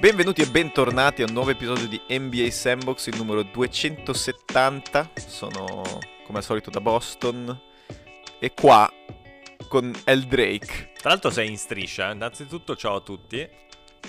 Benvenuti 0.00 0.40
e 0.40 0.46
bentornati 0.46 1.20
a 1.20 1.26
un 1.26 1.34
nuovo 1.34 1.50
episodio 1.50 1.86
di 1.86 2.00
NBA 2.08 2.50
Sandbox, 2.50 3.08
il 3.08 3.18
numero 3.18 3.42
270. 3.42 5.10
Sono 5.14 5.82
come 6.24 6.38
al 6.38 6.42
solito 6.42 6.70
da 6.70 6.80
Boston 6.80 7.60
e 8.38 8.54
qua 8.54 8.90
con 9.68 9.92
El 10.04 10.22
Drake. 10.22 10.92
Tra 10.98 11.10
l'altro 11.10 11.28
sei 11.28 11.50
in 11.50 11.58
striscia, 11.58 12.12
innanzitutto 12.12 12.76
ciao 12.76 12.96
a 12.96 13.00
tutti. 13.02 13.46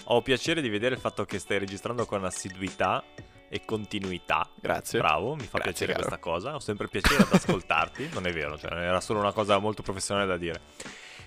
Ho 0.06 0.22
piacere 0.22 0.62
di 0.62 0.70
vedere 0.70 0.96
il 0.96 1.02
fatto 1.02 1.26
che 1.26 1.40
stai 1.40 1.60
registrando 1.60 2.06
con 2.06 2.24
assiduità 2.24 3.04
e 3.50 3.66
continuità. 3.66 4.50
Grazie. 4.62 5.00
Bravo, 5.00 5.36
mi 5.36 5.44
fa 5.44 5.58
Grazie, 5.58 5.72
piacere 5.72 5.92
caro. 5.92 6.08
questa 6.08 6.20
cosa. 6.20 6.56
Ho 6.56 6.60
sempre 6.60 6.88
piacere 6.88 7.24
ad 7.24 7.34
ascoltarti. 7.34 8.12
non 8.14 8.26
è 8.26 8.32
vero, 8.32 8.58
cioè, 8.58 8.72
era 8.72 9.02
solo 9.02 9.20
una 9.20 9.34
cosa 9.34 9.58
molto 9.58 9.84
professionale 9.84 10.26
da 10.26 10.38
dire. 10.38 10.62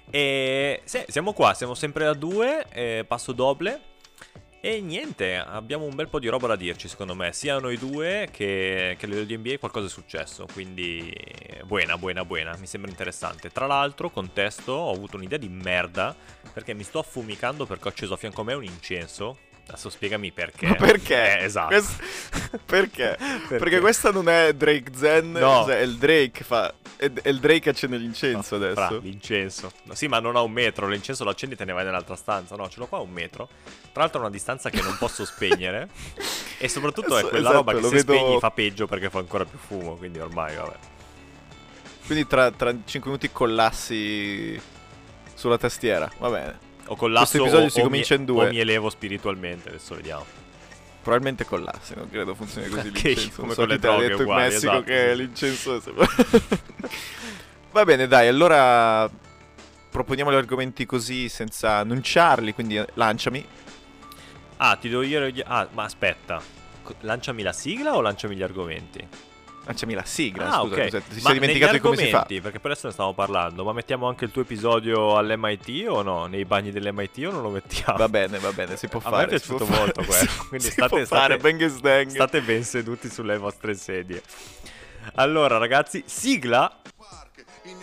E 0.08 0.80
sì, 0.84 1.04
siamo 1.08 1.34
qua, 1.34 1.52
siamo 1.52 1.74
sempre 1.74 2.06
a 2.06 2.14
due, 2.14 2.64
eh, 2.70 3.04
passo 3.06 3.32
doble. 3.32 3.92
E 4.66 4.80
niente, 4.80 5.36
abbiamo 5.36 5.84
un 5.84 5.94
bel 5.94 6.08
po' 6.08 6.18
di 6.18 6.26
roba 6.28 6.46
da 6.46 6.56
dirci, 6.56 6.88
secondo 6.88 7.14
me. 7.14 7.34
Sia 7.34 7.58
noi 7.58 7.76
due 7.76 8.30
che, 8.32 8.96
che 8.98 9.04
a 9.04 9.24
di 9.24 9.36
NBA 9.36 9.58
qualcosa 9.58 9.88
è 9.88 9.90
successo. 9.90 10.46
Quindi, 10.54 11.14
buona, 11.66 11.98
buona, 11.98 12.24
buona. 12.24 12.56
Mi 12.56 12.66
sembra 12.66 12.90
interessante. 12.90 13.50
Tra 13.50 13.66
l'altro, 13.66 14.08
contesto, 14.08 14.72
ho 14.72 14.90
avuto 14.90 15.16
un'idea 15.16 15.36
di 15.36 15.50
merda. 15.50 16.16
Perché 16.50 16.72
mi 16.72 16.82
sto 16.82 17.00
affumicando 17.00 17.66
perché 17.66 17.88
ho 17.88 17.90
acceso 17.90 18.14
a 18.14 18.16
fianco 18.16 18.40
a 18.40 18.44
me 18.44 18.54
un 18.54 18.64
incenso. 18.64 19.36
Adesso 19.66 19.88
spiegami 19.90 20.30
perché. 20.30 20.66
Ma 20.66 20.74
perché? 20.74 21.38
Eh, 21.40 21.44
esatto. 21.44 21.68
Quest- 21.68 22.58
perché? 22.66 23.16
Perché 23.48 23.80
questa 23.80 24.10
non 24.10 24.28
è 24.28 24.52
Drake 24.52 24.92
Zen, 24.94 25.32
No. 25.32 25.64
cioè, 25.64 25.78
è 25.78 25.82
il 25.82 25.96
Drake 25.96 26.44
fa... 26.44 26.72
È 26.96 27.10
è 27.10 27.28
il 27.28 27.40
Drake 27.40 27.60
che 27.60 27.70
accende 27.70 27.96
l'incenso 27.96 28.56
Fra, 28.58 28.70
adesso. 28.86 29.00
l'incenso. 29.02 29.72
No, 29.84 29.94
sì, 29.94 30.06
ma 30.06 30.20
non 30.20 30.36
ha 30.36 30.42
un 30.42 30.52
metro. 30.52 30.86
L'incenso 30.86 31.24
lo 31.24 31.30
accendi 31.30 31.54
e 31.54 31.58
te 31.58 31.64
ne 31.64 31.72
vai 31.72 31.84
nell'altra 31.84 32.14
stanza. 32.14 32.54
No, 32.56 32.68
ce 32.68 32.78
l'ho 32.78 32.86
qua 32.86 32.98
a 32.98 33.00
un 33.00 33.10
metro. 33.10 33.48
Tra 33.92 34.02
l'altro, 34.02 34.18
è 34.20 34.22
una 34.22 34.30
distanza 34.30 34.70
che 34.70 34.80
non 34.80 34.96
posso 34.98 35.24
spegnere. 35.24 35.88
e 36.58 36.68
soprattutto 36.68 37.08
è 37.08 37.20
Adesso- 37.20 37.28
quella 37.28 37.48
esatto, 37.50 37.56
roba 37.56 37.72
che 37.74 37.82
se 37.82 37.88
vedo- 37.96 38.12
spegni 38.14 38.38
fa 38.38 38.50
peggio 38.52 38.86
perché 38.86 39.10
fa 39.10 39.18
ancora 39.18 39.44
più 39.44 39.58
fumo. 39.58 39.96
Quindi 39.96 40.18
ormai, 40.20 40.54
vabbè. 40.54 40.76
Quindi 42.06 42.26
tra, 42.26 42.50
tra 42.52 42.70
5 42.70 43.00
minuti 43.10 43.30
collassi 43.32 44.60
sulla 45.34 45.58
tastiera. 45.58 46.08
Va 46.18 46.28
bene. 46.30 46.63
O 46.86 46.96
collasso 46.96 47.38
Questo 47.38 47.58
episodio 47.58 47.66
o, 47.66 47.70
si 47.70 47.80
o 47.80 47.82
comincia 47.84 48.14
mi, 48.14 48.20
in 48.20 48.26
due. 48.26 48.46
o 48.46 48.50
mi 48.50 48.58
elevo 48.58 48.90
spiritualmente. 48.90 49.68
Adesso 49.70 49.94
vediamo. 49.94 50.24
Probabilmente 51.02 51.44
collassi, 51.44 51.94
non 51.94 52.08
credo 52.08 52.34
funzioni 52.34 52.68
così 52.68 52.90
Che 52.92 53.08
l'incenso. 53.08 53.40
come 53.42 53.52
so 53.52 53.60
con 53.60 53.68
le 53.68 53.78
droghe 53.78 54.02
detto 54.02 54.14
in 54.14 54.22
uguali, 54.22 54.42
Messico 54.52 54.72
esatto, 54.72 54.84
che 54.84 55.14
l'incenso... 55.14 55.82
Va 57.72 57.84
bene, 57.84 58.06
dai, 58.06 58.28
allora 58.28 59.10
proponiamo 59.90 60.32
gli 60.32 60.36
argomenti 60.36 60.86
così 60.86 61.28
senza 61.28 61.76
annunciarli, 61.76 62.54
quindi 62.54 62.82
lanciami. 62.94 63.46
Ah, 64.56 64.76
ti 64.76 64.88
devo 64.88 65.02
dire. 65.02 65.32
Ah, 65.44 65.68
ma 65.72 65.84
aspetta. 65.84 66.40
Lanciami 67.00 67.42
la 67.42 67.52
sigla 67.52 67.94
o 67.94 68.00
lanciami 68.00 68.34
gli 68.36 68.42
argomenti? 68.42 69.06
Lanciami 69.66 69.94
la 69.94 70.04
sigla, 70.04 70.50
ah, 70.50 70.60
scusa, 70.60 70.74
ok. 70.74 70.82
scusa, 70.84 71.00
ti 71.00 71.14
Ma 71.14 71.20
sei 71.20 71.32
dimenticato 71.34 71.72
di 71.72 71.78
come 71.80 71.96
si 71.96 72.08
fa. 72.08 72.24
Perché 72.26 72.60
per 72.60 72.70
adesso 72.72 72.86
ne 72.86 72.92
stiamo 72.92 73.14
parlando. 73.14 73.64
Ma 73.64 73.72
mettiamo 73.72 74.06
anche 74.06 74.26
il 74.26 74.30
tuo 74.30 74.42
episodio 74.42 75.16
all'MIT 75.16 75.86
o 75.88 76.02
no? 76.02 76.26
Nei 76.26 76.44
bagni 76.44 76.70
dell'MIT 76.70 77.24
o 77.26 77.30
non 77.30 77.40
lo 77.42 77.48
mettiamo? 77.48 77.96
Va 77.96 78.08
bene, 78.10 78.38
va 78.38 78.52
bene, 78.52 78.76
si 78.76 78.88
può 78.88 79.00
A 79.00 79.02
fare. 79.08 79.16
me 79.16 79.24
è 79.24 79.28
piaciuto 79.28 79.64
fare. 79.64 79.78
molto 79.78 80.02
quello, 80.04 80.30
quindi 80.48 80.66
si 80.66 80.72
state- 80.72 80.88
può 80.88 81.04
fare, 81.06 81.38
state- 81.38 81.64
e 81.64 81.68
sdang. 81.68 82.10
State 82.10 82.40
ben 82.42 82.62
seduti 82.62 83.08
sulle 83.08 83.38
vostre 83.38 83.74
sedie. 83.74 84.20
Allora, 85.14 85.56
ragazzi, 85.56 86.02
sigla. 86.06 86.80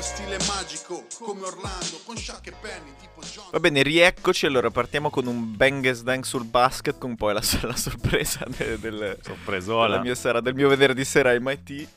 mio 0.00 0.08
stile 0.08 0.38
magico, 0.48 1.04
come 1.18 1.42
Orlando 1.42 2.00
Con 2.06 2.16
Shaq 2.16 2.46
e 2.46 2.52
Penny, 2.58 2.94
tipo 2.98 3.20
John 3.20 3.50
Va 3.50 3.60
bene, 3.60 3.82
rieccoci. 3.82 4.46
Allora, 4.46 4.70
partiamo 4.70 5.10
con 5.10 5.26
un 5.26 5.54
bang 5.54 5.90
sdang 5.90 6.22
sul 6.24 6.46
basket, 6.46 6.96
con 6.96 7.16
poi 7.16 7.34
la, 7.34 7.42
la 7.62 7.76
sorpresa 7.76 8.46
de- 8.48 8.78
del, 8.78 9.18
Sorpresola. 9.20 9.88
della 9.88 10.00
mia 10.00 10.14
sera, 10.14 10.40
del 10.40 10.54
mio 10.54 10.68
venerdì 10.68 11.04
sera 11.04 11.38
MIT. 11.38 11.88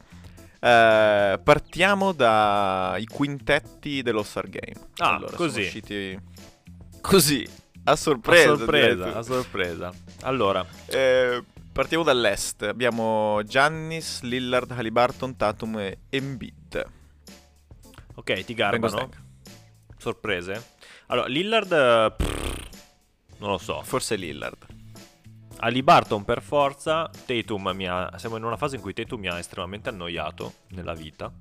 Eh, 0.59 1.39
partiamo 1.41 2.11
dai 2.11 3.05
quintetti 3.05 4.01
dello 4.01 4.23
Star 4.23 4.49
Game. 4.49 4.75
Ah, 4.97 5.15
Allora, 5.15 5.35
così. 5.37 5.53
Sono 5.53 5.65
usciti 5.65 6.19
così, 6.99 7.47
a 7.85 7.95
sorpresa. 7.95 8.51
a 8.51 8.57
sorpresa, 8.57 9.15
a 9.15 9.21
sorpresa. 9.21 9.93
Allora, 10.23 10.65
Eh, 10.87 11.41
partiamo 11.71 12.03
dall'est. 12.03 12.63
Abbiamo 12.63 13.41
Giannis, 13.45 14.23
Lillard, 14.23 14.71
Halliburton, 14.71 15.37
Tatum 15.37 15.79
e 15.79 15.97
Embiid. 16.09 16.53
Ok, 18.15 18.43
ti 18.43 18.53
garbano. 18.53 19.09
Sorprese. 19.97 20.71
Allora, 21.07 21.27
Lillard. 21.27 22.15
pff, 22.15 22.67
non 23.37 23.51
lo 23.51 23.57
so. 23.57 23.81
Forse 23.83 24.15
Lillard. 24.15 24.65
Ali 25.57 25.81
Barton 25.83 26.25
per 26.25 26.41
forza. 26.41 27.09
Tatum 27.25 27.71
mi 27.73 27.87
ha. 27.87 28.11
Siamo 28.17 28.37
in 28.37 28.43
una 28.43 28.57
fase 28.57 28.75
in 28.75 28.81
cui 28.81 28.93
Tatum 28.93 29.19
mi 29.19 29.27
ha 29.27 29.37
estremamente 29.37 29.89
annoiato 29.89 30.53
nella 30.69 30.93
vita. 30.93 31.31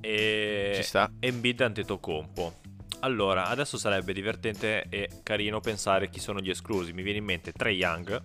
E. 0.00 0.72
Ci 0.74 0.82
sta. 0.82 1.10
Embiid 1.20 1.60
Antetokounmpo. 1.60 2.60
Allora, 3.00 3.46
adesso 3.46 3.78
sarebbe 3.78 4.12
divertente 4.12 4.86
e 4.88 5.08
carino 5.22 5.60
pensare 5.60 6.08
chi 6.08 6.20
sono 6.20 6.40
gli 6.40 6.50
esclusi. 6.50 6.92
Mi 6.92 7.02
viene 7.02 7.18
in 7.18 7.24
mente 7.24 7.52
Trey 7.52 7.76
Young. 7.76 8.20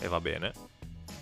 E 0.00 0.08
va 0.08 0.20
bene. 0.20 0.52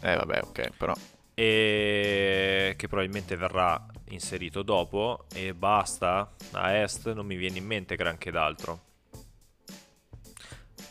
Eh 0.01 0.15
vabbè, 0.15 0.41
ok, 0.43 0.71
però. 0.77 0.95
E 1.35 2.75
che 2.77 2.89
probabilmente 2.89 3.37
verrà 3.37 3.87
inserito 4.11 4.63
dopo. 4.63 5.27
E 5.33 5.55
basta. 5.55 6.31
A 6.53 6.77
est 6.77 7.13
non 7.13 7.27
mi 7.27 7.37
viene 7.37 7.59
in 7.59 7.67
mente 7.67 7.97
granché 7.97 8.31
d'altro. 8.31 8.87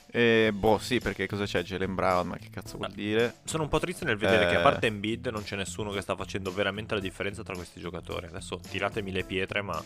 Eh, 0.10 0.52
boh, 0.54 0.78
sì, 0.80 1.00
perché 1.00 1.28
cosa 1.28 1.46
c'è? 1.46 1.62
Jalen 1.64 1.94
Brown, 1.94 2.28
ma 2.28 2.38
che 2.38 2.50
cazzo 2.50 2.78
vuol 2.78 2.92
dire? 2.92 3.36
Sono 3.44 3.64
un 3.64 3.70
po' 3.70 3.78
triste 3.80 4.06
nel 4.06 4.18
vedere 4.18 4.46
Eh. 4.46 4.50
che 4.50 4.56
a 4.56 4.62
parte 4.62 4.88
Embiid 4.88 5.28
non 5.28 5.44
c'è 5.44 5.56
nessuno 5.56 5.92
che 5.92 6.02
sta 6.02 6.16
facendo 6.16 6.52
veramente 6.52 6.96
la 6.96 7.02
differenza 7.02 7.44
tra 7.44 7.54
questi 7.56 7.80
giocatori. 7.80 8.26
Adesso 8.28 8.60
tiratemi 8.68 9.12
le 9.12 9.24
pietre, 9.26 9.62
ma 9.62 9.84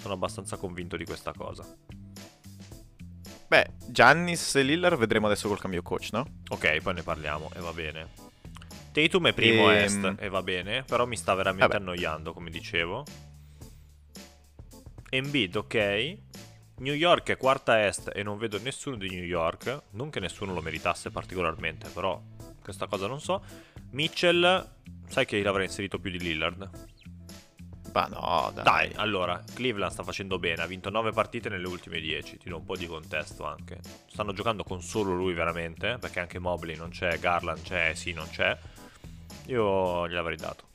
sono 0.00 0.14
abbastanza 0.14 0.56
convinto 0.56 0.96
di 0.96 1.04
questa 1.04 1.32
cosa. 1.32 1.64
Beh, 3.46 3.70
Giannis 3.86 4.54
e 4.56 4.62
Lillard 4.62 4.98
vedremo 4.98 5.26
adesso 5.26 5.46
col 5.48 5.60
cambio 5.60 5.82
coach, 5.82 6.08
no? 6.12 6.26
Ok, 6.48 6.80
poi 6.82 6.94
ne 6.94 7.02
parliamo 7.02 7.50
e 7.54 7.60
va 7.60 7.72
bene. 7.72 8.08
Tatum 8.92 9.28
è 9.28 9.32
primo 9.32 9.68
a 9.68 9.74
Ehm. 9.74 9.84
est 9.84 10.14
e 10.18 10.28
va 10.28 10.42
bene, 10.42 10.82
però 10.82 11.06
mi 11.06 11.16
sta 11.16 11.34
veramente 11.34 11.66
Vabbè. 11.66 11.80
annoiando, 11.80 12.32
come 12.32 12.50
dicevo. 12.50 13.04
Embiid, 15.10 15.56
ok. 15.56 16.18
New 16.78 16.94
York 16.94 17.30
è 17.30 17.36
quarta 17.36 17.84
est 17.86 18.10
e 18.14 18.22
non 18.22 18.38
vedo 18.38 18.58
nessuno 18.60 18.96
di 18.96 19.08
New 19.08 19.24
York. 19.24 19.82
Non 19.90 20.10
che 20.10 20.20
nessuno 20.20 20.52
lo 20.52 20.62
meritasse 20.62 21.10
particolarmente, 21.10 21.88
però 21.90 22.20
questa 22.62 22.86
cosa 22.86 23.06
non 23.06 23.20
so. 23.20 23.42
Mitchell, 23.90 24.68
sai 25.08 25.24
che 25.26 25.40
l'avrei 25.42 25.66
inserito 25.66 25.98
più 25.98 26.10
di 26.10 26.18
Lillard? 26.18 26.70
Ma 27.92 28.06
no, 28.06 28.50
dai. 28.54 28.64
Dai, 28.64 28.92
allora, 28.96 29.42
Cleveland 29.54 29.92
sta 29.92 30.02
facendo 30.02 30.38
bene, 30.38 30.62
ha 30.62 30.66
vinto 30.66 30.88
9 30.88 31.12
partite 31.12 31.50
nelle 31.50 31.66
ultime 31.66 32.00
10, 32.00 32.38
ti 32.38 32.48
do 32.48 32.56
un 32.56 32.64
po' 32.64 32.74
di 32.74 32.86
contesto 32.86 33.44
anche. 33.44 33.80
Stanno 34.10 34.32
giocando 34.32 34.64
con 34.64 34.80
solo 34.80 35.12
lui 35.14 35.34
veramente, 35.34 35.98
perché 36.00 36.20
anche 36.20 36.38
Mobley 36.38 36.74
non 36.74 36.88
c'è, 36.88 37.18
Garland 37.18 37.60
c'è, 37.62 37.92
sì 37.94 38.12
non 38.12 38.26
c'è. 38.30 38.58
Io 39.46 40.08
gliel'avrei 40.08 40.36
dato. 40.36 40.70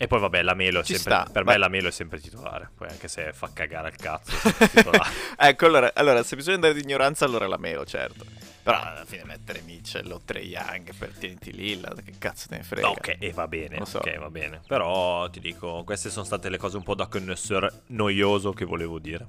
E 0.00 0.06
poi 0.06 0.20
vabbè, 0.20 0.42
la 0.42 0.54
Melo 0.54 0.78
è 0.78 0.84
Ci 0.84 0.94
sempre, 0.94 1.12
sta, 1.12 1.28
per 1.30 1.42
beh. 1.42 1.52
me 1.52 1.58
la 1.58 1.66
Melo 1.68 1.88
è 1.88 1.90
sempre 1.90 2.20
titolare, 2.20 2.70
poi 2.72 2.88
anche 2.88 3.08
se 3.08 3.32
fa 3.32 3.50
cagare 3.52 3.88
al 3.88 3.96
cazzo, 3.96 4.32
ecco, 5.36 5.66
allora, 5.66 5.90
allora, 5.92 6.22
se 6.22 6.36
bisogna 6.36 6.54
andare 6.54 6.74
di 6.74 6.82
ignoranza, 6.82 7.24
allora 7.24 7.48
la 7.48 7.56
melo, 7.56 7.84
certo. 7.84 8.24
Però 8.62 8.80
alla 8.80 9.04
fine 9.04 9.24
mettere 9.24 9.60
Mitchell 9.62 10.08
o 10.12 10.20
Trey 10.24 10.46
Young 10.50 10.94
per 10.94 11.10
tieniti 11.18 11.50
Lillard, 11.50 12.04
che 12.04 12.12
cazzo 12.16 12.46
te 12.48 12.58
ne 12.58 12.62
frega? 12.62 12.86
No, 12.86 12.92
ok, 12.92 13.16
e 13.18 13.32
va 13.32 13.48
bene, 13.48 13.84
so. 13.86 13.98
ok, 13.98 14.18
va 14.18 14.30
bene. 14.30 14.60
Però 14.68 15.28
ti 15.30 15.40
dico, 15.40 15.82
queste 15.82 16.10
sono 16.10 16.24
state 16.24 16.48
le 16.48 16.58
cose 16.58 16.76
un 16.76 16.84
po' 16.84 16.94
da 16.94 17.08
connoisseur 17.08 17.82
noioso 17.86 18.52
che 18.52 18.64
volevo 18.64 19.00
dire. 19.00 19.26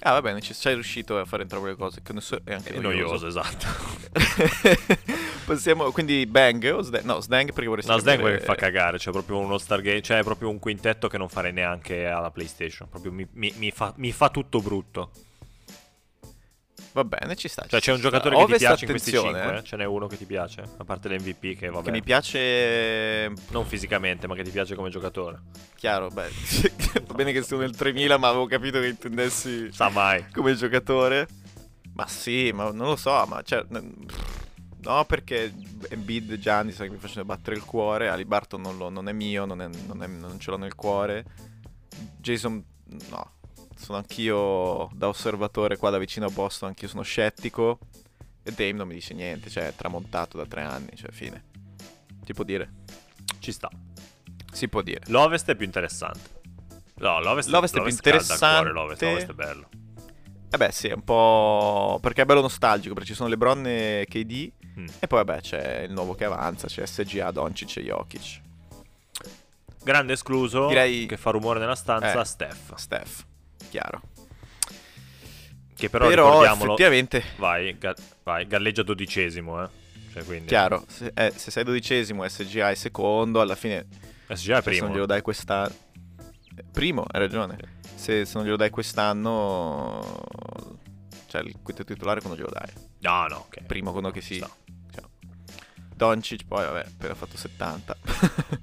Ah, 0.00 0.12
va 0.12 0.20
bene, 0.22 0.40
ci 0.40 0.54
sei 0.54 0.74
riuscito 0.74 1.18
a 1.18 1.24
fare 1.24 1.42
entrambe 1.42 1.70
le 1.70 1.74
cose, 1.76 2.02
che 2.02 2.12
ne 2.12 2.20
so- 2.20 2.40
è 2.44 2.52
anche 2.52 2.72
È 2.72 2.78
noioso. 2.78 3.26
noioso, 3.26 3.26
esatto. 3.26 3.66
Possiamo, 5.48 5.90
quindi 5.92 6.26
Bang 6.26 6.62
o 6.74 6.82
Sdang? 6.82 7.04
No, 7.04 7.20
Sdang 7.20 7.52
perché 7.54 7.68
vorresti 7.68 7.90
No, 7.90 7.96
Sdang 7.98 8.22
mi 8.22 8.38
fa 8.38 8.54
cagare, 8.54 8.98
c'è 8.98 9.10
proprio 9.10 9.38
uno 9.38 9.56
Stargate, 9.56 10.00
c'è 10.02 10.22
proprio 10.22 10.50
un 10.50 10.58
quintetto 10.58 11.08
che 11.08 11.16
non 11.16 11.30
farei 11.30 11.52
neanche 11.54 12.06
alla 12.06 12.30
PlayStation, 12.30 12.86
proprio 12.88 13.12
mi, 13.12 13.26
mi- 13.32 13.54
mi 13.56 13.70
fa, 13.70 13.94
mi 13.96 14.12
fa 14.12 14.28
tutto 14.28 14.60
brutto. 14.60 15.10
Va 16.92 17.04
bene, 17.04 17.34
ci 17.34 17.48
sta. 17.48 17.64
Cioè 17.66 17.80
ci 17.80 17.86
c'è 17.86 17.92
un 17.92 17.98
sta. 17.98 18.08
giocatore 18.10 18.36
che 18.36 18.52
ti 18.52 18.58
piace 18.58 18.84
in 18.84 18.90
questi 18.90 19.08
attenzione, 19.16 19.42
5? 19.42 19.58
eh, 19.58 19.62
Ce 19.64 19.76
n'è 19.76 19.84
uno 19.86 20.06
che 20.06 20.16
ti 20.18 20.24
piace? 20.26 20.62
A 20.76 20.84
parte 20.84 21.08
l'MVP 21.08 21.56
che 21.56 21.68
vabbè. 21.70 21.84
Che 21.84 21.90
mi 21.92 22.02
piace... 22.02 23.32
Non 23.50 23.64
fisicamente, 23.64 24.26
ma 24.26 24.34
che 24.34 24.42
ti 24.42 24.50
piace 24.50 24.74
come 24.74 24.90
giocatore. 24.90 25.40
Chiaro, 25.76 26.08
beh, 26.08 26.28
va 27.06 27.14
bene 27.14 27.32
che 27.32 27.42
sono 27.42 27.62
nel 27.62 27.74
3000, 27.74 28.18
ma 28.18 28.28
avevo 28.28 28.46
capito 28.46 28.80
che 28.80 28.88
intendessi 28.88 29.72
Sa 29.72 29.88
mai. 29.88 30.26
come 30.30 30.54
giocatore. 30.54 31.26
Ma 31.94 32.06
sì, 32.06 32.50
ma 32.52 32.70
non 32.70 32.88
lo 32.88 32.96
so, 32.96 33.24
ma 33.26 33.40
cioè... 33.42 33.64
No, 34.80 35.04
perché 35.04 35.52
Embiid 35.90 36.36
Gianni 36.38 36.72
sai 36.72 36.86
che 36.88 36.94
mi 36.94 37.00
facendo 37.00 37.24
battere 37.24 37.56
il 37.56 37.64
cuore, 37.64 38.08
Ali 38.08 38.24
Barton 38.24 38.60
non, 38.60 38.76
lo- 38.76 38.88
non 38.90 39.08
è 39.08 39.12
mio, 39.12 39.44
non, 39.44 39.60
è- 39.60 39.68
non 39.86 40.02
è- 40.02 40.06
non 40.06 40.38
ce 40.38 40.50
l'ho 40.50 40.56
nel 40.56 40.74
cuore. 40.74 41.24
Jason, 42.20 42.62
no, 43.10 43.30
sono 43.76 43.98
anch'io 43.98 44.88
da 44.94 45.08
osservatore 45.08 45.76
qua 45.76 45.90
da 45.90 45.98
vicino 45.98 46.26
a 46.26 46.30
Boston, 46.30 46.68
anch'io 46.70 46.88
sono 46.88 47.02
scettico. 47.02 47.78
E 48.42 48.52
Dame 48.52 48.72
non 48.72 48.86
mi 48.88 48.94
dice 48.94 49.12
niente, 49.14 49.50
cioè 49.50 49.66
è 49.66 49.74
tramontato 49.74 50.38
da 50.38 50.46
tre 50.46 50.62
anni, 50.62 50.90
cioè 50.94 51.10
fine. 51.10 51.44
Si 52.24 52.32
può 52.32 52.44
dire? 52.44 52.72
Ci 53.40 53.52
sta. 53.52 53.68
Si 54.52 54.68
può 54.68 54.80
dire. 54.82 55.00
L'Ovest 55.08 55.50
è 55.50 55.54
più 55.56 55.66
interessante. 55.66 56.36
No, 56.96 57.20
l'Ovest, 57.20 57.48
L'Ovest 57.50 57.76
è 57.76 57.82
più 57.82 57.90
interessante. 57.90 58.54
cuore, 58.54 58.72
L'Ovest, 58.72 59.02
l'Ovest 59.02 59.30
è 59.30 59.34
bello. 59.34 59.68
Eh 60.50 60.56
beh 60.56 60.72
sì, 60.72 60.88
è 60.88 60.94
un 60.94 61.04
po'... 61.04 61.98
perché 62.00 62.22
è 62.22 62.24
bello 62.24 62.40
nostalgico, 62.40 62.94
perché 62.94 63.10
ci 63.10 63.14
sono 63.14 63.28
LeBron 63.28 63.66
e 63.66 64.06
KD. 64.08 64.50
Mm. 64.78 64.86
E 65.00 65.06
poi 65.06 65.24
vabbè 65.24 65.40
c'è 65.40 65.80
il 65.80 65.92
nuovo 65.92 66.14
che 66.14 66.24
avanza, 66.24 66.66
c'è 66.68 66.86
SGA, 66.86 67.30
Doncic 67.30 67.76
e 67.78 67.82
Jokic. 67.84 68.40
Grande 69.82 70.12
escluso 70.12 70.66
Direi- 70.68 71.06
che 71.06 71.16
fa 71.16 71.30
rumore 71.30 71.58
nella 71.60 71.74
stanza, 71.74 72.20
Eh. 72.20 72.24
Steph. 72.24 72.74
Steph, 72.74 73.24
chiaro. 73.70 74.02
Che 75.74 75.88
però, 75.88 76.08
Però, 76.08 76.44
effettivamente, 76.44 77.22
vai, 77.36 77.78
ga- 77.78 77.94
vai, 78.24 78.46
galleggia 78.46 78.82
dodicesimo, 78.82 79.62
eh. 79.62 79.68
Cioè, 80.12 80.24
quindi... 80.24 80.46
chiaro, 80.48 80.84
se, 80.88 81.12
eh, 81.14 81.32
se 81.36 81.50
sei 81.52 81.62
dodicesimo 81.64 82.26
SGA 82.28 82.70
è 82.70 82.74
secondo, 82.74 83.40
alla 83.40 83.54
fine 83.54 83.86
SGA 84.28 84.58
è 84.58 84.62
se 84.62 84.70
primo. 84.70 84.86
non 84.86 84.94
glielo 84.94 85.06
dai 85.06 85.22
quest'anno... 85.22 85.72
Primo, 86.72 87.04
hai 87.08 87.20
ragione. 87.20 87.56
Se, 87.94 88.24
se 88.24 88.32
non 88.34 88.44
glielo 88.44 88.56
dai 88.56 88.70
quest'anno... 88.70 90.26
Cioè 91.26 91.42
il 91.42 91.56
quinto 91.62 91.84
titolare 91.84 92.20
quando 92.20 92.38
glielo 92.38 92.50
dai. 92.52 92.72
No, 93.00 93.26
no, 93.28 93.36
ok. 93.46 93.62
Primo 93.64 93.92
quando 93.92 94.10
che 94.10 94.20
Ci 94.20 94.34
sì. 94.34 94.44
Doncic 95.98 96.44
poi 96.46 96.64
vabbè, 96.64 96.84
appena 96.86 97.14
fatto 97.14 97.36
70. 97.36 97.96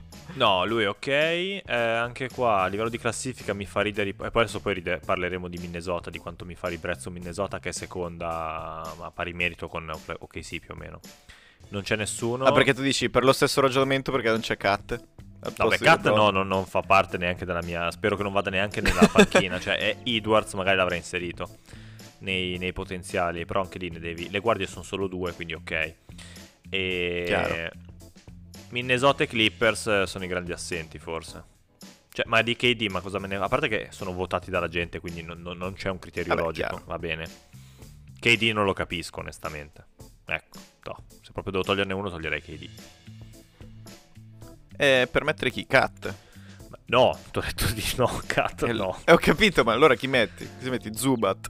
No, 0.35 0.65
lui 0.65 0.83
è 0.83 0.89
ok. 0.89 1.07
eh, 1.07 1.63
anche 1.65 2.27
qua 2.27 2.63
a 2.63 2.67
livello 2.67 2.89
di 2.89 2.97
classifica 2.97 3.53
mi 3.53 3.65
fa 3.65 3.79
ridere. 3.79 4.09
E 4.09 4.13
poi 4.13 4.29
adesso 4.33 4.59
poi 4.59 4.73
ride- 4.73 4.99
parleremo 4.99 5.47
di 5.47 5.57
Minnesota, 5.59 6.09
di 6.09 6.17
quanto 6.17 6.43
mi 6.43 6.55
fa 6.55 6.67
ribrezzo 6.67 7.09
Minnesota, 7.09 7.59
che 7.59 7.69
è 7.69 7.71
seconda 7.71 8.81
a 8.99 9.11
pari 9.11 9.31
merito 9.31 9.69
con 9.69 9.89
OKC 9.89 10.59
più 10.59 10.73
o 10.73 10.75
meno. 10.75 10.99
Non 11.69 11.83
c'è 11.83 11.95
nessuno. 11.95 12.43
Ah, 12.43 12.51
perché 12.51 12.73
tu 12.73 12.81
dici 12.81 13.09
per 13.09 13.23
lo 13.23 13.31
stesso 13.31 13.61
ragionamento 13.61 14.11
perché 14.11 14.27
non 14.29 14.41
c'è 14.41 14.57
Cat? 14.57 14.91
No, 14.97 15.51
posto 15.51 15.67
beh, 15.67 15.77
Cat 15.77 16.03
no, 16.13 16.29
non, 16.31 16.47
non 16.47 16.65
fa 16.65 16.81
parte 16.81 17.17
neanche 17.17 17.45
della 17.45 17.63
mia. 17.63 17.89
Spero 17.91 18.17
che 18.17 18.23
non 18.23 18.33
vada 18.33 18.49
neanche 18.49 18.81
nella 18.81 19.07
panchina. 19.11 19.57
cioè, 19.57 19.77
è 19.77 19.97
Edwards 20.03 20.53
magari 20.55 20.75
l'avrà 20.75 20.95
inserito 20.95 21.59
nei, 22.19 22.57
nei 22.57 22.73
potenziali. 22.73 23.45
Però 23.45 23.61
anche 23.61 23.77
lì 23.79 23.89
ne 23.89 23.99
devi. 23.99 24.29
Le 24.29 24.39
guardie 24.39 24.67
sono 24.67 24.83
solo 24.83 25.07
due, 25.07 25.31
quindi 25.31 25.53
ok. 25.53 25.93
E. 26.69 27.23
Chiaro. 27.27 27.69
Minnesota 28.69 29.23
e 29.23 29.27
Clippers 29.27 29.87
eh, 29.87 30.03
sono 30.07 30.25
i 30.25 30.27
grandi 30.27 30.51
assenti, 30.51 30.97
forse. 30.99 31.43
Cioè, 32.11 32.25
ma 32.27 32.41
di 32.41 32.55
KD, 32.55 32.87
ma 32.89 33.01
cosa 33.01 33.19
me 33.19 33.27
ne. 33.27 33.35
A 33.35 33.47
parte 33.47 33.67
che 33.67 33.87
sono 33.91 34.11
votati 34.13 34.49
dalla 34.49 34.67
gente, 34.67 34.99
quindi 34.99 35.21
non, 35.21 35.41
non- 35.41 35.73
c'è 35.73 35.89
un 35.89 35.99
criterio 35.99 36.33
Vabbè, 36.33 36.45
logico. 36.47 36.67
chiaro. 36.67 36.83
Va 36.85 36.97
bene. 36.99 37.29
KD 38.19 38.43
non 38.53 38.65
lo 38.65 38.73
capisco, 38.73 39.19
onestamente. 39.19 39.85
Ecco, 40.25 40.57
no. 40.85 41.03
Se 41.21 41.31
proprio 41.31 41.51
devo 41.53 41.63
toglierne 41.63 41.93
uno, 41.93 42.09
toglierei 42.09 42.41
KD. 42.41 42.69
Eh, 44.77 45.07
per 45.09 45.23
mettere 45.23 45.51
chi? 45.51 45.65
Cat? 45.65 46.13
No, 46.87 47.17
ti 47.31 47.37
ho 47.37 47.41
detto 47.41 47.65
di 47.73 47.83
no, 47.97 48.21
Cat, 48.25 48.63
Eh, 48.63 48.73
no. 48.73 48.99
eh, 49.05 49.11
ho 49.13 49.17
capito, 49.17 49.63
ma 49.63 49.73
allora 49.73 49.95
chi 49.95 50.07
metti? 50.07 50.47
Chi 50.59 50.69
metti? 50.69 50.95
Zubat? 50.95 51.47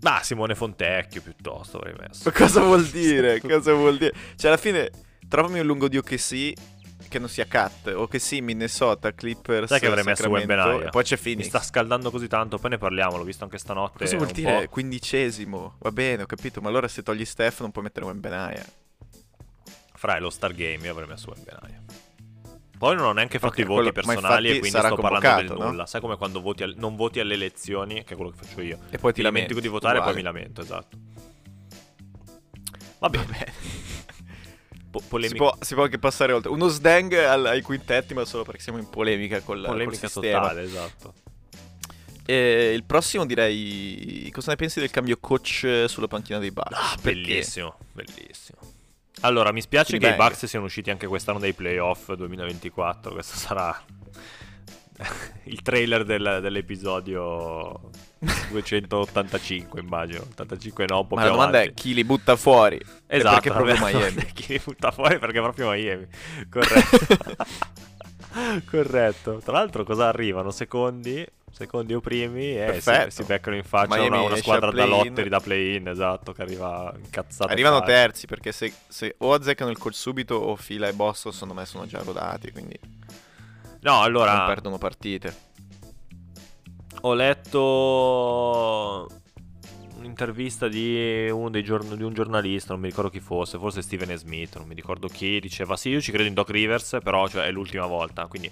Ma 0.00 0.22
Simone 0.22 0.54
Fontecchio 0.54 1.22
piuttosto 1.22 1.78
avrei 1.78 1.94
messo. 1.98 2.22
Ma 2.24 2.32
cosa 2.32 2.60
vuol 2.60 2.84
dire? 2.86 3.40
cosa 3.42 3.72
vuol 3.72 3.98
dire? 3.98 4.12
Cioè, 4.36 4.50
alla 4.50 4.60
fine, 4.60 4.90
trovami 5.28 5.58
un 5.60 5.66
lungo 5.66 5.88
di 5.88 5.96
OKC 5.96 6.52
che 7.08 7.18
non 7.18 7.28
sia 7.28 7.46
Cat. 7.46 7.88
OKC, 7.94 8.32
Minnesota, 8.40 9.12
Clippers, 9.12 9.68
Sai 9.68 9.80
che 9.80 9.86
avrei 9.86 10.04
messo? 10.04 10.22
E 10.36 10.88
poi 10.90 11.02
c'è 11.02 11.16
Mi 11.16 11.22
Phoenix. 11.22 11.46
sta 11.48 11.60
scaldando 11.60 12.10
così 12.10 12.28
tanto, 12.28 12.58
poi 12.58 12.70
ne 12.70 12.78
parliamo, 12.78 13.16
l'ho 13.16 13.24
visto 13.24 13.44
anche 13.44 13.58
stanotte. 13.58 13.98
Cosa 14.04 14.16
vuol 14.16 14.30
dire? 14.30 14.62
po'. 14.62 14.68
Quindicesimo. 14.68 15.76
Va 15.78 15.90
bene, 15.90 16.22
ho 16.22 16.26
capito. 16.26 16.60
Ma 16.60 16.68
allora 16.68 16.86
se 16.86 17.02
togli 17.02 17.24
Steph 17.24 17.60
non 17.60 17.70
puoi 17.72 17.84
mettere 17.84 18.06
Wembenaya. 18.06 18.64
Fra 19.94 20.16
è 20.16 20.20
lo 20.20 20.30
Star 20.30 20.52
Game, 20.54 20.84
io 20.84 20.92
avrei 20.92 21.08
messo 21.08 21.32
Wembanyama. 21.34 22.06
Poi 22.78 22.94
non 22.94 23.06
ho 23.06 23.12
neanche 23.12 23.38
fatto 23.40 23.54
Ok, 23.54 23.58
i 23.58 23.62
voti 23.64 23.90
quello- 23.90 23.92
personali 23.92 24.48
e 24.48 24.58
quindi 24.60 24.68
sto 24.78 24.94
parlando 24.94 25.18
del 25.18 25.34
convocato, 25.34 25.58
no? 25.62 25.68
nulla. 25.70 25.86
Sai 25.86 26.00
come 26.00 26.16
quando 26.16 26.40
voti 26.40 26.62
al- 26.62 26.74
non 26.76 26.94
voti 26.96 27.18
alle 27.20 27.34
elezioni, 27.34 28.04
che 28.04 28.14
è 28.14 28.16
quello 28.16 28.30
che 28.30 28.36
faccio 28.44 28.60
io. 28.60 28.78
E 28.90 28.98
poi 28.98 29.12
ti 29.12 29.20
Ti 29.20 29.26
dimentico 29.26 29.54
lamenti. 29.54 29.60
di 29.60 29.68
votare 29.68 29.98
e 29.98 30.02
poi 30.02 30.14
mi 30.14 30.22
lamento, 30.22 30.60
esatto. 30.60 30.96
Va 33.00 33.08
bene. 33.08 33.24
Vabbè. 33.26 33.52
Po- 34.90 35.02
Si 35.20 35.34
può, 35.34 35.54
si 35.60 35.74
può 35.74 35.82
anche 35.84 35.98
passare 35.98 36.32
oltre. 36.32 36.50
Uno 36.50 36.68
sdang 36.68 37.12
al- 37.12 37.46
ai 37.46 37.60
quintetti, 37.62 38.14
ma 38.14 38.24
solo 38.24 38.44
perché 38.44 38.62
siamo 38.62 38.78
in 38.78 38.88
polemica 38.88 39.40
col, 39.42 39.58
col 39.58 39.66
polemica 39.66 40.08
sistema. 40.08 40.40
totale, 40.40 40.62
esatto. 40.62 41.14
E 42.24 42.72
il 42.74 42.84
prossimo 42.84 43.26
direi. 43.26 44.30
Cosa 44.32 44.50
ne 44.52 44.56
pensi 44.56 44.80
del 44.80 44.90
cambio 44.90 45.18
coach 45.20 45.84
sulla 45.88 46.06
panchina 46.08 46.38
dei 46.38 46.50
Bucks? 46.50 46.72
Ah, 46.72 46.96
bellissimo, 47.02 47.76
bellissimo. 47.92 48.57
Allora, 49.20 49.52
mi 49.52 49.60
spiace 49.60 49.88
Quindi 49.90 50.06
che 50.06 50.12
i 50.12 50.16
bang. 50.16 50.30
Bucks 50.30 50.46
siano 50.46 50.64
usciti 50.66 50.90
anche 50.90 51.06
quest'anno 51.06 51.38
dai 51.38 51.52
playoff 51.52 52.12
2024. 52.12 53.12
Questo 53.12 53.36
sarà 53.36 53.76
il 55.44 55.62
trailer 55.62 56.04
del- 56.04 56.38
dell'episodio 56.40 57.90
285, 58.50 59.80
immagino. 59.80 60.22
85 60.30 60.84
no, 60.88 61.00
un 61.00 61.06
po' 61.06 61.14
Ma 61.16 61.24
la 61.24 61.30
domanda 61.30 61.58
avanti. 61.58 61.74
è 61.80 61.82
chi 61.82 61.94
li 61.94 62.04
butta 62.04 62.36
fuori? 62.36 62.80
Esatto, 63.06 63.34
perché 63.40 63.50
proprio 63.50 63.76
Miami? 63.84 64.24
chi 64.32 64.52
li 64.52 64.60
butta 64.64 64.90
fuori 64.90 65.18
perché 65.18 65.40
proprio 65.40 65.70
Miami. 65.70 66.06
Corretto. 66.48 67.06
Corretto. 68.70 69.40
Tra 69.42 69.52
l'altro 69.52 69.84
cosa 69.84 70.08
arrivano? 70.08 70.50
Secondi? 70.50 71.26
Secondi 71.50 71.94
o 71.94 72.00
primi? 72.00 72.56
E 72.56 72.66
si, 72.78 72.84
Perfetto. 72.84 73.10
si 73.10 73.24
beccano 73.24 73.56
in 73.56 73.64
faccia 73.64 73.96
Miami 73.96 74.16
una, 74.16 74.26
una 74.26 74.36
squadra 74.36 74.70
da 74.70 74.84
lotteri 74.84 75.28
da 75.28 75.40
play-in, 75.40 75.88
esatto, 75.88 76.32
che 76.32 76.42
arriva 76.42 76.92
incazzata. 76.96 77.50
Arrivano 77.52 77.82
terzi 77.82 78.26
perché 78.26 78.52
se, 78.52 78.72
se 78.86 79.14
o 79.18 79.32
azzeccano 79.32 79.70
il 79.70 79.78
coach 79.78 79.94
subito 79.94 80.34
o 80.34 80.54
Fila 80.56 80.88
e 80.88 80.92
Boston 80.92 81.32
secondo 81.32 81.54
me 81.54 81.64
sono 81.64 81.86
già 81.86 82.00
rodati, 82.02 82.52
quindi 82.52 82.78
No, 83.80 83.92
non 83.92 84.02
allora 84.02 84.44
perdono 84.46 84.78
partite. 84.78 85.46
ho 87.02 87.14
letto 87.14 89.06
un'intervista 89.96 90.68
di, 90.68 91.28
uno 91.30 91.50
dei 91.50 91.62
giorn- 91.62 91.96
di 91.96 92.02
un 92.02 92.12
giornalista, 92.12 92.72
non 92.72 92.80
mi 92.80 92.88
ricordo 92.88 93.10
chi 93.10 93.20
fosse, 93.20 93.58
forse 93.58 93.82
Steven 93.82 94.16
Smith, 94.16 94.56
non 94.56 94.66
mi 94.66 94.74
ricordo 94.74 95.08
chi, 95.08 95.40
diceva 95.40 95.76
sì, 95.76 95.90
io 95.90 96.00
ci 96.00 96.12
credo 96.12 96.28
in 96.28 96.34
Doc 96.34 96.50
Rivers, 96.50 96.98
però 97.02 97.28
cioè, 97.28 97.46
è 97.46 97.50
l'ultima 97.50 97.86
volta, 97.86 98.26
quindi... 98.26 98.50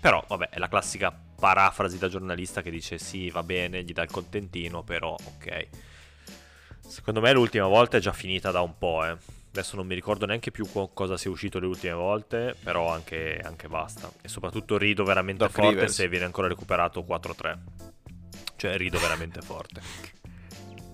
Però, 0.00 0.22
vabbè, 0.26 0.50
è 0.50 0.58
la 0.58 0.68
classica 0.68 1.12
parafrasi 1.38 1.98
da 1.98 2.08
giornalista 2.08 2.62
che 2.62 2.70
dice 2.70 2.98
sì, 2.98 3.30
va 3.30 3.42
bene, 3.42 3.82
gli 3.84 3.92
dà 3.92 4.02
il 4.02 4.10
contentino, 4.10 4.82
però 4.82 5.12
ok. 5.14 5.66
Secondo 6.86 7.20
me 7.20 7.32
l'ultima 7.32 7.66
volta 7.66 7.96
è 7.96 8.00
già 8.00 8.12
finita 8.12 8.50
da 8.50 8.60
un 8.60 8.76
po', 8.78 9.04
eh. 9.04 9.16
Adesso 9.56 9.76
non 9.76 9.86
mi 9.86 9.94
ricordo 9.94 10.26
neanche 10.26 10.50
più 10.50 10.66
co- 10.70 10.88
cosa 10.92 11.16
sia 11.16 11.30
uscito 11.30 11.58
le 11.58 11.66
ultime 11.66 11.94
volte, 11.94 12.54
però 12.62 12.92
anche, 12.92 13.40
anche 13.42 13.68
basta. 13.68 14.10
E 14.20 14.28
soprattutto 14.28 14.76
rido 14.76 15.02
veramente 15.02 15.44
Doc 15.44 15.52
forte 15.52 15.70
Rivers. 15.70 15.94
se 15.94 16.08
viene 16.08 16.26
ancora 16.26 16.46
recuperato 16.46 17.02
4-3. 17.02 17.58
Cioè 18.56 18.76
rido 18.76 18.98
veramente 18.98 19.40
forte. 19.40 19.80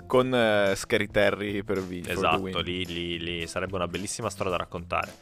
Con 0.06 0.32
eh, 0.34 0.74
Scary 0.76 1.08
Terry 1.08 1.62
per 1.64 1.82
vi- 1.82 2.02
for 2.02 2.06
the 2.06 2.12
esatto, 2.12 2.60
lì, 2.60 2.84
lì- 2.86 3.18
lì 3.18 3.46
sarebbe 3.48 3.74
una 3.74 3.88
bellissima 3.88 4.30
storia 4.30 4.52
da 4.52 4.58
raccontare. 4.58 5.12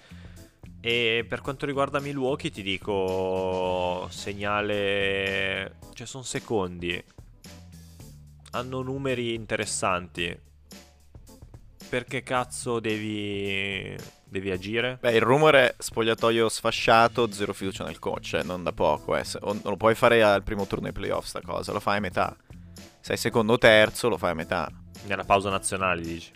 E 0.83 1.27
per 1.29 1.43
quanto 1.43 1.67
riguarda 1.67 2.01
Milwaukee 2.01 2.51
ti 2.51 2.63
dico 2.63 4.09
segnale... 4.11 5.77
Cioè 5.93 6.07
sono 6.07 6.23
secondi. 6.23 7.03
Hanno 8.53 8.81
numeri 8.81 9.35
interessanti. 9.35 10.49
Perché 11.89 12.23
cazzo 12.23 12.81
devi... 12.81 13.95
devi 14.25 14.51
agire? 14.51 14.97
Beh, 15.01 15.17
il 15.17 15.21
rumore 15.21 15.69
è 15.69 15.75
spogliatoio 15.77 16.49
sfasciato, 16.49 17.31
zero 17.31 17.53
fiducia 17.53 17.85
nel 17.85 17.99
coach, 17.99 18.35
eh, 18.35 18.43
non 18.43 18.63
da 18.63 18.73
poco. 18.73 19.17
Eh. 19.17 19.25
Non 19.43 19.61
lo 19.63 19.77
puoi 19.77 19.95
fare 19.95 20.23
al 20.23 20.43
primo 20.43 20.67
turno 20.67 20.87
ai 20.87 20.93
playoff 20.93 21.27
sta 21.27 21.43
cosa, 21.43 21.73
lo 21.73 21.81
fai 21.81 21.99
a 21.99 22.01
metà. 22.01 22.35
Sei 23.01 23.19
secondo 23.19 23.53
o 23.53 23.59
terzo, 23.59 24.09
lo 24.09 24.17
fai 24.17 24.31
a 24.31 24.35
metà. 24.35 24.71
Nella 25.07 25.25
pausa 25.25 25.51
nazionale 25.51 26.01
dici. 26.01 26.33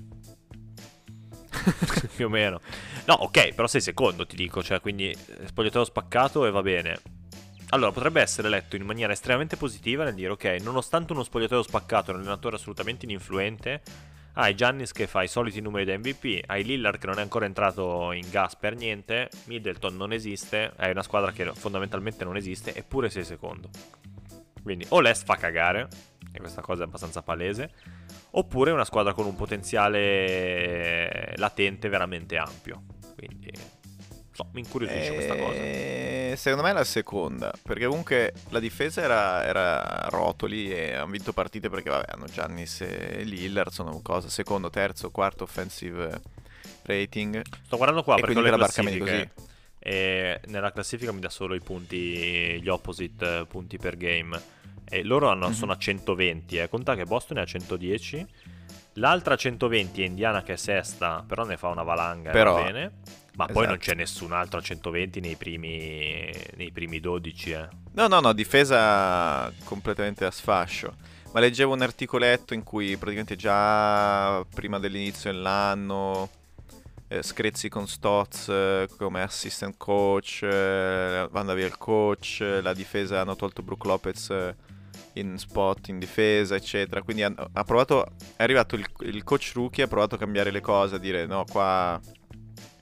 Più 2.14 2.26
o 2.26 2.28
meno. 2.28 2.60
No, 3.06 3.14
ok, 3.14 3.54
però 3.54 3.66
sei 3.66 3.80
secondo, 3.80 4.26
ti 4.26 4.36
dico. 4.36 4.62
Cioè, 4.62 4.80
quindi 4.80 5.10
eh, 5.10 5.46
spogliatoio 5.46 5.84
spaccato 5.84 6.46
e 6.46 6.50
va 6.50 6.62
bene. 6.62 7.00
Allora, 7.70 7.92
potrebbe 7.92 8.20
essere 8.20 8.48
letto 8.48 8.76
in 8.76 8.84
maniera 8.84 9.12
estremamente 9.12 9.56
positiva 9.56 10.04
nel 10.04 10.14
dire, 10.14 10.30
ok, 10.30 10.56
nonostante 10.62 11.12
uno 11.12 11.24
spogliatoio 11.24 11.62
spaccato 11.62 12.12
un 12.12 12.18
allenatore 12.18 12.56
assolutamente 12.56 13.04
ininfluente, 13.04 13.82
hai 14.34 14.54
Giannis 14.54 14.92
che 14.92 15.06
fa 15.06 15.22
i 15.22 15.28
soliti 15.28 15.60
numeri 15.60 15.84
da 15.84 15.96
MVP, 15.96 16.42
hai 16.46 16.62
Lillard 16.64 16.98
che 16.98 17.06
non 17.06 17.18
è 17.18 17.22
ancora 17.22 17.46
entrato 17.46 18.12
in 18.12 18.28
gas 18.30 18.56
per 18.56 18.76
niente, 18.76 19.28
Middleton 19.44 19.96
non 19.96 20.12
esiste, 20.12 20.72
hai 20.76 20.90
una 20.90 21.02
squadra 21.02 21.32
che 21.32 21.52
fondamentalmente 21.54 22.24
non 22.24 22.36
esiste, 22.36 22.74
eppure 22.74 23.10
sei 23.10 23.24
secondo. 23.24 23.70
Quindi 24.62 24.86
o 24.90 25.00
l'Est 25.00 25.24
fa 25.24 25.36
cagare, 25.36 25.88
e 26.34 26.40
questa 26.40 26.62
cosa 26.62 26.82
è 26.82 26.86
abbastanza 26.86 27.22
palese, 27.22 27.70
oppure 28.30 28.72
una 28.72 28.84
squadra 28.84 29.14
con 29.14 29.24
un 29.24 29.36
potenziale 29.36 31.32
latente 31.36 31.88
veramente 31.88 32.36
ampio. 32.36 32.82
Quindi 33.16 33.52
so, 34.32 34.48
mi 34.52 34.60
incuriosisce 34.60 35.10
Eh, 35.10 35.14
questa 35.14 35.36
cosa. 35.36 36.36
Secondo 36.36 36.64
me 36.64 36.70
è 36.70 36.74
la 36.74 36.82
seconda, 36.82 37.52
perché 37.62 37.86
comunque 37.86 38.32
la 38.48 38.58
difesa 38.58 39.00
era, 39.00 39.44
era 39.44 40.08
rotoli 40.10 40.72
e 40.72 40.94
hanno 40.94 41.12
vinto 41.12 41.32
partite 41.32 41.70
perché 41.70 41.90
vabbè, 41.90 42.12
hanno 42.12 42.24
Giannis 42.26 42.80
e 42.80 43.22
Lillard, 43.22 43.70
sono 43.70 44.00
cosa, 44.02 44.28
secondo, 44.28 44.68
terzo, 44.70 45.12
quarto 45.12 45.44
offensive 45.44 46.20
rating. 46.82 47.40
Sto 47.64 47.76
guardando 47.76 48.02
qua 48.02 48.16
e 48.16 48.20
perché 48.22 48.38
ho 48.38 48.42
le 48.42 48.50
classifiche. 48.50 49.30
E 49.78 50.40
nella 50.46 50.72
classifica 50.72 51.12
mi 51.12 51.20
dà 51.20 51.28
solo 51.28 51.54
i 51.54 51.60
punti, 51.60 52.60
gli 52.60 52.68
opposite 52.68 53.38
eh, 53.38 53.46
punti 53.46 53.78
per 53.78 53.96
game. 53.96 54.62
E 54.88 55.02
loro 55.02 55.28
hanno- 55.28 55.48
Mhm. 55.48 55.54
sono 55.54 55.72
a 55.72 55.76
120, 55.78 56.56
eh. 56.58 56.68
Conta 56.68 56.94
che 56.94 57.04
Boston 57.04 57.38
è 57.38 57.40
a 57.40 57.44
110. 57.46 58.26
L'altra 58.94 59.34
120 59.36 60.02
è 60.02 60.06
Indiana 60.06 60.42
che 60.42 60.52
è 60.52 60.56
sesta, 60.56 61.24
però 61.26 61.44
ne 61.44 61.56
fa 61.56 61.68
una 61.68 61.82
valanga, 61.82 62.30
e 62.30 62.32
Però- 62.32 62.54
va 62.54 62.62
bene. 62.62 62.92
Ma 63.36 63.46
poi 63.46 63.64
non 63.66 63.74
esatto. 63.74 63.78
c'è 63.90 63.94
nessun 63.96 64.30
altro 64.32 64.60
a 64.60 64.62
120 64.62 65.18
nei 65.18 65.34
primi, 65.34 66.30
nei 66.54 66.70
primi 66.70 67.00
12, 67.00 67.50
eh. 67.50 67.66
No, 67.94 68.06
no, 68.06 68.20
no, 68.20 68.32
difesa 68.32 69.52
completamente 69.64 70.24
a 70.24 70.30
sfascio. 70.30 70.94
Ma 71.32 71.40
leggevo 71.40 71.72
un 71.72 71.82
articoletto 71.82 72.54
in 72.54 72.62
cui 72.62 72.90
praticamente 72.96 73.34
già 73.34 74.44
prima 74.54 74.78
dell'inizio 74.78 75.32
dell'anno 75.32 76.28
eh, 77.08 77.22
screzzi 77.24 77.68
con 77.68 77.88
Stotz 77.88 78.48
eh, 78.48 78.88
come 78.96 79.22
assistant 79.22 79.74
coach, 79.76 80.42
eh, 80.44 81.28
manda 81.32 81.54
via 81.54 81.66
il 81.66 81.76
coach, 81.76 82.38
eh, 82.40 82.60
la 82.62 82.72
difesa 82.72 83.20
hanno 83.20 83.34
tolto 83.34 83.62
Brook 83.62 83.84
Lopez 83.84 84.30
eh, 84.30 84.54
in 85.14 85.38
spot 85.38 85.88
in 85.88 85.98
difesa, 85.98 86.54
eccetera. 86.54 87.02
Quindi 87.02 87.22
han- 87.22 87.36
ha, 87.52 87.64
provato, 87.64 88.06
è 88.36 88.42
arrivato 88.42 88.74
il, 88.74 88.86
il 89.00 89.22
coach 89.24 89.52
rookie, 89.54 89.84
ha 89.84 89.88
provato 89.88 90.14
a 90.14 90.18
cambiare 90.18 90.50
le 90.50 90.60
cose, 90.60 90.96
a 90.96 90.98
dire 90.98 91.26
no, 91.26 91.44
qua... 91.50 92.00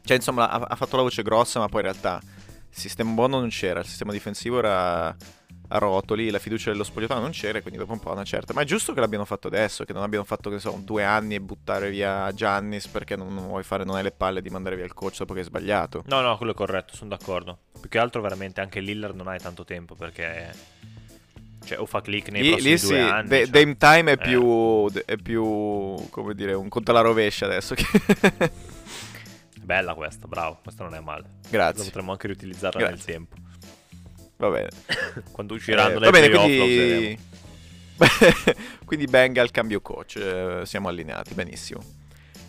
Cioè, 0.05 0.17
insomma, 0.17 0.51
ha, 0.51 0.59
ha 0.61 0.77
fatto 0.77 0.97
la 0.97 1.03
voce 1.03 1.23
grossa, 1.23 1.61
ma 1.61 1.69
poi 1.69 1.81
in 1.83 1.87
realtà 1.87 2.21
il 2.25 2.79
sistema 2.79 3.13
buono 3.13 3.39
non 3.39 3.51
c'era, 3.51 3.81
il 3.81 3.87
sistema 3.87 4.13
difensivo 4.13 4.59
era 4.59 5.15
a 5.75 5.79
rotoli, 5.79 6.31
la 6.31 6.39
fiducia 6.39 6.71
dello 6.71 6.85
spogliatoio 6.85 7.21
non 7.21 7.31
c'era, 7.31 7.61
quindi 7.61 7.79
dopo 7.79 7.93
un 7.93 7.99
po' 7.99 8.13
una 8.13 8.25
certa. 8.25 8.53
Ma 8.53 8.61
è 8.61 8.65
giusto 8.65 8.93
che 8.93 9.01
l'abbiano 9.01 9.25
fatto 9.25 9.49
adesso, 9.49 9.85
che 9.85 9.93
non 9.93 10.03
abbiano 10.03 10.25
fatto, 10.25 10.51
che 10.51 10.59
so, 10.59 10.79
due 10.85 11.03
anni 11.03 11.35
e 11.35 11.41
buttare 11.41 11.91
via 11.91 12.31
Giannis 12.33 12.89
perché 12.89 13.17
non, 13.17 13.35
non 13.35 13.47
vuoi 13.47 13.63
fare, 13.63 13.85
non 13.85 13.97
hai 13.97 14.03
le 14.03 14.13
palle 14.13 14.43
di 14.43 14.51
mandare 14.51 14.77
via 14.77 14.85
il 14.85 14.93
coach 14.93 15.19
dopo 15.19 15.33
che 15.33 15.41
hai 15.41 15.47
sbagliato. 15.47 16.03
No, 16.07 16.21
no, 16.21 16.37
quello 16.37 16.53
è 16.53 16.55
corretto, 16.55 16.95
sono 16.95 17.11
d'accordo. 17.11 17.59
Più 17.81 17.89
che 17.89 17.99
altro 17.99 18.21
veramente 18.21 18.61
anche 18.61 18.81
Lillard 18.81 19.15
non 19.15 19.29
hai 19.29 19.39
tanto 19.39 19.65
tempo 19.65 19.95
perché... 19.95 20.51
Cioè, 21.65 21.79
o 21.81 21.87
fa 21.87 22.01
click 22.01 22.31
nei 22.31 22.43
Lì, 22.43 22.49
prossimi 22.51 22.71
lì 22.75 22.79
due 22.81 22.89
sì, 22.89 22.95
anni. 22.97 23.29
Da- 23.29 23.37
cioè. 23.37 23.47
Dame 23.47 23.77
Time 23.77 24.11
è 24.11 24.15
Eh. 24.15 24.19
più, 24.19 24.91
è 25.05 25.17
più, 25.17 26.09
come 26.11 26.35
dire, 26.35 26.53
un 26.55 26.69
conto 26.69 26.91
alla 26.91 27.01
rovescia 27.01 27.47
adesso. 27.47 27.75
che- 27.75 27.85
Bella 29.63 29.95
questa, 29.95 30.27
bravo, 30.27 30.59
questa 30.63 30.83
non 30.85 30.95
è 30.95 31.01
male. 31.01 31.23
La 31.43 31.49
Grazie, 31.51 31.85
potremmo 31.85 32.11
anche 32.13 32.27
riutilizzarla 32.27 32.81
Grazie. 32.81 32.97
nel 32.97 33.05
tempo. 33.05 33.37
va 34.37 34.51
bene. 34.51 34.69
Quando 35.31 35.55
usciranno 35.55 35.97
Eh, 35.99 36.01
va 36.01 36.11
bene, 36.11 36.29
playoff 36.29 36.47
quindi... 36.47 37.19
quindi 38.85 39.07
Bengal 39.07 39.51
cambio 39.53 39.81
coach, 39.81 40.17
eh, 40.17 40.63
siamo 40.65 40.89
allineati, 40.89 41.35
benissimo. 41.35 41.81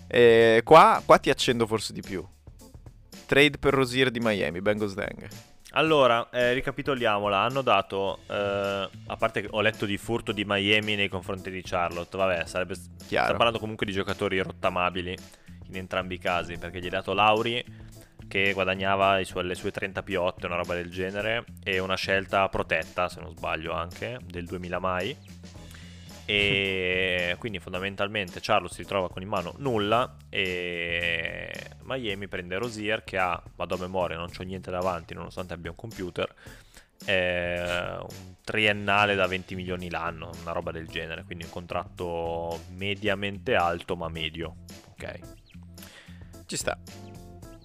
Eh, 0.07 0.61
qua, 0.63 1.01
qua 1.05 1.17
ti 1.19 1.29
accendo 1.29 1.67
forse 1.67 1.93
di 1.93 2.01
più. 2.01 2.25
Trade 3.27 3.57
per 3.59 3.73
Rosier 3.75 4.09
di 4.09 4.19
Miami, 4.19 4.61
Bengals 4.61 4.93
Dang. 4.95 5.27
Allora, 5.75 6.29
eh, 6.29 6.53
ricapitoliamola. 6.53 7.39
Hanno 7.39 7.61
dato, 7.61 8.19
eh, 8.27 8.89
a 9.07 9.15
parte 9.17 9.41
che 9.41 9.47
ho 9.49 9.61
letto 9.61 9.85
di 9.85 9.97
furto 9.97 10.31
di 10.31 10.43
Miami 10.45 10.95
nei 10.95 11.07
confronti 11.07 11.49
di 11.49 11.61
Charlotte, 11.63 12.15
vabbè, 12.15 12.45
sarebbe... 12.45 12.75
Stiamo 12.75 13.07
Chiaro. 13.07 13.33
parlando 13.33 13.59
comunque 13.59 13.85
di 13.85 13.91
giocatori 13.91 14.39
rottamabili 14.39 15.15
in 15.69 15.75
entrambi 15.75 16.15
i 16.15 16.19
casi, 16.19 16.57
perché 16.57 16.79
gli 16.79 16.85
hai 16.85 16.89
dato 16.89 17.13
Lauri 17.13 17.63
che 18.27 18.53
guadagnava 18.53 19.23
suoi- 19.23 19.45
le 19.45 19.55
sue 19.55 19.71
30 19.71 20.01
piotte, 20.03 20.45
una 20.45 20.55
roba 20.55 20.73
del 20.75 20.89
genere, 20.89 21.43
e 21.63 21.79
una 21.79 21.95
scelta 21.95 22.47
protetta, 22.49 23.09
se 23.09 23.19
non 23.19 23.31
sbaglio 23.31 23.73
anche, 23.73 24.19
del 24.25 24.45
2000 24.45 24.79
mai. 24.79 25.15
E 26.25 27.35
quindi 27.37 27.59
fondamentalmente 27.59 28.39
Charlotte 28.41 28.73
si 28.73 28.81
ritrova 28.81 29.09
con 29.09 29.21
in 29.21 29.27
mano 29.27 29.55
nulla 29.57 30.15
e 30.29 31.51
Miami 31.83 32.27
prende 32.27 32.57
Rosier 32.57 33.03
che 33.03 33.17
ha, 33.17 33.41
vado 33.55 33.75
a 33.75 33.77
memoria, 33.77 34.15
non 34.15 34.29
c'ho 34.29 34.43
niente 34.43 34.71
davanti 34.71 35.13
nonostante 35.13 35.53
abbia 35.53 35.71
un 35.71 35.75
computer, 35.75 36.33
un 37.05 38.35
triennale 38.41 39.15
da 39.15 39.27
20 39.27 39.55
milioni 39.55 39.89
l'anno, 39.89 40.31
una 40.41 40.53
roba 40.53 40.71
del 40.71 40.87
genere, 40.87 41.23
quindi 41.23 41.43
un 41.43 41.49
contratto 41.49 42.61
mediamente 42.69 43.55
alto 43.55 43.97
ma 43.97 44.07
medio, 44.07 44.55
ok? 44.91 45.19
Ci 46.45 46.55
sta. 46.55 46.77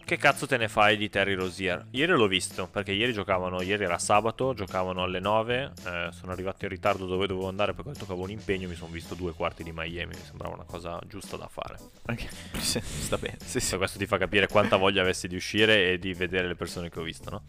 Che 0.09 0.17
cazzo 0.17 0.47
te 0.47 0.57
ne 0.57 0.69
fai 0.69 0.97
di 0.97 1.11
Terry 1.11 1.35
Rosier? 1.35 1.89
Ieri 1.91 2.13
l'ho 2.13 2.27
visto, 2.29 2.67
perché 2.67 2.93
ieri 2.93 3.13
giocavano, 3.13 3.61
ieri 3.61 3.85
era 3.85 3.99
sabato, 3.99 4.55
giocavano 4.55 5.03
alle 5.03 5.21
9, 5.21 5.73
eh, 5.85 6.09
sono 6.13 6.33
arrivato 6.33 6.65
in 6.65 6.71
ritardo 6.71 7.05
dove 7.05 7.27
dovevo 7.27 7.47
andare 7.47 7.75
perché 7.75 7.91
ho 7.91 7.93
detto 7.93 8.07
che 8.07 8.13
avevo 8.13 8.25
un 8.25 8.33
impegno, 8.33 8.69
mi 8.69 8.75
sono 8.75 8.91
visto 8.91 9.15
due 9.15 9.35
quarti 9.35 9.63
di 9.63 9.71
Miami, 9.71 10.15
mi 10.15 10.25
sembrava 10.25 10.55
una 10.55 10.65
cosa 10.65 10.99
giusta 11.07 11.37
da 11.37 11.47
fare. 11.47 11.77
Ok, 12.07 12.27
sta 12.57 13.19
bene. 13.19 13.37
Sì, 13.45 13.61
sì. 13.61 13.77
Questo 13.77 13.99
ti 13.99 14.07
fa 14.07 14.17
capire 14.17 14.49
quanta 14.49 14.77
voglia 14.77 15.03
avessi 15.03 15.29
di 15.29 15.37
uscire 15.37 15.93
e 15.93 15.99
di 15.99 16.15
vedere 16.15 16.49
le 16.49 16.55
persone 16.55 16.89
che 16.89 17.01
ho 17.01 17.03
visto, 17.03 17.29
no? 17.29 17.43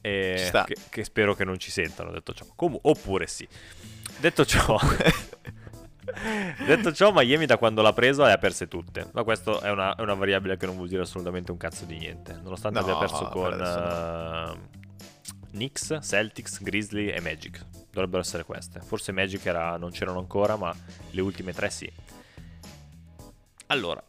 E 0.00 0.36
Ci 0.38 0.44
sta. 0.44 0.64
Che, 0.66 0.76
che 0.88 1.02
spero 1.02 1.34
che 1.34 1.44
non 1.44 1.58
ci 1.58 1.72
sentano, 1.72 2.12
detto 2.12 2.32
ciò. 2.32 2.46
Comu- 2.54 2.78
oppure 2.80 3.26
sì. 3.26 3.44
Detto 4.20 4.46
ciò... 4.46 4.78
Detto 6.66 6.92
ciò, 6.92 7.12
Miami 7.12 7.46
da 7.46 7.58
quando 7.58 7.82
l'ha 7.82 7.92
preso 7.92 8.24
le 8.24 8.32
ha 8.32 8.38
perse 8.38 8.68
tutte. 8.68 9.08
Ma 9.12 9.22
questa 9.24 9.60
è 9.60 9.70
una, 9.70 9.94
è 9.94 10.00
una 10.00 10.14
variabile 10.14 10.56
che 10.56 10.66
non 10.66 10.76
vuol 10.76 10.88
dire 10.88 11.02
assolutamente 11.02 11.50
un 11.50 11.56
cazzo 11.56 11.84
di 11.84 11.98
niente. 11.98 12.38
Nonostante 12.42 12.80
No, 12.80 12.84
abbia 12.86 12.98
perso 12.98 13.22
per 13.24 13.32
con 13.32 13.52
adesso 13.60 14.54
eh, 14.54 14.58
Knicks, 15.50 15.98
Celtics, 16.02 16.62
Grizzly 16.62 17.08
e 17.08 17.20
Magic. 17.20 17.64
Dovrebbero 17.90 18.20
essere 18.20 18.44
queste. 18.44 18.80
Forse 18.80 19.12
Magic 19.12 19.44
era- 19.46 19.76
non 19.76 19.90
c'erano 19.90 20.18
ancora, 20.18 20.56
ma 20.56 20.74
le 21.10 21.20
ultime 21.20 21.52
tre 21.52 21.70
sì. 21.70 21.90
Allora, 23.66 24.02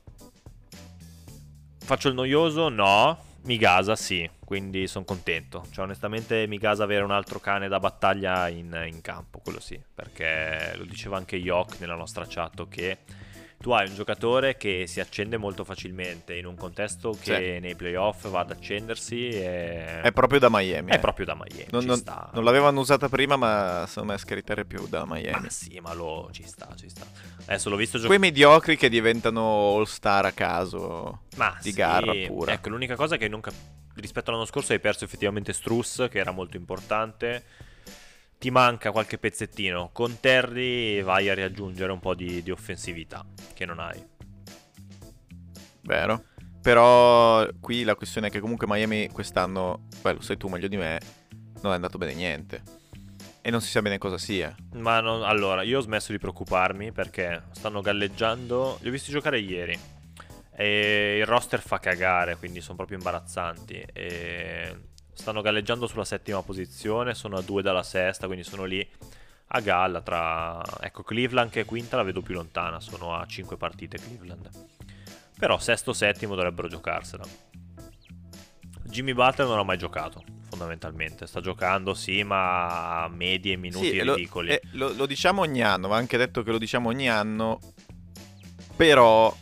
faccio 1.80 2.08
il 2.08 2.14
noioso? 2.14 2.70
No. 2.70 3.28
Mi 3.50 3.58
gasa, 3.58 3.96
sì. 3.96 4.30
Quindi 4.46 4.86
sono 4.86 5.06
contento. 5.06 5.66
Cioè, 5.72 5.84
onestamente, 5.84 6.46
mi 6.46 6.60
gasa 6.60 6.84
avere 6.84 7.04
un 7.04 7.10
altro 7.10 7.40
cane 7.40 7.68
da 7.68 7.80
battaglia 7.80 8.48
in, 8.48 8.80
in 8.86 9.02
campo. 9.02 9.40
Quello 9.40 9.60
sì. 9.60 9.82
Perché 9.92 10.76
lo 10.78 10.86
diceva 10.86 11.18
anche 11.18 11.36
Yok 11.36 11.80
nella 11.80 11.96
nostra 11.96 12.28
chat 12.30 12.68
che 12.68 13.00
tu 13.60 13.72
hai 13.72 13.90
un 13.90 13.94
giocatore 13.94 14.56
che 14.56 14.86
si 14.88 15.02
accende 15.02 15.36
molto 15.36 15.66
facilmente 15.66 16.34
in 16.34 16.46
un 16.46 16.56
contesto 16.56 17.12
che 17.12 17.56
Sì. 17.56 17.60
nei 17.60 17.76
playoff 17.76 18.30
va 18.30 18.40
ad 18.40 18.52
accendersi. 18.52 19.28
E... 19.28 20.00
È 20.00 20.12
proprio 20.14 20.40
da 20.40 20.48
Miami. 20.50 20.92
È 20.92 20.96
eh. 20.96 21.00
proprio 21.00 21.26
da 21.26 21.36
Miami. 21.36 21.66
Non, 21.72 21.84
non- 21.84 22.02
non 22.32 22.44
l'avevano 22.46 22.80
usata 22.80 23.10
prima, 23.10 23.36
ma 23.36 23.84
secondo 23.86 24.14
me 24.14 24.18
scaricare 24.18 24.64
più 24.64 24.88
da 24.88 25.04
Miami. 25.06 25.42
Ma 25.44 25.50
sì, 25.50 25.78
ma 25.82 25.94
lo 25.94 26.30
ci 26.32 26.44
sta, 26.44 26.70
ci 26.78 26.88
sta. 26.88 27.06
Adesso 27.48 27.70
l'ho 27.70 27.76
visto 27.76 27.98
giocare. 27.98 28.18
Quei 28.18 28.32
mediocri 28.32 28.78
che 28.78 28.88
diventano 28.88 29.76
all 29.76 29.84
star 29.84 30.24
a 30.26 30.32
caso. 30.32 31.24
Ma 31.36 31.54
di 31.62 31.72
sì, 31.72 31.76
garra 31.76 32.14
pura. 32.28 32.54
Ecco, 32.54 32.70
l'unica 32.70 32.96
cosa 32.96 33.18
che 33.18 33.28
non 33.28 33.42
cap- 33.42 33.54
rispetto 33.96 34.30
all'anno 34.30 34.46
scorso 34.46 34.72
hai 34.72 34.80
perso 34.80 35.04
effettivamente 35.04 35.52
Struss, 35.52 36.08
che 36.08 36.20
era 36.20 36.32
molto 36.32 36.56
importante. 36.56 37.44
Ti 38.40 38.52
manca 38.52 38.92
qualche 38.94 39.18
pezzettino. 39.18 39.90
Con 39.92 40.22
Terry 40.22 41.02
vai 41.02 41.28
a 41.28 41.34
riaggiungere 41.34 41.92
un 41.92 42.00
po' 42.00 42.16
di, 42.16 42.42
di 42.42 42.52
offensività 42.52 43.26
che 43.54 43.66
non 43.66 43.80
hai. 43.80 44.02
Vero? 45.82 46.24
Però 46.62 47.46
qui 47.60 47.84
la 47.84 47.96
questione 47.96 48.28
è 48.28 48.30
che 48.30 48.40
comunque 48.40 48.66
Miami 48.66 49.10
quest'anno, 49.10 49.88
beh, 50.02 50.14
lo 50.14 50.22
sai 50.22 50.38
tu 50.38 50.48
meglio 50.48 50.70
di 50.70 50.78
me, 50.78 51.00
non 51.62 51.74
è 51.74 51.76
andato 51.76 51.98
bene 51.98 52.14
niente. 52.14 52.64
E 53.42 53.52
non 53.52 53.60
si 53.60 53.70
sa 53.70 53.82
bene 53.82 53.98
cosa 53.98 54.18
sia. 54.18 54.56
Ma 54.74 55.02
non- 55.02 55.24
allora, 55.24 55.62
io 55.64 55.80
ho 55.80 55.82
smesso 55.82 56.14
di 56.14 56.18
preoccuparmi 56.18 56.94
perché 56.94 57.44
stanno 57.52 57.82
galleggiando. 57.82 58.78
Li 58.82 58.88
ho 58.88 58.92
visti 58.92 59.12
giocare 59.12 59.40
ieri. 59.42 59.78
E 60.56 61.18
il 61.20 61.26
roster 61.26 61.60
fa 61.60 61.80
cagare, 61.80 62.38
quindi 62.38 62.62
sono 62.62 62.78
proprio 62.78 62.98
imbarazzanti. 62.98 63.86
E 63.92 64.78
stanno 65.20 65.42
galleggiando 65.42 65.86
sulla 65.86 66.06
settima 66.06 66.42
posizione, 66.42 67.14
sono 67.14 67.36
a 67.38 67.42
due 67.42 67.62
dalla 67.62 67.84
sesta, 67.84 68.26
quindi 68.28 68.46
sono 68.46 68.64
lì 68.64 68.88
a 69.52 69.60
galla 69.60 70.02
tra... 70.02 70.62
Ecco, 70.80 71.04
Cleveland 71.04 71.50
che 71.52 71.62
è 71.62 71.66
quinta 71.66 71.98
la 71.98 72.04
vedo 72.04 72.22
più 72.22 72.34
lontana, 72.36 72.80
sono 72.80 73.14
a 73.16 73.26
5 73.26 73.58
partite 73.58 73.98
Cleveland. 73.98 74.50
Però 75.38 75.58
sesto, 75.60 75.92
settimo 75.94 76.36
dovrebbero 76.36 76.68
giocarsela. 76.70 77.24
Jimmy 78.86 79.14
Butler 79.14 79.48
non 79.48 79.60
ha 79.60 79.64
mai 79.64 79.78
giocato, 79.78 80.24
fondamentalmente. 80.50 81.28
Sta 81.28 81.42
giocando, 81.42 81.94
sì, 81.94 82.24
ma 82.24 83.04
a 83.04 83.08
medie 83.10 83.56
minuti 83.58 83.90
Sì, 83.90 83.98
e 83.98 84.04
lo, 84.04 84.16
ridicoli. 84.16 84.50
e 84.52 84.62
lo- 84.72 84.94
lo 84.94 85.06
diciamo 85.06 85.42
ogni 85.42 85.62
anno, 85.62 85.88
va 85.90 85.98
anche 85.98 86.18
detto 86.18 86.44
che 86.44 86.52
lo 86.52 86.58
diciamo 86.58 86.90
ogni 86.90 87.10
anno, 87.10 87.60
però 88.76 89.36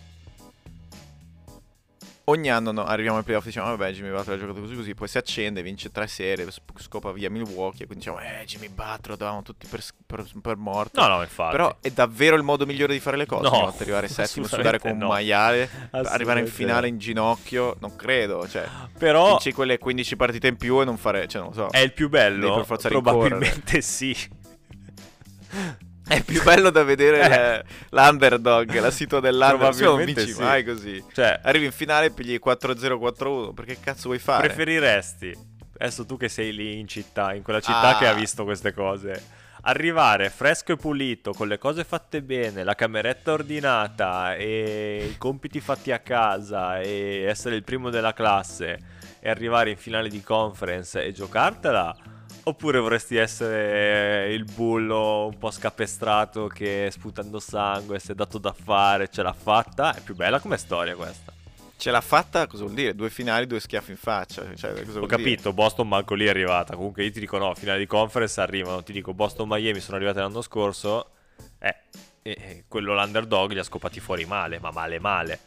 ogni 2.29 2.49
anno 2.49 2.71
no, 2.71 2.83
arriviamo 2.83 3.17
ai 3.17 3.23
playoff 3.23 3.43
e 3.43 3.47
diciamo 3.47 3.69
vabbè 3.75 3.91
Jimmy 3.91 4.09
Butler 4.09 4.35
ha 4.35 4.39
giocato 4.39 4.59
così 4.59 4.75
così, 4.75 4.93
poi 4.93 5.07
si 5.07 5.17
accende, 5.17 5.61
vince 5.61 5.91
tre 5.91 6.07
serie, 6.07 6.47
scopa 6.77 7.11
via 7.11 7.29
Milwaukee 7.29 7.83
e 7.83 7.85
quindi 7.85 8.05
diciamo 8.05 8.19
eh 8.19 8.43
Jimmy 8.45 8.67
Butler 8.69 9.09
lo 9.09 9.15
davamo 9.15 9.43
tutti 9.43 9.67
per, 9.67 9.81
per, 10.05 10.25
per 10.41 10.57
morto. 10.57 10.99
No, 11.01 11.07
no, 11.07 11.21
infatti. 11.21 11.55
Però 11.55 11.77
è 11.79 11.89
davvero 11.91 12.35
il 12.35 12.43
modo 12.43 12.65
migliore 12.65 12.93
di 12.93 12.99
fare 12.99 13.17
le 13.17 13.25
cose, 13.25 13.49
No, 13.49 13.59
no? 13.61 13.73
arrivare 13.77 14.07
settimo, 14.07 14.45
sudare 14.45 14.79
come 14.79 14.93
un 14.93 14.99
no. 14.99 15.07
maiale, 15.07 15.69
arrivare 15.91 16.41
in 16.41 16.47
finale 16.47 16.87
in 16.87 16.97
ginocchio, 16.97 17.77
non 17.79 17.95
credo, 17.95 18.47
cioè 18.47 18.67
Però 18.97 19.29
vinci 19.29 19.53
quelle 19.53 19.77
15 19.77 20.15
partite 20.15 20.47
in 20.47 20.57
più 20.57 20.81
e 20.81 20.85
non 20.85 20.97
fare, 20.97 21.27
cioè 21.27 21.41
non 21.41 21.51
lo 21.51 21.55
so. 21.55 21.67
è 21.69 21.79
il 21.79 21.93
più 21.93 22.09
bello. 22.09 22.65
Probabilmente 22.65 23.81
sì. 23.81 24.15
È 26.15 26.23
più 26.23 26.41
bello 26.43 26.69
da 26.69 26.83
vedere 26.83 27.63
Eh. 27.63 27.63
l'underdog, 27.89 28.79
la 28.79 28.91
situa 28.91 29.19
dell'underdog. 29.19 29.79
Non 29.81 30.05
vinci 30.05 30.31
sì. 30.33 30.41
mai 30.41 30.63
così. 30.63 31.03
Cioè, 31.13 31.39
Arrivi 31.43 31.65
in 31.65 31.71
finale 31.71 32.07
e 32.07 32.11
pigli 32.11 32.39
4-0, 32.43 32.97
4-1. 32.97 33.53
Perché 33.53 33.77
cazzo 33.79 34.03
vuoi 34.07 34.19
fare? 34.19 34.47
preferiresti, 34.47 35.35
adesso 35.79 36.05
tu 36.05 36.17
che 36.17 36.29
sei 36.29 36.53
lì 36.53 36.79
in 36.79 36.87
città, 36.87 37.33
in 37.33 37.43
quella 37.43 37.59
città 37.59 37.95
Ah. 37.95 37.97
che 37.97 38.07
ha 38.07 38.13
visto 38.13 38.43
queste 38.45 38.73
cose, 38.73 39.21
arrivare 39.63 40.29
fresco 40.29 40.71
e 40.71 40.77
pulito, 40.77 41.33
con 41.33 41.47
le 41.49 41.57
cose 41.57 41.83
fatte 41.83 42.21
bene, 42.21 42.63
la 42.63 42.73
cameretta 42.75 43.33
ordinata 43.33 44.35
e 44.35 45.09
i 45.11 45.17
compiti 45.17 45.59
fatti 45.59 45.91
a 45.91 45.99
casa 45.99 46.79
e 46.79 47.23
essere 47.27 47.55
il 47.55 47.63
primo 47.63 47.89
della 47.89 48.13
classe 48.13 48.79
e 49.19 49.29
arrivare 49.29 49.71
in 49.71 49.77
finale 49.77 50.07
di 50.09 50.21
conference 50.21 51.03
e 51.03 51.11
giocartela? 51.11 51.95
Oppure 52.47 52.79
vorresti 52.79 53.17
essere 53.17 54.31
il 54.31 54.45
bullo 54.45 55.25
un 55.25 55.37
po' 55.37 55.51
scapestrato 55.51 56.47
che 56.47 56.87
sputando 56.93 57.39
sangue 57.39 57.99
si 57.99 58.13
è 58.13 58.15
dato 58.15 58.37
da 58.37 58.53
fare, 58.53 59.09
ce 59.09 59.21
l'ha 59.21 59.33
fatta? 59.33 59.93
È 59.93 59.99
più 59.99 60.15
bella 60.15 60.39
come 60.39 60.55
storia 60.55 60.95
questa. 60.95 61.33
Ce 61.75 61.91
l'ha 61.91 61.99
fatta, 61.99 62.47
cosa 62.47 62.63
vuol 62.63 62.73
dire? 62.73 62.95
Due 62.95 63.09
finali, 63.09 63.47
due 63.47 63.59
schiaffi 63.59 63.91
in 63.91 63.97
faccia. 63.97 64.45
Cioè, 64.55 64.81
Ho 64.95 65.05
capito, 65.07 65.51
Boston 65.51 65.89
manco 65.89 66.13
lì 66.13 66.25
è 66.25 66.29
arrivata. 66.29 66.77
Comunque 66.77 67.03
io 67.03 67.11
ti 67.11 67.19
dico 67.19 67.37
no, 67.37 67.53
finale 67.53 67.79
di 67.79 67.85
conference 67.85 68.39
arrivano. 68.39 68.81
Ti 68.81 68.93
dico 68.93 69.13
Boston 69.13 69.49
Miami 69.49 69.81
sono 69.81 69.97
arrivate 69.97 70.21
l'anno 70.21 70.41
scorso. 70.41 71.09
Eh, 71.59 71.75
e- 72.21 72.37
e 72.39 72.63
quello 72.69 72.93
l'underdog 72.93 73.51
li 73.51 73.59
ha 73.59 73.63
scopati 73.63 73.99
fuori 73.99 74.23
male, 74.23 74.57
ma 74.59 74.71
male 74.71 74.99
male. 74.99 75.39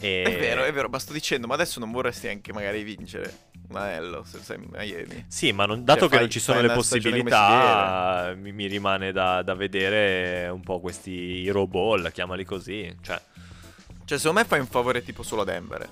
E... 0.00 0.22
Dire? 0.24 0.36
È 0.36 0.40
vero, 0.40 0.64
è 0.64 0.72
vero, 0.72 0.88
ma 0.88 0.98
sto 0.98 1.12
dicendo, 1.12 1.46
ma 1.46 1.54
adesso 1.54 1.78
non 1.78 1.92
vorresti 1.92 2.26
anche 2.26 2.52
magari 2.52 2.82
vincere 2.82 3.48
un 3.70 3.76
anello 3.76 4.24
se 4.24 4.38
sei 4.42 4.58
Miami. 4.70 5.24
Sì, 5.28 5.52
ma 5.52 5.64
non- 5.66 5.84
dato 5.84 6.00
Cioè, 6.00 6.08
che 6.08 6.14
fai- 6.14 6.24
non 6.24 6.30
ci 6.30 6.40
sono 6.40 6.60
le 6.60 6.70
possibilità, 6.72 8.34
mi, 8.36 8.52
mi 8.52 8.66
rimane 8.66 9.12
da, 9.12 9.42
da 9.42 9.54
vedere 9.54 10.48
un 10.48 10.60
po' 10.62 10.80
questi 10.80 11.46
hero 11.46 11.66
ball, 11.66 12.10
chiamali 12.12 12.44
così. 12.44 12.94
Cioè, 13.00 13.20
Cioè, 14.04 14.18
secondo 14.18 14.40
me 14.40 14.46
fai 14.46 14.60
un 14.60 14.66
favore 14.66 15.02
tipo 15.02 15.22
solo 15.22 15.42
a 15.42 15.44
Denver. 15.44 15.88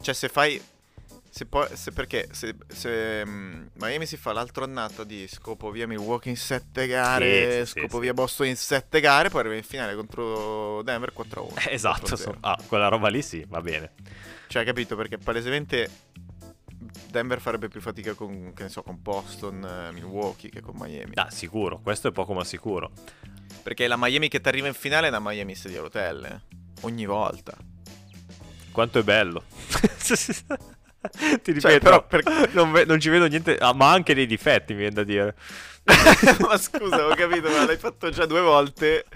Cioè, 0.00 0.14
se 0.14 0.28
fai. 0.28 0.60
Se 1.32 1.46
poi, 1.46 1.68
se 1.74 1.92
perché 1.92 2.26
se, 2.32 2.56
se, 2.66 3.24
mm, 3.24 3.66
Miami 3.74 4.04
si 4.04 4.16
fa 4.16 4.32
l'altro 4.32 4.64
annata 4.64 5.04
di 5.04 5.28
scopo 5.28 5.70
via 5.70 5.86
Milwaukee 5.86 6.28
in 6.32 6.36
sette 6.36 6.88
gare, 6.88 7.64
Sì, 7.64 7.72
sì, 7.72 7.78
scopo 7.80 7.96
sì. 7.96 8.00
via 8.02 8.12
Boston 8.14 8.48
in 8.48 8.56
sette 8.56 8.98
gare, 9.00 9.28
poi 9.28 9.40
arriva 9.42 9.54
in 9.54 9.62
finale 9.62 9.94
contro 9.94 10.82
Denver 10.82 11.12
4-1. 11.12 11.54
eh, 11.68 11.74
esatto, 11.74 12.06
4-0. 12.16 12.16
so- 12.16 12.36
ah, 12.40 12.58
quella 12.66 12.88
roba 12.88 13.06
lì 13.08 13.22
sì, 13.22 13.44
va 13.48 13.60
bene. 13.60 13.92
Cioè, 14.48 14.64
capito? 14.64 14.96
Perché 14.96 15.18
palesemente 15.18 15.88
Denver 17.10 17.40
farebbe 17.40 17.68
più 17.68 17.80
fatica 17.80 18.14
con, 18.14 18.52
che 18.54 18.62
ne 18.64 18.68
so, 18.68 18.82
con 18.82 18.98
Boston, 19.00 19.64
eh, 19.64 19.92
Milwaukee 19.92 20.50
che 20.50 20.60
con 20.60 20.74
Miami. 20.76 21.12
Ah, 21.14 21.30
sicuro, 21.30 21.80
questo 21.80 22.08
è 22.08 22.12
poco 22.12 22.32
ma 22.32 22.44
sicuro. 22.44 22.90
Perché 23.62 23.86
la 23.86 23.96
Miami 23.98 24.28
che 24.28 24.40
ti 24.40 24.48
arriva 24.48 24.66
in 24.68 24.74
finale 24.74 25.06
è 25.06 25.10
una 25.10 25.20
Miami 25.20 25.54
sedia 25.54 25.78
a 25.78 25.82
rotelle. 25.82 26.42
Ogni 26.82 27.04
volta. 27.04 27.54
Quanto 28.72 29.00
è 29.00 29.02
bello. 29.02 29.44
Ti 31.00 31.52
ripeto, 31.52 31.60
Cioè, 31.60 31.78
però 31.80 32.06
per- 32.06 32.22
non, 32.52 32.72
ve- 32.72 32.84
non 32.84 33.00
ci 33.00 33.08
vedo 33.08 33.26
niente, 33.26 33.56
ah, 33.56 33.72
ma 33.72 33.90
anche 33.90 34.14
dei 34.14 34.26
difetti, 34.26 34.72
mi 34.74 34.80
viene 34.80 34.94
da 34.94 35.02
dire. 35.04 35.34
ma 36.40 36.58
scusa, 36.58 37.06
ho 37.06 37.14
capito, 37.14 37.48
ma 37.48 37.64
l'hai 37.64 37.78
fatto 37.78 38.10
già 38.10 38.26
due 38.26 38.40
volte. 38.42 39.06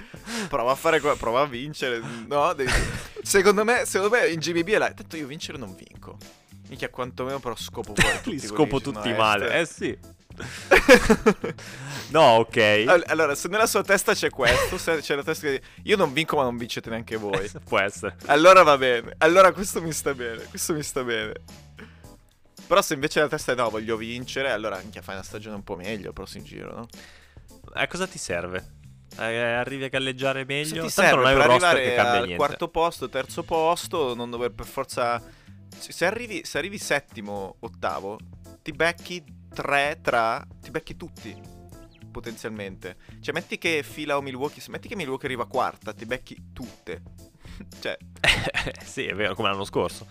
Prova 0.48 0.72
a 0.72 0.74
fare 0.74 1.00
qua, 1.00 1.14
prova 1.16 1.42
a 1.42 1.46
vincere. 1.46 2.00
No, 2.26 2.52
devi- 2.54 2.70
secondo 3.22 3.64
me, 3.64 3.84
secondo 3.84 4.16
me 4.16 4.28
in 4.28 4.38
GBB 4.38 4.68
è 4.70 4.78
là. 4.78 4.92
Tanto 4.92 5.16
io 5.16 5.26
vincere 5.26 5.58
non 5.58 5.74
vinco. 5.74 6.16
Mica 6.68 6.88
quantomeno 6.88 7.38
però 7.40 7.54
scopo 7.56 7.92
tutti 7.94 8.30
Li 8.30 8.38
scopo 8.38 8.80
tutti 8.80 9.12
male. 9.12 9.60
Eh 9.60 9.66
sì. 9.66 9.96
no, 12.10 12.20
ok. 12.38 12.84
All- 12.86 13.04
Allora, 13.06 13.34
se 13.34 13.48
nella 13.48 13.66
sua 13.66 13.82
testa 13.82 14.14
c'è 14.14 14.30
questo, 14.30 14.78
se 14.78 14.98
c'è 15.00 15.14
la 15.14 15.22
testa 15.22 15.46
che 15.48 15.62
io 15.84 15.96
non 15.96 16.12
vinco, 16.12 16.36
ma 16.36 16.42
non 16.42 16.56
vincete 16.56 16.90
neanche 16.90 17.16
voi. 17.16 17.50
Può 17.68 17.78
essere. 17.78 18.16
Allora 18.26 18.62
va 18.62 18.76
bene. 18.76 19.14
Allora 19.18 19.52
questo 19.52 19.80
mi 19.82 19.92
sta 19.92 20.14
bene. 20.14 20.42
Questo 20.44 20.72
mi 20.74 20.82
sta 20.82 21.02
bene. 21.02 21.32
Però 22.66 22.80
se 22.80 22.94
invece 22.94 23.20
la 23.20 23.28
testa 23.28 23.52
è 23.52 23.54
no, 23.54 23.68
voglio 23.68 23.96
vincere, 23.96 24.50
allora 24.50 24.76
anche 24.76 25.02
fai 25.02 25.14
una 25.14 25.24
stagione 25.24 25.56
un 25.56 25.64
po' 25.64 25.76
meglio 25.76 26.08
il 26.08 26.14
prossimo 26.14 26.44
giro, 26.44 26.74
no? 26.74 26.88
A 27.74 27.86
cosa 27.86 28.06
ti 28.06 28.18
serve? 28.18 28.72
Eh, 29.18 29.22
arrivi 29.36 29.84
a 29.84 29.88
galleggiare 29.88 30.40
Se 30.40 30.44
meglio? 30.46 30.86
ti 30.86 30.92
Tanto 30.92 31.10
serve 31.10 31.16
non 31.16 31.26
hai 31.26 31.34
un 31.34 31.42
roster 31.46 31.74
che 31.76 31.94
cambia 31.94 32.12
al 32.12 32.18
niente. 32.26 32.36
quarto 32.36 32.68
posto, 32.68 33.08
terzo 33.08 33.42
posto, 33.42 34.14
non 34.14 34.30
dover 34.30 34.50
per 34.50 34.64
forza... 34.66 35.22
Se 35.78 36.06
arrivi, 36.06 36.44
se 36.44 36.58
arrivi 36.58 36.78
settimo, 36.78 37.56
ottavo, 37.60 38.18
ti 38.62 38.72
becchi 38.72 39.22
tre 39.52 39.98
tra... 40.02 40.44
ti 40.60 40.70
becchi 40.70 40.96
tutti, 40.96 41.34
potenzialmente. 42.10 42.96
Cioè, 43.20 43.34
metti 43.34 43.58
che 43.58 43.82
fila 43.82 44.16
o 44.16 44.22
Milwaukee, 44.22 44.62
metti 44.68 44.88
che 44.88 44.96
Milwaukee 44.96 45.26
arriva 45.26 45.46
quarta, 45.46 45.92
ti 45.92 46.06
becchi 46.06 46.50
tutte. 46.52 47.02
cioè, 47.80 47.96
sì, 48.82 49.06
è 49.06 49.14
vero, 49.14 49.34
come 49.34 49.48
l'anno 49.50 49.64
scorso. 49.64 50.06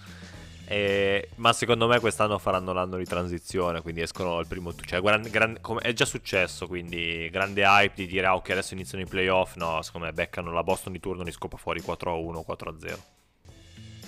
Eh, 0.66 1.30
ma 1.36 1.52
secondo 1.52 1.88
me 1.88 2.00
quest'anno 2.00 2.40
faranno 2.40 2.72
l'anno 2.72 2.98
di 2.98 3.04
transizione, 3.04 3.82
quindi 3.82 4.02
escono 4.02 4.38
al 4.38 4.48
primo 4.48 4.74
cioè, 4.74 5.02
gran- 5.02 5.30
gran- 5.30 5.58
come- 5.60 5.82
è 5.82 5.92
già 5.92 6.06
successo, 6.06 6.68
quindi 6.68 7.30
grande 7.30 7.64
hype 7.64 7.96
di 7.96 8.08
dire 8.08 8.28
ah, 8.28 8.36
ok, 8.36 8.52
adesso 8.52 8.74
iniziano 8.74 9.04
i 9.04 9.08
playoff. 9.08 9.56
No, 9.56 9.82
secondo 9.82 10.08
me 10.08 10.14
beccano 10.14 10.52
la 10.52 10.64
Boston 10.64 10.94
di 10.94 11.00
turno, 11.00 11.24
li 11.24 11.32
scopa 11.32 11.58
fuori 11.58 11.82
4-1, 11.82 12.44
4-0. 12.48 12.98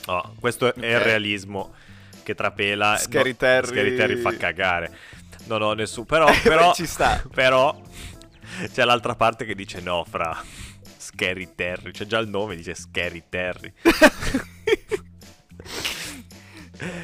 No, 0.08 0.36
questo 0.40 0.74
è 0.74 0.86
il 0.86 1.00
realismo 1.00 1.74
che 2.24 2.36
trapela. 2.36 2.98
Scary 2.98 3.32
no, 3.32 3.36
Terry- 3.38 3.68
Scary 3.68 3.96
Terry 3.96 4.16
fa 4.18 4.36
cagare. 4.36 4.92
Non 5.46 5.62
ho 5.62 5.74
nessuno, 5.74 6.06
però, 6.06 6.28
però 6.44 6.74
ci 6.74 6.86
sta. 6.86 7.24
però 7.34 7.80
c'è 8.72 8.84
l'altra 8.84 9.16
parte 9.16 9.46
che 9.46 9.56
dice 9.56 9.80
no, 9.82 10.06
fra 10.08 10.36
Scary 10.98 11.50
Terry, 11.56 11.92
c'è 11.92 12.06
già 12.06 12.20
il 12.20 12.28
nome, 12.28 12.56
dice 12.56 12.76
Scary 12.76 13.24
Terry. 13.30 13.74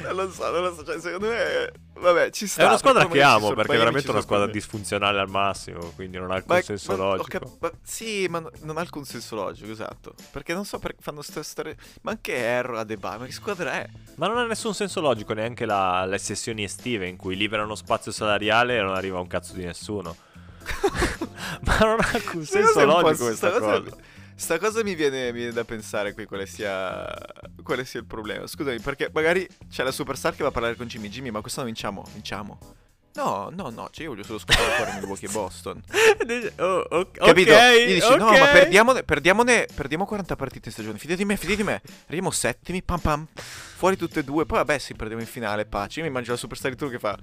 Non 0.02 0.14
lo 0.14 0.30
so, 0.30 0.50
non 0.50 0.62
lo 0.62 0.74
so, 0.74 0.84
cioè, 0.84 1.00
secondo 1.00 1.28
me... 1.28 1.72
Vabbè, 2.02 2.30
ci 2.30 2.46
sta. 2.48 2.62
È 2.62 2.66
una 2.66 2.78
squadra 2.78 3.02
come 3.04 3.14
che 3.14 3.22
amo 3.22 3.52
perché 3.54 3.74
è 3.74 3.78
veramente 3.78 4.10
una 4.10 4.20
squadra 4.22 4.46
disfunzionale 4.48 5.20
al 5.20 5.28
massimo, 5.28 5.92
quindi 5.94 6.18
non 6.18 6.32
ha 6.32 6.34
alcun 6.34 6.56
Ma- 6.56 6.62
senso 6.62 6.92
ma- 6.96 6.98
logico. 6.98 7.38
cap- 7.38 7.56
ma- 7.60 7.70
sì, 7.82 8.26
ma 8.28 8.40
no- 8.40 8.50
non 8.62 8.76
ha 8.76 8.80
alcun 8.80 9.04
senso 9.04 9.36
logico, 9.36 9.70
esatto. 9.70 10.14
Perché 10.32 10.52
non 10.52 10.64
so 10.64 10.80
perché 10.80 10.98
fanno 11.00 11.22
sta 11.22 11.42
storia. 11.44 11.74
Ma 12.00 12.10
anche 12.10 12.34
Erro 12.34 12.76
a 12.78 12.82
Debye, 12.84 13.18
ma 13.18 13.24
che 13.26 13.30
squadra 13.32 13.72
è? 13.74 13.88
Ma 14.16 14.26
non 14.26 14.38
ha 14.38 14.46
nessun 14.46 14.74
senso 14.74 15.00
logico 15.00 15.32
neanche 15.32 15.64
la- 15.64 16.04
le 16.04 16.18
sessioni 16.18 16.64
estive 16.64 17.06
in 17.06 17.16
cui 17.16 17.36
liberano 17.36 17.76
spazio 17.76 18.10
salariale 18.10 18.78
e 18.78 18.82
non 18.82 18.94
arriva 18.96 19.20
un 19.20 19.28
cazzo 19.28 19.52
di 19.54 19.64
nessuno. 19.64 20.16
ma 21.62 21.78
non 21.78 22.00
ha 22.00 22.10
alcun 22.12 22.44
senso 22.44 22.84
logico 22.84 23.32
sta 23.34 23.50
questa 23.50 23.50
cosa- 23.60 23.80
cosa. 23.82 23.96
Sta 24.42 24.58
cosa 24.58 24.82
mi 24.82 24.96
viene, 24.96 25.26
mi 25.26 25.38
viene 25.38 25.52
da 25.52 25.62
pensare 25.62 26.14
qui 26.14 26.24
quale 26.24 26.46
sia, 26.46 27.08
quale 27.62 27.84
sia 27.84 28.00
il 28.00 28.06
problema. 28.06 28.44
Scusami, 28.44 28.80
perché 28.80 29.08
magari 29.12 29.46
c'è 29.70 29.84
la 29.84 29.92
superstar 29.92 30.34
che 30.34 30.42
va 30.42 30.48
a 30.48 30.50
parlare 30.50 30.74
con 30.74 30.88
Jimmy. 30.88 31.08
Jimmy, 31.08 31.30
ma 31.30 31.40
quest'anno 31.40 31.66
vinciamo? 31.66 32.04
Vinciamo. 32.12 32.58
No, 33.14 33.52
no, 33.54 33.70
no, 33.70 33.88
cioè 33.92 34.02
io 34.02 34.10
voglio 34.10 34.24
solo 34.24 34.40
scopare 34.40 34.72
fuori 34.72 34.92
Milwaukee 34.94 35.28
e 35.28 35.30
Boston. 35.32 35.80
Oh, 36.56 36.84
ok, 36.90 37.18
Capito? 37.18 37.52
Gli 37.52 37.94
dici, 37.94 38.16
no, 38.16 38.26
ok. 38.26 38.38
ma 38.40 38.46
perdiamone, 38.48 39.02
perdiamone, 39.04 39.68
perdiamo 39.72 40.06
40 40.06 40.34
partite 40.34 40.68
in 40.68 40.74
stagione. 40.74 40.98
Fidati 40.98 41.18
di 41.20 41.24
me, 41.24 41.36
fidati 41.36 41.56
di 41.58 41.62
me. 41.62 41.80
Arriviamo 42.06 42.32
settimi, 42.32 42.82
pam 42.82 42.98
pam. 42.98 43.26
Fuori 43.76 43.96
tutte 43.96 44.20
e 44.20 44.24
due. 44.24 44.44
Poi 44.44 44.58
vabbè, 44.58 44.76
sì, 44.78 44.94
perdiamo 44.94 45.22
in 45.22 45.28
finale, 45.28 45.66
pace. 45.66 46.00
Io 46.00 46.04
mi 46.04 46.10
immagino 46.10 46.32
la 46.32 46.40
superstar 46.40 46.72
di 46.72 46.76
turno 46.76 46.92
che 46.94 46.98
fa. 46.98 47.16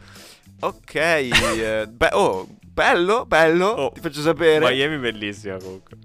Ok, 0.62 0.96
eh, 0.96 1.86
beh, 1.90 2.12
oh, 2.14 2.48
bello, 2.66 3.26
bello. 3.26 3.68
Oh, 3.68 3.92
ti 3.92 4.00
faccio 4.00 4.22
sapere. 4.22 4.70
Miami 4.70 4.98
bellissima 5.00 5.58
comunque. 5.58 5.98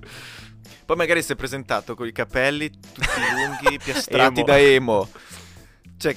Poi 0.84 0.96
magari 0.96 1.22
si 1.22 1.32
è 1.32 1.36
presentato 1.36 1.94
con 1.94 2.06
i 2.06 2.12
capelli 2.12 2.70
tutti 2.70 3.20
lunghi, 3.34 3.78
piastrati 3.82 4.40
Emo. 4.40 4.46
da 4.46 4.58
emo. 4.58 5.08
Cioè, 5.96 6.16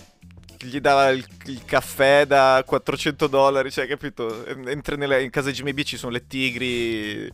gli 0.60 0.80
dava 0.80 1.10
il, 1.10 1.25
il 1.45 1.63
caffè 1.65 2.25
da 2.25 2.63
400 2.65 3.27
dollari, 3.27 3.71
cioè, 3.71 3.88
capito? 3.88 4.45
Entri 4.45 4.97
nelle- 4.97 5.23
in 5.23 5.30
casa 5.30 5.49
di 5.49 5.56
Jimmy 5.56 5.73
B 5.73 5.84
ci 5.84 5.97
sono 5.97 6.12
le 6.12 6.25
tigri. 6.27 7.32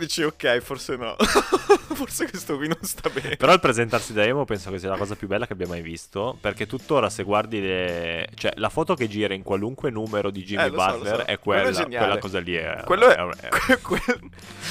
Dici 0.00 0.22
ok, 0.22 0.60
forse 0.60 0.96
no. 0.96 1.14
forse 1.92 2.26
questo 2.28 2.56
qui 2.56 2.68
non 2.68 2.78
sta 2.80 3.10
bene. 3.10 3.36
Però 3.36 3.52
il 3.52 3.60
presentarsi 3.60 4.14
da 4.14 4.24
emo 4.24 4.46
penso 4.46 4.70
che 4.70 4.78
sia 4.78 4.88
la 4.88 4.96
cosa 4.96 5.14
più 5.14 5.26
bella 5.28 5.46
che 5.46 5.52
abbia 5.52 5.66
mai 5.66 5.82
visto. 5.82 6.38
Perché 6.40 6.66
tuttora, 6.66 7.10
se 7.10 7.22
guardi 7.22 7.60
le. 7.60 8.26
cioè, 8.34 8.52
la 8.56 8.70
foto 8.70 8.94
che 8.94 9.08
gira 9.08 9.34
in 9.34 9.42
qualunque 9.42 9.90
numero 9.90 10.30
di 10.30 10.42
Jimmy 10.42 10.64
Eh, 10.64 10.70
lo 10.70 10.80
so, 10.80 10.86
Butler 10.92 11.16
so. 11.16 11.24
è 11.24 11.38
Quello 11.38 11.68
è 11.68 11.72
quella. 11.72 11.98
quella 11.98 12.18
cosa 12.18 12.38
lì 12.40 12.54
è. 12.54 12.82
Quello 12.86 13.08
è, 13.10 13.14
è- 13.14 13.48
è- 13.48 13.48
que- 13.58 13.78
que- 13.80 14.20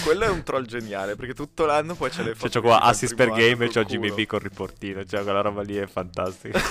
quello 0.04 0.24
è 0.24 0.30
un 0.30 0.42
troll 0.42 0.66
geniale 0.66 1.16
perché 1.16 1.36
tutto 1.36 1.66
l'anno 1.66 1.94
poi 1.94 2.10
c'è 2.10 2.24
le 2.24 2.34
foto. 2.34 2.50
Cioè, 2.50 2.62
c'ho 2.64 2.68
qua 2.68 2.82
assist 2.82 3.14
per 3.14 3.30
game 3.30 3.66
e 3.66 3.70
c'ho 3.70 3.84
Jimmy. 3.84 4.12
B 4.12 4.26
col 4.26 4.40
riportino. 4.40 5.06
Cioè, 5.06 5.22
quella 5.22 5.42
roba 5.42 5.62
lì 5.62 5.76
è 5.76 5.86
fantastica. 5.86 6.60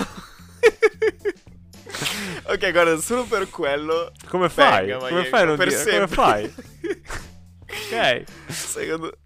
ok, 2.47 2.73
guarda, 2.73 2.97
solo 2.99 3.25
per 3.25 3.49
quello. 3.51 4.13
Come 4.29 4.49
fai? 4.49 4.87
venga, 4.87 5.09
Come 5.09 5.25
fai 5.27 5.47
non 5.47 5.57
per 5.57 5.69
dire? 5.69 5.81
Come 5.85 5.93
sempre. 5.93 6.15
fai? 6.15 6.55
Ok. 7.87 8.25
Secondo. 8.49 9.17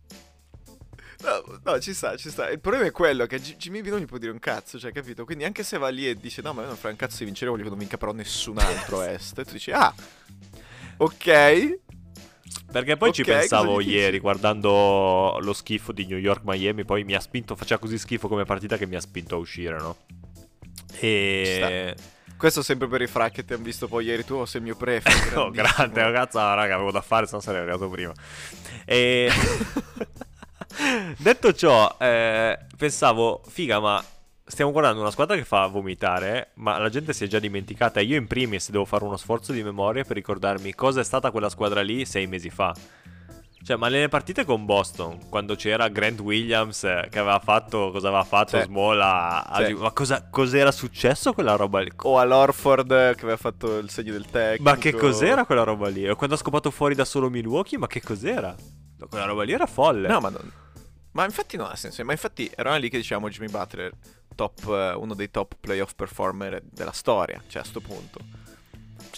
No, 1.23 1.61
no, 1.65 1.79
ci 1.81 1.95
sta, 1.95 2.17
ci 2.17 2.31
sta. 2.31 2.51
Il 2.51 2.59
problema 2.61 2.87
è 2.87 2.91
quello 2.91 3.27
che 3.27 3.39
G- 3.39 3.57
Jimmy 3.57 3.81
B 3.81 3.87
non 3.89 4.01
gli 4.01 4.07
può 4.07 4.19
dire 4.19 4.33
un 4.33 4.41
cazzo, 4.41 4.79
cioè, 4.79 4.91
capito? 4.93 5.25
Quindi 5.25 5.45
anche 5.45 5.63
se 5.63 5.79
va 5.79 5.89
lì 5.89 6.09
e 6.09 6.17
dice 6.17 6.43
no, 6.43 6.53
ma 6.53 6.63
io 6.63 6.67
non 6.69 6.77
frega 6.77 6.91
un 6.95 6.97
cazzo 6.97 7.19
di 7.19 7.27
vincere, 7.27 7.51
voglio 7.51 7.63
che 7.63 7.69
non 7.69 7.79
vinca 7.79 7.97
però 7.97 8.13
nessun 8.13 8.59
altro 8.59 9.03
est. 9.07 9.45
Tu 9.45 9.53
dici, 9.53 9.71
ah, 9.71 9.95
ok. 10.97 11.79
Perché 12.73 12.97
poi 12.97 13.13
ci 13.13 13.21
Ok, 13.21 13.27
cosa 13.27 13.39
pensavo 13.39 13.81
ieri 13.81 14.19
guardando 14.19 15.39
lo 15.41 15.53
schifo 15.53 15.93
di 15.93 16.07
New 16.07 16.19
York 16.19 16.41
Miami, 16.45 16.85
poi 16.85 17.05
mi 17.05 17.15
ha 17.15 17.21
spinto, 17.21 17.55
faceva 17.55 17.79
così 17.79 17.99
schifo 17.99 18.29
come 18.29 18.45
partita 18.45 18.77
che 18.77 18.87
mi 18.87 18.97
ha 18.97 19.01
spinto 19.01 19.37
a 19.37 19.39
uscire, 19.39 19.79
no? 19.79 19.97
E 20.99 21.95
Questo 22.43 22.63
sempre 22.63 22.89
per 22.89 23.01
i 23.01 23.07
fra 23.07 23.31
che 23.31 23.45
ti 23.45 23.53
hanno 23.53 23.63
visto 23.63 23.87
poi 23.87 24.07
ieri 24.07 24.25
tu, 24.25 24.35
o 24.35 24.47
sei 24.47 24.61
il 24.61 24.67
mio 24.67 24.75
prefe. 24.75 25.11
Oh, 25.39 25.51
grande, 25.53 26.03
oh, 26.03 26.11
cazzo, 26.11 26.39
raga, 26.39 26.75
avevo 26.75 26.91
da 26.91 27.01
fare, 27.01 27.25
se 27.25 27.37
no 27.37 27.41
sarei 27.41 27.61
arrivato 27.61 27.89
prima. 27.89 28.13
E 28.85 29.31
detto 31.19 31.53
ciò, 31.53 31.97
eh, 32.01 32.59
pensavo, 32.77 33.43
figa, 33.47 33.79
ma 33.79 34.05
stiamo 34.45 34.73
guardando 34.73 35.01
una 35.03 35.13
squadra 35.13 35.37
che 35.37 35.45
fa 35.45 35.69
vomitare, 35.69 36.51
ma 36.55 36.79
la 36.79 36.89
gente 36.89 37.13
si 37.13 37.23
è 37.23 37.29
già 37.29 37.39
dimenticata. 37.39 38.01
Io 38.01 38.17
in 38.17 38.27
primis 38.27 38.71
devo 38.71 38.87
fare 38.87 39.05
uno 39.05 39.17
sforzo 39.17 39.53
di 39.53 39.63
memoria 39.63 40.03
per 40.03 40.17
ricordarmi 40.17 40.75
cosa 40.75 40.99
è 40.99 41.05
stata 41.05 41.31
quella 41.31 41.49
squadra 41.49 41.81
lì 41.81 42.05
sei 42.05 42.27
mesi 42.27 42.51
fa. 42.51 42.75
Cioè, 43.65 43.77
ma 43.77 43.89
nelle 43.89 44.09
partite 44.09 44.45
con 44.45 44.65
Boston, 44.65 45.29
quando 45.29 45.55
c'era 45.55 45.87
Grant 45.89 46.19
Williams 46.21 46.83
eh, 46.83 47.07
che 47.11 47.21
aveva 47.21 47.39
fatto, 47.39 47.91
cosa 47.93 48.09
aveva 48.09 48.25
fatto 48.25 48.59
Sì. 48.59 48.65
Small 48.65 49.01
a, 49.01 49.43
a- 49.43 49.65
Sì. 49.65 49.73
Ma 49.75 49.93
cosa, 49.93 50.27
cos'era 50.29 50.73
successo 50.73 51.33
quella 51.33 51.55
roba 51.55 51.81
lì? 51.81 51.91
O 52.03 52.19
all'Orford 52.19 52.89
che 53.15 53.21
aveva 53.23 53.37
fatto 53.37 53.79
il 53.79 53.89
segno 53.89 54.13
del 54.13 54.27
tecnico. 54.27 54.63
Ma 54.65 54.77
che 54.77 54.93
cos'era 54.93 55.45
quella 55.45 55.63
roba 55.63 55.89
lì? 55.89 56.09
O 56.09 56.17
quando 56.17 56.35
ha 56.35 56.39
scopato 56.39 56.71
fuori 56.73 56.95
da 56.97 57.05
solo 57.05 57.31
Milwaukee, 57.31 57.79
ma 57.79 57.87
che 57.87 58.01
cos'era? 58.03 58.55
Quella 59.09 59.27
roba 59.27 59.45
lì 59.45 59.53
era 59.53 59.67
folle. 59.67 60.09
No, 60.09 60.19
ma 60.21 60.29
non... 60.31 60.51
Ma 61.13 61.25
infatti 61.25 61.57
non 61.57 61.69
ha 61.71 61.77
senso. 61.77 62.03
Ma 62.05 62.13
infatti 62.13 62.51
eravamo 62.55 62.81
lì 62.81 62.89
che 62.89 62.97
dicevamo 62.97 63.29
Jimmy 63.29 63.49
Butler, 63.51 63.93
top, 64.35 64.65
eh, 64.69 64.95
uno 64.97 65.15
dei 65.15 65.31
top 65.31 65.55
playoff 65.61 65.93
performer 65.95 66.63
della 66.65 66.93
storia. 66.93 67.41
Cioè, 67.47 67.63
a 67.63 67.65
sto 67.65 67.81
punto. 67.81 68.19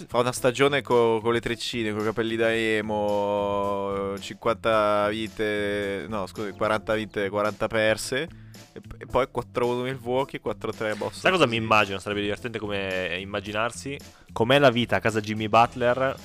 Fa 0.08 0.18
una 0.18 0.32
stagione 0.32 0.82
co- 0.82 1.20
con 1.22 1.32
le 1.32 1.40
treccine, 1.40 1.92
con 1.92 2.00
i 2.00 2.04
capelli 2.04 2.34
da 2.34 2.52
emo, 2.52 4.14
50 4.18 5.08
vite, 5.08 6.06
no 6.08 6.26
scusi, 6.26 6.50
40 6.50 6.94
vite, 6.94 7.28
40 7.28 7.66
perse. 7.68 8.28
E, 8.72 9.06
poi 9.06 9.28
4-1 9.32 9.82
Milwaukee, 9.82 10.40
4-3 10.44 10.96
Boston. 10.96 11.20
Sai 11.20 11.30
cosa 11.30 11.46
mi 11.46 11.56
immagino? 11.56 12.00
Sarebbe 12.00 12.22
divertente 12.22 12.58
come 12.58 13.18
immaginarsi 13.20 13.96
com'è 14.32 14.58
la 14.58 14.70
vita 14.70 14.96
a 14.96 15.00
casa 15.00 15.20
Jimmy 15.20 15.48
Butler 15.48 16.16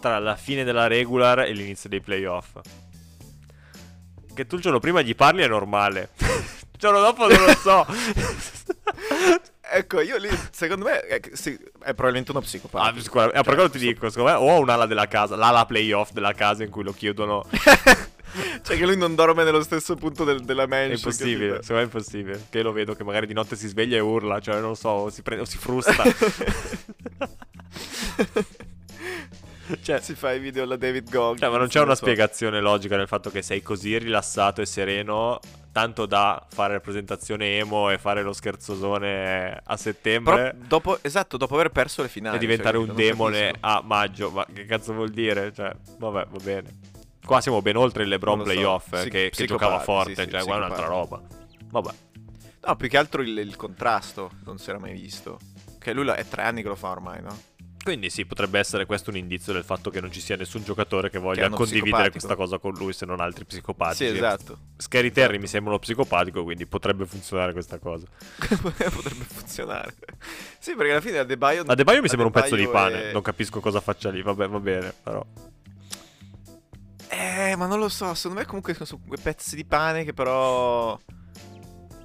tra 0.00 0.18
la 0.18 0.34
fine 0.34 0.64
della 0.64 0.88
regular 0.88 1.40
e 1.40 1.52
l'inizio 1.52 1.88
dei 1.88 2.00
playoff. 2.00 2.58
Che 4.34 4.46
tu 4.46 4.56
il 4.56 4.60
giorno 4.60 4.80
prima 4.80 5.02
gli 5.02 5.14
parli 5.14 5.42
è 5.42 5.48
normale. 5.48 6.10
il 6.18 6.78
giorno 6.78 7.00
dopo 7.00 7.28
non 7.28 7.44
lo 7.44 7.54
so. 7.54 7.86
Ecco, 9.76 10.00
io 10.00 10.16
lì, 10.18 10.28
secondo 10.52 10.84
me, 10.84 11.00
è, 11.00 11.20
sì, 11.32 11.52
è 11.80 11.94
probabilmente 11.94 12.30
uno 12.30 12.40
Ah, 12.40 12.42
psicopatico. 12.42 13.02
scusa, 13.04 13.26
eh, 13.32 13.42
per 13.42 13.54
quello 13.54 13.70
ti 13.70 13.78
dico, 13.78 14.08
secondo 14.08 14.30
me 14.30 14.36
o 14.36 14.58
un'ala 14.60 14.86
della 14.86 15.08
casa, 15.08 15.34
l'ala 15.36 15.66
playoff 15.66 16.12
della 16.12 16.32
casa 16.32 16.62
in 16.62 16.70
cui 16.70 16.84
lo 16.84 16.92
chiudono. 16.92 17.44
Cioè 18.64 18.76
che 18.76 18.84
lui 18.84 18.96
non 18.96 19.14
dorme 19.14 19.44
nello 19.44 19.62
stesso 19.62 19.94
punto 19.94 20.24
del- 20.24 20.44
della 20.44 20.64
È 20.64 20.66
mansion. 20.66 20.96
impossibile, 20.96 21.46
capito? 21.46 21.62
secondo 21.62 21.74
me 21.74 21.80
è 21.80 21.84
impossibile. 21.84 22.46
Che 22.50 22.56
io 22.58 22.64
lo 22.64 22.72
vedo 22.72 22.94
che 22.94 23.04
magari 23.04 23.26
di 23.28 23.32
notte 23.32 23.54
si 23.54 23.68
sveglia 23.68 23.96
e 23.96 24.00
urla, 24.00 24.40
cioè 24.40 24.54
non 24.58 24.70
lo 24.70 24.74
so, 24.74 24.88
o 24.88 25.08
si, 25.10 25.22
prende, 25.22 25.44
o 25.44 25.46
si 25.46 25.56
frusta. 25.56 26.02
cioè, 29.82 30.00
si 30.00 30.14
fa 30.14 30.32
i 30.32 30.38
video 30.38 30.62
alla 30.64 30.76
David 30.76 31.10
Goggins. 31.10 31.40
cioè, 31.40 31.50
ma 31.50 31.58
non 31.58 31.68
c'è 31.68 31.80
una 31.80 31.94
so. 31.94 32.04
spiegazione 32.04 32.60
logica 32.60 32.96
nel 32.96 33.08
fatto 33.08 33.30
che 33.30 33.42
sei 33.42 33.62
così 33.62 33.96
rilassato 33.98 34.60
e 34.60 34.66
sereno, 34.66 35.40
tanto 35.72 36.06
da 36.06 36.44
fare 36.48 36.74
la 36.74 36.80
presentazione 36.80 37.58
emo 37.58 37.90
e 37.90 37.98
fare 37.98 38.22
lo 38.22 38.32
scherzosone 38.32 39.60
a 39.64 39.76
settembre 39.76 40.34
Però 40.52 40.66
dopo, 40.66 40.98
esatto, 41.02 41.36
dopo 41.36 41.54
aver 41.54 41.70
perso 41.70 42.02
le 42.02 42.08
finali. 42.08 42.36
e 42.36 42.38
diventare 42.38 42.78
cioè, 42.78 42.88
un 42.88 42.94
demone 42.94 43.54
a 43.60 43.82
maggio. 43.84 44.30
Ma 44.30 44.46
che 44.52 44.66
cazzo 44.66 44.92
vuol 44.92 45.10
dire? 45.10 45.52
Cioè, 45.52 45.74
vabbè, 45.98 46.26
va 46.30 46.38
bene. 46.42 46.78
Qua 47.24 47.40
siamo 47.40 47.62
ben 47.62 47.76
oltre 47.76 48.02
il 48.02 48.10
LeBron 48.10 48.36
Non 48.38 48.46
lo 48.46 48.52
so. 48.52 48.58
playoff 48.58 48.92
eh, 48.92 48.96
Psic- 48.98 49.10
che, 49.10 49.30
che 49.30 49.44
giocava 49.46 49.80
forte, 49.80 50.14
sì, 50.14 50.22
sì, 50.22 50.30
cioè, 50.30 50.42
qua 50.42 50.54
è 50.54 50.56
un'altra 50.58 50.86
roba. 50.86 51.20
Vabbè. 51.70 51.90
No, 52.66 52.76
più 52.76 52.88
che 52.88 52.96
altro 52.96 53.22
il, 53.22 53.36
il 53.38 53.56
contrasto 53.56 54.30
non 54.44 54.58
si 54.58 54.68
era 54.70 54.78
mai 54.78 54.92
visto. 54.92 55.38
Che 55.78 55.92
lui 55.92 56.06
è 56.08 56.26
tre 56.26 56.42
anni 56.42 56.62
che 56.62 56.68
lo 56.68 56.76
fa 56.76 56.90
ormai, 56.90 57.20
no? 57.22 57.36
Quindi 57.84 58.08
sì, 58.08 58.24
potrebbe 58.24 58.58
essere 58.58 58.86
questo 58.86 59.10
un 59.10 59.18
indizio 59.18 59.52
del 59.52 59.62
fatto 59.62 59.90
che 59.90 60.00
non 60.00 60.10
ci 60.10 60.22
sia 60.22 60.36
nessun 60.36 60.64
giocatore 60.64 61.10
che 61.10 61.18
Che 61.18 61.22
voglia 61.22 61.46
uno 61.48 61.56
condividere 61.56 62.10
questa 62.10 62.34
cosa 62.34 62.56
con 62.56 62.72
lui 62.72 62.94
se 62.94 63.04
non 63.04 63.20
altri 63.20 63.44
psicopatici. 63.44 64.08
Sì, 64.08 64.16
esatto. 64.16 64.58
Scary 64.78 65.10
Terry 65.10 65.36
mi 65.36 65.46
sembra 65.46 65.72
uno 65.72 65.80
psicopatico, 65.80 66.44
quindi 66.44 66.64
potrebbe 66.64 67.04
funzionare 67.04 67.52
questa 67.52 67.78
cosa. 67.78 68.06
Potrebbe 68.38 69.24
funzionare. 69.24 69.94
Sì, 70.58 70.74
perché 70.74 70.92
alla 70.92 71.02
fine 71.02 71.18
Adebayo... 71.18 71.62
Adebayo 71.66 72.00
mi 72.00 72.08
sembra 72.08 72.26
un 72.26 72.32
pezzo 72.32 72.56
di 72.56 72.62
Adebayo 72.62 72.90
pane, 72.90 73.10
è- 73.10 73.12
non 73.12 73.20
capisco 73.20 73.60
cosa 73.60 73.82
faccia 73.82 74.08
lì, 74.08 74.22
vabbè, 74.22 74.48
va 74.48 74.60
bene, 74.60 74.94
però. 75.02 75.22
Eh, 77.08 77.54
ma 77.54 77.66
non 77.66 77.78
lo 77.78 77.90
so, 77.90 78.14
secondo 78.14 78.38
me 78.38 78.46
comunque 78.46 78.72
sono 78.72 79.02
quei 79.06 79.20
pezzi 79.22 79.56
di 79.56 79.64
pane 79.66 80.04
che 80.04 80.14
però... 80.14 80.98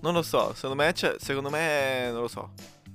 Non 0.01 0.13
lo 0.13 0.21
so, 0.23 0.53
secondo 0.55 0.75
me, 0.75 0.91
c'è- 0.91 1.15
secondo 1.19 1.49
me, 1.49 2.09
non 2.11 2.19
lo 2.19 2.27
so. 2.27 2.51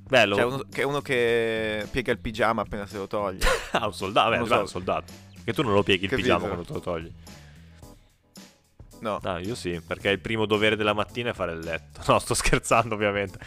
Bello. 0.07 0.37
Cioè, 0.37 0.45
uno, 0.45 0.65
che 0.71 0.83
è 0.83 0.85
uno 0.85 1.01
che 1.01 1.87
piega 1.91 2.13
il 2.13 2.19
pigiama 2.19 2.63
appena 2.63 2.87
se 2.87 2.97
lo 2.99 3.07
toglie. 3.07 3.47
Ah, 3.75 3.87
un 3.87 3.93
soldato, 3.93 4.29
guarda, 4.29 4.55
so. 4.55 4.61
un 4.61 4.69
soldato. 4.69 5.13
Che 5.43 5.53
tu 5.53 5.63
non 5.63 5.73
lo 5.73 5.83
pieghi 5.83 6.05
il 6.05 6.11
Capito. 6.11 6.29
pigiama 6.29 6.47
quando 6.47 6.65
te 6.65 6.73
lo 6.75 6.81
togli. 6.81 7.13
No. 9.01 9.19
Ah, 9.25 9.41
io 9.41 9.57
sì, 9.57 9.83
perché 9.85 10.11
il 10.11 10.21
primo 10.21 10.47
dovere 10.47 10.77
della 10.77 10.93
mattina 10.93 11.31
è 11.31 11.33
fare 11.35 11.53
il 11.53 11.59
letto. 11.59 12.01
No, 12.11 12.21
sto 12.21 12.35
scherzando, 12.35 12.95
ovviamente. 12.95 13.39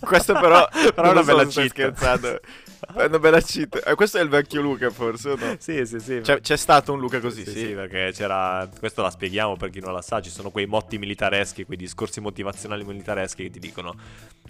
Questo 0.00 0.34
però... 0.34 0.68
Però 0.94 1.08
è 1.08 1.10
una 1.10 1.22
so 1.22 1.34
bella 1.34 1.50
scherzando. 1.50 2.40
È 2.84 3.04
una 3.04 3.18
bella 3.20 3.40
cheat. 3.40 3.80
Eh, 3.86 3.94
questo 3.94 4.18
è 4.18 4.22
il 4.22 4.28
vecchio 4.28 4.60
Luca, 4.60 4.90
forse, 4.90 5.30
o 5.30 5.36
no? 5.36 5.54
sì, 5.58 5.86
sì, 5.86 6.00
sì. 6.00 6.20
Cioè, 6.22 6.40
c'è 6.40 6.56
stato 6.56 6.92
un 6.92 6.98
Luca 6.98 7.20
così, 7.20 7.44
sì, 7.44 7.50
sì. 7.50 7.58
sì, 7.58 7.66
perché 7.74 8.10
c'era. 8.12 8.68
Questo 8.76 9.02
la 9.02 9.10
spieghiamo 9.10 9.56
per 9.56 9.70
chi 9.70 9.78
non 9.78 9.92
la 9.92 10.02
sa. 10.02 10.20
Ci 10.20 10.30
sono 10.30 10.50
quei 10.50 10.66
motti 10.66 10.98
militareschi, 10.98 11.64
quei 11.64 11.76
discorsi 11.76 12.20
motivazionali 12.20 12.84
militareschi 12.84 13.44
che 13.44 13.50
ti 13.50 13.60
dicono: 13.60 13.94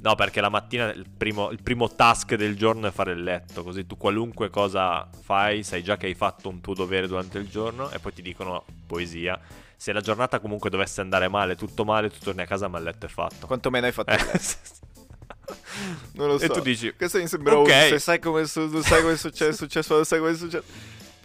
No, 0.00 0.14
perché 0.14 0.40
la 0.40 0.48
mattina 0.48 0.90
il 0.92 1.04
primo, 1.14 1.50
il 1.50 1.62
primo 1.62 1.90
task 1.90 2.34
del 2.34 2.56
giorno 2.56 2.86
è 2.88 2.90
fare 2.90 3.12
il 3.12 3.22
letto. 3.22 3.62
Così 3.62 3.86
tu 3.86 3.98
qualunque 3.98 4.48
cosa 4.48 5.08
fai, 5.22 5.62
sai 5.62 5.82
già 5.82 5.98
che 5.98 6.06
hai 6.06 6.14
fatto 6.14 6.48
un 6.48 6.62
tuo 6.62 6.72
dovere 6.72 7.06
durante 7.06 7.36
il 7.38 7.48
giorno. 7.48 7.90
E 7.90 7.98
poi 7.98 8.14
ti 8.14 8.22
dicono: 8.22 8.64
Poesia. 8.86 9.38
Se 9.76 9.92
la 9.92 10.00
giornata 10.00 10.38
comunque 10.38 10.70
dovesse 10.70 11.00
andare 11.00 11.26
male, 11.28 11.56
tutto 11.56 11.84
male, 11.84 12.08
tu 12.08 12.18
torni 12.22 12.42
a 12.42 12.46
casa, 12.46 12.68
ma 12.68 12.78
il 12.78 12.84
letto 12.84 13.06
è 13.06 13.08
fatto. 13.08 13.46
Quanto 13.46 13.68
meno 13.68 13.86
hai 13.86 13.92
fatto 13.92 14.10
Eh, 14.10 14.14
il 14.16 14.24
letto? 14.24 14.90
Non 16.14 16.28
lo 16.28 16.38
so. 16.38 16.44
E 16.44 16.48
tu 16.48 16.60
dici, 16.60 16.92
Questo 16.96 17.18
mi 17.18 17.26
sembra 17.26 17.56
un... 17.56 17.62
ok. 17.62 17.70
Se 17.70 17.98
sai 17.98 18.18
come, 18.18 18.46
su- 18.46 18.68
non 18.68 18.82
sai 18.82 19.00
come 19.00 19.14
è 19.14 19.16
successo, 19.16 19.52
successo, 19.52 19.94
non 19.94 20.04
sai 20.04 20.18
come 20.18 20.30
è 20.32 20.36
successo... 20.36 20.64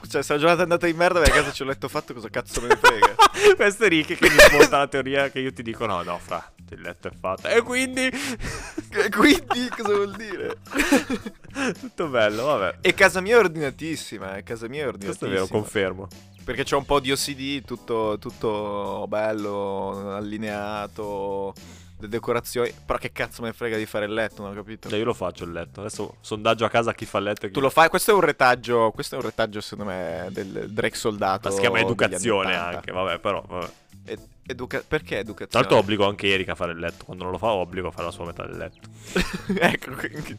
Cioè, 0.10 0.22
se 0.22 0.34
la 0.34 0.40
giornata 0.40 0.62
è 0.62 0.64
andata 0.64 0.88
in 0.88 0.96
merda, 0.96 1.20
a 1.20 1.24
casa 1.24 1.50
c'ho 1.50 1.64
il 1.64 1.70
letto 1.70 1.88
fatto, 1.88 2.14
cosa 2.14 2.30
cazzo 2.30 2.62
me 2.62 2.68
ne 2.68 2.78
frega? 2.78 3.16
Questo 3.58 3.84
è 3.86 3.88
Ricky 3.90 4.16
che 4.16 4.30
mi 4.30 4.38
smonta 4.38 4.78
la 4.78 4.88
teoria 4.88 5.30
che 5.30 5.40
io 5.40 5.52
ti 5.52 5.64
dico: 5.64 5.86
No, 5.88 6.04
no, 6.04 6.20
fra, 6.24 6.50
il 6.70 6.82
letto 6.82 7.08
è 7.08 7.12
fatto. 7.20 7.48
E 7.48 7.62
quindi. 7.62 8.06
e 8.06 9.10
quindi, 9.10 9.68
cosa 9.76 9.96
vuol 9.96 10.16
dire? 10.16 10.60
Tutto 11.80 12.08
bello, 12.08 12.46
vabbè. 12.46 12.78
E 12.82 12.94
casa 12.94 13.22
mia 13.22 13.38
è 13.38 13.40
ordinatissima, 13.40 14.38
eh. 14.38 14.44
Casa 14.44 14.68
mia 14.68 14.86
è 14.86 14.92
Questo 14.92 15.26
ordinatissima. 15.26 15.30
è 15.30 15.34
vero, 15.34 15.48
confermo. 15.48 16.08
Perché 16.44 16.64
c'è 16.64 16.76
un 16.76 16.86
po' 16.86 17.00
di 17.00 17.12
OCD, 17.12 17.66
tutto, 17.66 18.18
tutto 18.20 19.06
bello, 19.10 20.14
allineato, 20.16 21.54
le 22.00 22.08
decorazioni. 22.08 22.72
Però 22.86 22.98
che 23.00 23.12
cazzo 23.12 23.42
me 23.42 23.50
ne 23.50 23.54
frega 23.54 23.76
di 23.78 23.86
fare 23.86 24.06
il 24.06 24.14
letto, 24.14 24.42
non 24.42 24.52
ho 24.52 24.56
capito? 24.56 24.90
Cioè, 24.90 24.98
io 25.00 25.06
lo 25.06 25.14
faccio 25.14 25.44
il 25.44 25.52
letto. 25.52 25.82
Adesso 25.82 26.18
sondaggio 26.22 26.66
a 26.66 26.70
casa 26.70 26.92
a 26.92 26.94
chi 26.94 27.06
fa 27.06 27.18
il 27.18 27.26
letto 27.26 27.46
e 27.46 27.48
chi 27.50 27.54
Tu 27.54 27.60
lo 27.60 27.70
fai, 27.70 27.90
questo 27.90 28.12
è 28.12 28.14
un 28.14 28.22
retaggio, 28.22 28.92
questo 28.92 29.16
è 29.16 29.18
un 29.18 29.24
retaggio 29.26 29.60
secondo 29.62 29.92
me 29.92 30.28
del 30.32 30.68
Drake 30.72 30.96
soldato. 30.96 31.50
Ma 31.50 31.54
si 31.54 31.60
chiama 31.62 31.80
educazione 31.80 32.56
anni 32.56 32.66
80. 32.66 32.76
anche, 32.78 32.92
vabbè, 32.92 33.20
però. 33.20 33.44
Vabbè. 33.48 33.70
Ed- 34.06 34.28
educa- 34.46 34.84
perché 34.88 35.10
Tra 35.10 35.18
educazione? 35.20 35.66
l'altro 35.66 35.78
obbligo 35.84 36.08
anche 36.08 36.28
Erika 36.32 36.54
a 36.54 36.56
fare 36.56 36.72
il 36.72 36.80
letto. 36.80 37.04
Quando 37.06 37.24
non 37.24 37.34
lo 37.34 37.38
fa, 37.40 37.52
obbligo 37.52 37.90
a 37.90 37.92
fare 37.92 38.06
la 38.06 38.12
sua 38.12 38.26
metà 38.26 38.46
del 38.46 38.58
letto. 38.58 38.88
ecco, 39.60 39.92
quindi- 39.96 40.38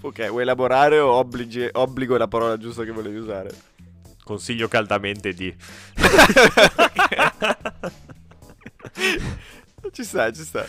ok, 0.00 0.28
vuoi 0.28 0.42
elaborare 0.42 0.98
o 0.98 1.10
obblighi- 1.12 1.68
obbligo 1.72 2.14
è 2.14 2.18
la 2.18 2.28
parola 2.28 2.56
giusta 2.56 2.84
che 2.84 2.92
volevi 2.92 3.16
usare? 3.16 3.50
Consiglio 4.22 4.68
caldamente 4.68 5.34
di... 5.34 5.54
ci 9.94 10.04
sta, 10.04 10.32
ci 10.32 10.42
sta. 10.42 10.66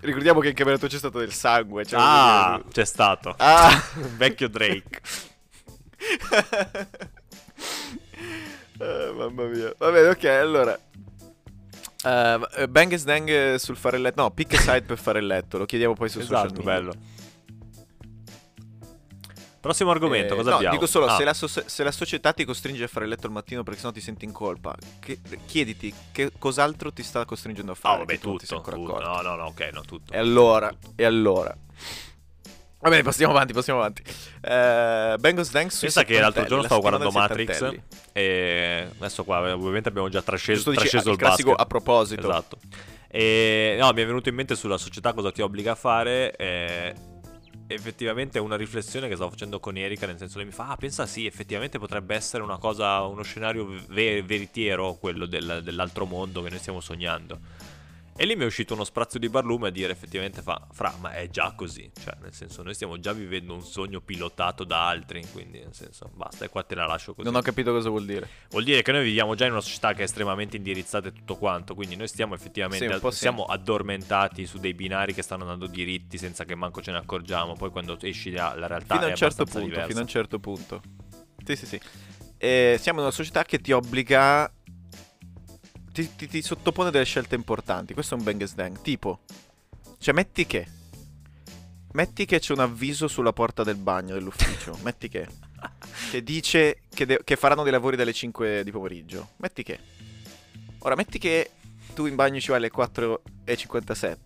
Ricordiamo 0.00 0.40
che 0.40 0.48
in 0.48 0.54
camera 0.54 0.78
tua 0.78 0.88
c'è 0.88 0.96
stato 0.96 1.18
del 1.18 1.32
sangue. 1.32 1.84
Cioè 1.84 2.00
ah, 2.02 2.62
c'è 2.70 2.84
stato. 2.84 3.34
Ah. 3.36 3.70
Vecchio 4.16 4.48
Drake. 4.48 5.00
Eh, 8.80 9.12
mamma 9.12 9.42
mia. 9.46 9.74
Va 9.76 9.90
bene, 9.90 10.08
ok, 10.10 10.24
allora. 10.24 10.78
Eh, 12.04 12.68
bang 12.68 12.92
e 12.92 12.96
Snang 12.96 13.54
sul 13.56 13.76
fare 13.76 13.96
il 13.96 14.02
letto. 14.02 14.22
No, 14.22 14.30
pick 14.30 14.54
a 14.54 14.60
side 14.60 14.82
per 14.82 14.98
fare 14.98 15.18
il 15.18 15.26
letto. 15.26 15.58
Lo 15.58 15.66
chiediamo 15.66 15.94
poi 15.94 16.08
su 16.08 16.20
social 16.20 16.46
esatto, 16.46 16.62
media. 16.62 16.72
bello. 16.72 16.92
Prossimo 19.60 19.90
argomento, 19.90 20.34
Eh, 20.34 20.36
cosa 20.36 20.50
no, 20.50 20.56
abbiamo? 20.56 20.74
dico 20.74 20.86
solo, 20.86 21.06
Ah, 21.06 21.16
se, 21.16 21.24
la 21.24 21.34
so- 21.34 21.48
se 21.48 21.82
la 21.82 21.90
società 21.90 22.32
ti 22.32 22.44
costringe 22.44 22.84
a 22.84 22.86
fare 22.86 23.06
il 23.06 23.10
letto 23.10 23.26
al 23.26 23.32
mattino 23.32 23.64
perché 23.64 23.80
sennò 23.80 23.92
ti 23.92 24.00
senti 24.00 24.24
in 24.24 24.32
colpa, 24.32 24.74
che- 25.00 25.18
chiediti 25.46 25.92
che 26.12 26.30
cos'altro 26.38 26.92
ti 26.92 27.02
sta 27.02 27.24
costringendo 27.24 27.72
a 27.72 27.74
Ah, 27.74 27.78
fare. 27.78 27.98
vabbè, 27.98 28.18
ti 28.18 28.20
sei 28.46 28.58
tutto. 28.58 28.70
tutto. 28.70 29.00
No, 29.00 29.20
no, 29.20 29.34
no, 29.34 29.44
ok, 29.46 29.70
no, 29.72 29.80
tutto. 29.82 30.12
E 30.12 30.18
allora, 30.18 30.72
e 30.94 31.04
allora. 31.04 31.56
Va 32.80 32.90
bene, 32.90 33.02
passiamo 33.02 33.32
avanti, 33.32 33.52
passiamo 33.52 33.80
avanti. 33.80 34.02
Bang 34.40 35.40
Snang 35.40 35.68
sui 35.68 35.80
Pensa 35.88 36.04
che 36.04 36.20
l'altro 36.20 36.42
giorno 36.44 36.58
la 36.58 36.64
stavo 36.66 36.80
guardando 36.80 37.10
Matrix 37.10 37.50
settantelli. 37.50 37.82
e 38.12 38.88
adesso 38.98 39.24
qua 39.24 39.52
ovviamente 39.52 39.88
abbiamo 39.88 40.08
già 40.08 40.22
trasceso, 40.22 40.70
trasceso 40.70 41.08
il 41.08 41.14
il, 41.14 41.18
classico 41.18 41.48
basket. 41.50 41.64
a 41.66 41.68
proposito. 41.68 42.30
Esatto. 42.30 42.58
E 43.08 43.76
no, 43.80 43.90
mi 43.92 44.02
è 44.02 44.06
venuto 44.06 44.28
in 44.28 44.36
mente 44.36 44.54
sulla 44.54 44.78
società 44.78 45.12
cosa 45.12 45.32
ti 45.32 45.42
obbliga 45.42 45.72
a 45.72 45.74
fare. 45.74 46.36
eh, 46.36 46.94
effettivamente 47.68 48.38
è 48.38 48.40
una 48.40 48.56
riflessione 48.56 49.08
che 49.08 49.14
stavo 49.14 49.30
facendo 49.30 49.60
con 49.60 49.76
Erika, 49.76 50.06
nel 50.06 50.18
senso 50.18 50.38
lei 50.38 50.46
mi 50.46 50.52
fa, 50.52 50.68
ah, 50.70 50.76
pensa 50.76 51.06
sì, 51.06 51.26
effettivamente 51.26 51.78
potrebbe 51.78 52.14
essere 52.14 52.42
una 52.42 52.58
cosa, 52.58 53.02
uno 53.02 53.22
scenario 53.22 53.68
ve- 53.88 54.22
veritiero, 54.22 54.94
quello 54.94 55.26
del- 55.26 55.60
dell'altro 55.62 56.06
mondo 56.06 56.42
che 56.42 56.50
noi 56.50 56.58
stiamo 56.58 56.80
sognando. 56.80 57.38
E 58.20 58.26
lì 58.26 58.34
mi 58.34 58.42
è 58.42 58.46
uscito 58.46 58.74
uno 58.74 58.82
sprazzo 58.82 59.16
di 59.16 59.28
barlume 59.28 59.68
a 59.68 59.70
dire 59.70 59.92
effettivamente 59.92 60.42
fa, 60.42 60.66
fra, 60.72 60.92
ma 61.00 61.12
è 61.12 61.30
già 61.30 61.52
così, 61.54 61.88
cioè 62.02 62.16
nel 62.20 62.32
senso 62.34 62.64
noi 62.64 62.74
stiamo 62.74 62.98
già 62.98 63.12
vivendo 63.12 63.54
un 63.54 63.62
sogno 63.62 64.00
pilotato 64.00 64.64
da 64.64 64.88
altri, 64.88 65.24
quindi 65.30 65.60
nel 65.60 65.72
senso 65.72 66.10
basta 66.14 66.44
e 66.44 66.48
qua 66.48 66.64
te 66.64 66.74
la 66.74 66.86
lascio 66.86 67.14
così. 67.14 67.28
Non 67.28 67.36
ho 67.38 67.42
capito 67.42 67.70
cosa 67.70 67.90
vuol 67.90 68.06
dire. 68.06 68.28
Vuol 68.50 68.64
dire 68.64 68.82
che 68.82 68.90
noi 68.90 69.04
viviamo 69.04 69.36
già 69.36 69.44
in 69.46 69.52
una 69.52 69.60
società 69.60 69.92
che 69.92 70.00
è 70.00 70.02
estremamente 70.02 70.56
indirizzata 70.56 71.06
e 71.06 71.12
tutto 71.12 71.36
quanto, 71.36 71.76
quindi 71.76 71.94
noi 71.94 72.08
stiamo 72.08 72.34
effettivamente 72.34 72.92
Sì, 72.92 73.10
sì. 73.10 73.16
siamo 73.18 73.44
addormentati 73.44 74.46
su 74.46 74.58
dei 74.58 74.74
binari 74.74 75.14
che 75.14 75.22
stanno 75.22 75.42
andando 75.42 75.68
diritti 75.68 76.18
senza 76.18 76.44
che 76.44 76.56
manco 76.56 76.82
ce 76.82 76.90
ne 76.90 76.98
accorgiamo, 76.98 77.52
poi 77.52 77.70
quando 77.70 77.96
esci 78.00 78.32
la, 78.32 78.52
la 78.56 78.66
realtà 78.66 78.94
Fino 78.94 79.04
a 79.04 79.06
è 79.06 79.10
un 79.10 79.16
certo 79.16 79.44
punto, 79.44 79.60
diversa. 79.60 79.86
fino 79.86 79.98
a 80.00 80.02
un 80.02 80.08
certo 80.08 80.40
punto. 80.40 80.82
Sì, 81.44 81.54
sì, 81.54 81.66
sì. 81.66 81.80
E 82.36 82.78
siamo 82.80 82.98
in 82.98 83.04
una 83.04 83.14
società 83.14 83.44
che 83.44 83.60
ti 83.60 83.70
obbliga... 83.70 84.52
Ti, 85.98 86.14
ti- 86.14 86.28
ti 86.28 86.42
sottopone 86.42 86.92
delle 86.92 87.04
scelte 87.04 87.34
importanti. 87.34 87.92
Questo 87.92 88.14
è 88.14 88.18
un 88.18 88.22
bang 88.22 88.44
snang. 88.44 88.80
Tipo... 88.82 89.22
Cioè, 89.98 90.14
metti 90.14 90.46
che... 90.46 90.64
Metti 91.90 92.24
che 92.24 92.38
c'è 92.38 92.52
un 92.52 92.60
avviso 92.60 93.08
sulla 93.08 93.32
porta 93.32 93.64
del 93.64 93.74
bagno 93.74 94.14
dell'ufficio. 94.14 94.78
metti 94.84 95.08
che... 95.08 95.26
Che 96.10 96.22
dice 96.22 96.82
che, 96.94 97.04
de- 97.04 97.20
che 97.24 97.34
faranno 97.34 97.64
dei 97.64 97.72
lavori 97.72 97.96
dalle 97.96 98.12
5 98.12 98.62
di 98.62 98.70
pomeriggio. 98.70 99.30
Metti 99.38 99.64
che... 99.64 99.80
Ora, 100.78 100.94
metti 100.94 101.18
che 101.18 101.50
tu 101.94 102.06
in 102.06 102.14
bagno 102.14 102.38
ci 102.38 102.50
vai 102.50 102.58
alle 102.58 102.70
4.57. 102.70 104.16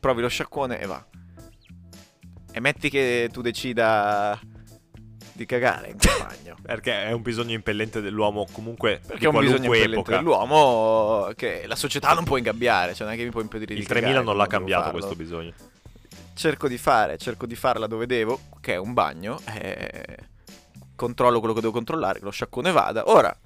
Provi 0.00 0.22
lo 0.22 0.28
sciacquone 0.28 0.80
e 0.80 0.86
va. 0.86 1.06
E 2.52 2.60
metti 2.60 2.88
che 2.88 3.28
tu 3.30 3.42
decida 3.42 4.40
di 5.32 5.46
cagare 5.46 5.88
in 5.88 5.96
bagno. 5.96 6.56
Perché 6.62 7.04
è 7.04 7.12
un 7.12 7.22
bisogno 7.22 7.54
impellente 7.54 8.00
dell'uomo 8.00 8.46
comunque 8.52 9.00
Perché 9.06 9.18
di 9.18 9.24
è 9.24 9.28
un 9.28 9.38
bisogno 9.40 9.64
impellente 9.64 9.94
epoca. 9.94 10.16
dell'uomo 10.16 11.32
che 11.36 11.64
la 11.66 11.76
società 11.76 12.12
non 12.12 12.24
può 12.24 12.36
ingabbiare, 12.36 12.94
cioè 12.94 13.06
non 13.06 13.14
è 13.14 13.18
che 13.18 13.24
mi 13.24 13.30
può 13.30 13.40
impedire 13.40 13.74
di 13.74 13.80
Il 13.80 13.86
cagare 13.86 14.06
3000 14.06 14.24
non 14.30 14.36
l'ha 14.36 14.46
cambiato 14.46 14.90
questo 14.90 15.14
bisogno. 15.14 15.52
Cerco 16.34 16.68
di 16.68 16.78
fare, 16.78 17.18
cerco 17.18 17.46
di 17.46 17.54
farla 17.54 17.86
dove 17.86 18.06
devo, 18.06 18.40
che 18.60 18.74
è 18.74 18.76
un 18.76 18.92
bagno, 18.94 19.38
eh, 19.54 20.16
controllo 20.96 21.38
quello 21.38 21.54
che 21.54 21.60
devo 21.60 21.72
controllare, 21.72 22.18
che 22.20 22.24
lo 22.24 22.30
sciacquone 22.30 22.72
vada. 22.72 23.10
Ora, 23.10 23.36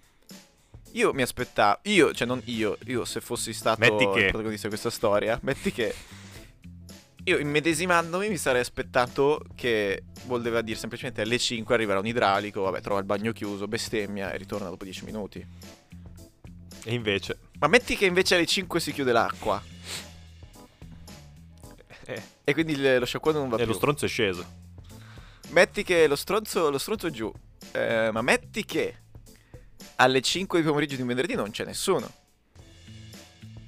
io 0.92 1.12
mi 1.12 1.22
aspettavo, 1.22 1.80
io, 1.82 2.12
cioè 2.14 2.26
non 2.26 2.40
io, 2.44 2.78
io 2.86 3.04
se 3.04 3.20
fossi 3.20 3.52
stato 3.52 3.80
Metti 3.80 4.04
il 4.04 4.10
che- 4.12 4.28
protagonista 4.28 4.68
di 4.68 4.72
questa 4.72 4.90
storia, 4.90 5.38
metti 5.42 5.72
che 5.72 5.94
io 7.28 7.38
immedesimandomi 7.38 8.28
mi 8.28 8.36
sarei 8.36 8.60
aspettato 8.60 9.42
che 9.56 10.04
voleva 10.26 10.60
dire 10.62 10.78
semplicemente 10.78 11.22
alle 11.22 11.38
5 11.38 11.74
arriverà 11.74 11.98
un 11.98 12.06
idraulico, 12.06 12.60
vabbè 12.62 12.80
trova 12.80 13.00
il 13.00 13.06
bagno 13.06 13.32
chiuso, 13.32 13.66
bestemmia 13.66 14.30
e 14.32 14.36
ritorna 14.36 14.68
dopo 14.68 14.84
10 14.84 15.04
minuti. 15.04 15.44
E 16.84 16.94
invece... 16.94 17.38
Ma 17.58 17.66
metti 17.66 17.96
che 17.96 18.06
invece 18.06 18.36
alle 18.36 18.46
5 18.46 18.78
si 18.78 18.92
chiude 18.92 19.10
l'acqua 19.10 19.60
Eh, 22.04 22.22
e 22.44 22.52
quindi 22.54 22.76
lo 22.76 23.04
sciacquone 23.04 23.38
non 23.38 23.48
va 23.48 23.56
e 23.56 23.58
più. 23.64 23.68
lo 23.68 23.74
stronzo 23.74 24.04
è 24.04 24.08
sceso. 24.08 24.44
Metti 25.48 25.82
che 25.82 26.06
lo 26.06 26.14
stronzo, 26.16 26.70
lo 26.70 26.78
stronzo 26.78 27.08
è 27.08 27.10
giù, 27.10 27.32
eh, 27.72 28.10
ma 28.12 28.22
metti 28.22 28.64
che 28.64 28.98
alle 29.96 30.20
5 30.20 30.60
di 30.60 30.66
pomeriggio 30.66 30.94
di 30.94 31.00
un 31.02 31.08
venerdì 31.08 31.34
non 31.34 31.50
c'è 31.50 31.64
nessuno. 31.64 32.08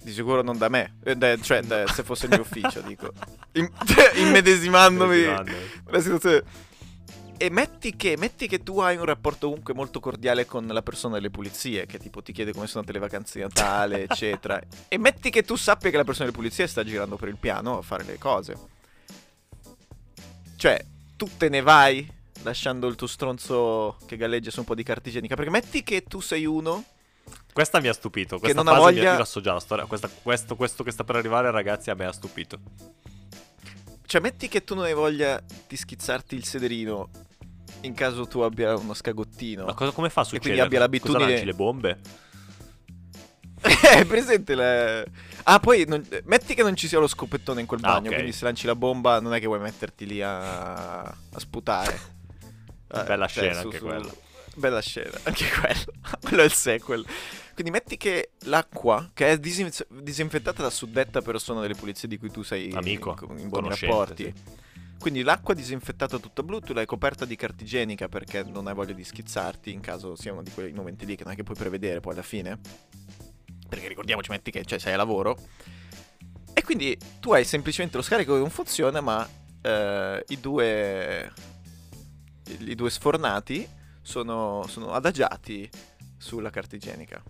Di 0.01 0.13
sicuro 0.13 0.43
non 0.43 0.57
da 0.59 0.69
me, 0.69 0.99
eh, 1.03 1.17
da- 1.17 1.37
cioè 1.41 1.63
da- 1.63 1.87
se 1.89 2.05
fosse 2.05 2.27
il 2.27 2.33
mio 2.33 2.43
ufficio, 2.43 2.81
dico. 2.87 3.13
In- 3.59 3.71
immedesimandomi 4.17 5.21
nella 5.21 6.01
situazione. 6.01 6.43
E 7.41 7.51
metti 7.51 7.95
che, 7.95 8.17
metti 8.19 8.49
che 8.49 8.65
tu 8.65 8.81
hai 8.81 8.97
un 8.97 9.05
rapporto 9.05 9.47
comunque 9.47 9.73
molto 9.73 10.01
cordiale 10.01 10.45
con 10.45 10.67
la 10.67 10.83
persona 10.83 11.15
delle 11.15 11.31
pulizie, 11.31 11.87
che 11.87 11.99
tipo 11.99 12.21
ti 12.21 12.33
chiede 12.33 12.53
come 12.53 12.67
sono 12.67 12.81
andate 12.81 12.99
le 12.99 13.05
vacanze 13.05 13.39
di 13.39 13.45
Natale, 13.45 14.03
eccetera. 14.11 14.61
E 14.89 14.99
metti 14.99 15.31
che 15.31 15.45
tu 15.45 15.55
sappia 15.55 15.89
che 15.91 15.97
la 15.97 16.03
persona 16.05 16.25
delle 16.27 16.37
pulizie 16.37 16.67
sta 16.67 16.83
girando 16.83 17.17
per 17.17 17.29
il 17.29 17.37
piano 17.37 17.79
a 17.79 17.83
fare 17.83 18.03
le 18.03 18.19
cose. 18.19 18.57
Cioè, 20.57 20.85
tu 21.17 21.29
te 21.37 21.49
ne 21.49 21.61
vai 21.61 22.11
lasciando 22.43 22.89
il 22.89 22.97
tuo 22.97 23.07
stronzo 23.07 23.97
che 24.07 24.17
galleggia 24.17 24.51
su 24.51 24.59
un 24.61 24.65
po' 24.67 24.75
di 24.75 24.83
carta 24.83 25.09
igienica. 25.09 25.37
Perché 25.37 25.51
metti 25.51 25.85
che 25.85 26.03
tu 26.05 26.21
sei 26.21 26.45
uno 26.45 26.85
Questa 27.53 27.81
mi 27.81 27.87
ha 27.87 27.93
stupito. 27.93 28.39
Questa 28.41 28.63
non 28.63 28.73
ha 28.73 28.77
fase 28.79 28.91
mi 28.91 28.97
voglia- 28.99 29.13
io 29.13 29.19
la 29.19 29.25
so 29.25 29.41
già 29.41 29.53
la 29.53 29.61
storia. 29.61 29.85
Questa- 29.87 30.11
questo, 30.23 30.57
questo 30.57 30.83
che 30.83 30.91
sta 30.91 31.05
per 31.05 31.15
arrivare, 31.15 31.51
ragazzi, 31.53 31.91
a 31.91 31.95
me 31.95 32.05
ha 32.07 32.13
stupito. 32.13 32.59
Cioè, 34.09 34.23
metti 34.23 34.49
che 34.49 34.65
tu 34.65 34.75
non 34.75 34.85
hai 34.85 34.95
voglia 34.95 35.39
di 35.67 35.77
schizzarti 35.77 36.35
il 36.35 36.43
sederino 36.45 37.11
in 37.83 37.93
caso 37.93 38.27
tu 38.27 38.41
abbia 38.41 38.75
uno 38.75 38.95
scagottino. 38.95 39.67
Ma 39.67 39.75
cosa, 39.75 39.91
come 39.91 40.09
fa 40.09 40.23
a 40.23 40.25
quindi 40.25 40.47
succedere? 40.47 40.67
abbia 40.67 40.79
l'abitudine- 40.79 41.19
Cosa 41.19 41.31
lanci 41.31 41.45
le 41.45 41.53
bombe? 41.55 41.99
Eh, 43.61 44.07
presente 44.07 44.55
le... 44.55 45.05
Ah, 45.43 45.59
poi 45.61 45.85
non- 45.87 46.07
metti 46.25 46.55
che 46.55 46.63
non 46.63 46.75
ci 46.75 46.89
sia 46.89 46.99
lo 46.99 47.07
scopettone 47.07 47.61
in 47.61 47.67
quel 47.67 47.81
Ah, 47.83 47.95
bagno, 47.95 48.09
ok. 48.09 48.15
quindi 48.15 48.33
se 48.33 48.45
lanci 48.45 48.67
la 48.67 48.75
bomba 48.75 49.21
non 49.21 49.35
è 49.35 49.41
che 49.41 49.47
vuoi 49.47 49.59
metterti 49.61 50.07
lì 50.07 50.23
a, 50.23 51.01
a 51.03 51.15
sputare. 51.37 51.93
Eh, 52.91 53.03
Bella 53.03 53.27
cioè, 53.27 53.45
scena 53.53 53.61
anche 53.61 53.79
quella. 53.81 54.11
Bella 54.55 54.81
scena, 54.81 55.19
anche 55.25 55.45
quello. 55.51 55.93
quello 56.23 56.43
è 56.43 56.45
il 56.47 56.53
sequel. 56.53 57.05
Quindi 57.59 57.77
metti 57.77 57.97
che 57.97 58.31
l'acqua, 58.43 59.11
che 59.13 59.31
è 59.31 59.37
disin- 59.37 59.69
disinfettata 60.01 60.63
da 60.63 60.71
suddetta 60.71 61.21
persona 61.21 61.61
delle 61.61 61.75
pulizie 61.75 62.07
di 62.07 62.17
cui 62.17 62.31
tu 62.31 62.45
sei 62.45 62.71
Amico, 62.71 63.17
in, 63.31 63.39
in 63.41 63.49
buoni 63.49 63.69
rapporti. 63.69 64.33
sì. 64.33 64.33
Quindi 64.97 65.23
l'acqua 65.23 65.55
disinfettata 65.55 66.21
tutta 66.21 66.45
blu, 66.45 66.61
tu 66.61 66.73
l'hai 66.73 66.87
coperta 66.87 67.25
di 67.25 67.35
carta 67.35 67.65
igienica 67.65 68.07
perché 68.07 68.45
non 68.45 68.69
hai 68.69 68.75
voglia 68.75 68.93
di 68.93 69.03
schizzarti 69.03 69.73
in 69.73 69.81
caso 69.81 70.15
sia 70.15 70.31
uno 70.31 70.45
di 70.45 70.53
quei 70.53 70.73
momenti 70.73 71.05
lì 71.05 71.17
che 71.17 71.25
non 71.25 71.33
è 71.33 71.35
che 71.35 71.43
puoi 71.43 71.57
prevedere 71.57 71.99
poi 71.99 72.13
alla 72.13 72.23
fine. 72.23 72.61
Perché 73.69 73.89
ricordiamoci, 73.89 74.31
metti 74.31 74.53
che 74.53 74.65
cioè, 74.65 74.79
sei 74.79 74.93
a 74.93 74.97
lavoro. 74.97 75.37
E 76.53 76.63
quindi 76.63 76.97
tu 77.19 77.33
hai 77.33 77.45
semplicemente 77.45 77.97
lo 77.97 78.05
scarico 78.05 78.35
che 78.35 78.39
non 78.39 78.51
funziona, 78.51 79.01
ma 79.01 79.29
eh, 79.63 80.25
i 80.29 80.39
due. 80.39 81.33
I 82.47 82.75
due 82.77 82.91
sfornati 82.91 83.69
sono, 84.01 84.65
sono 84.69 84.93
adagiati 84.93 85.69
sulla 86.19 86.51
carta 86.51 86.77
igienica. 86.77 87.21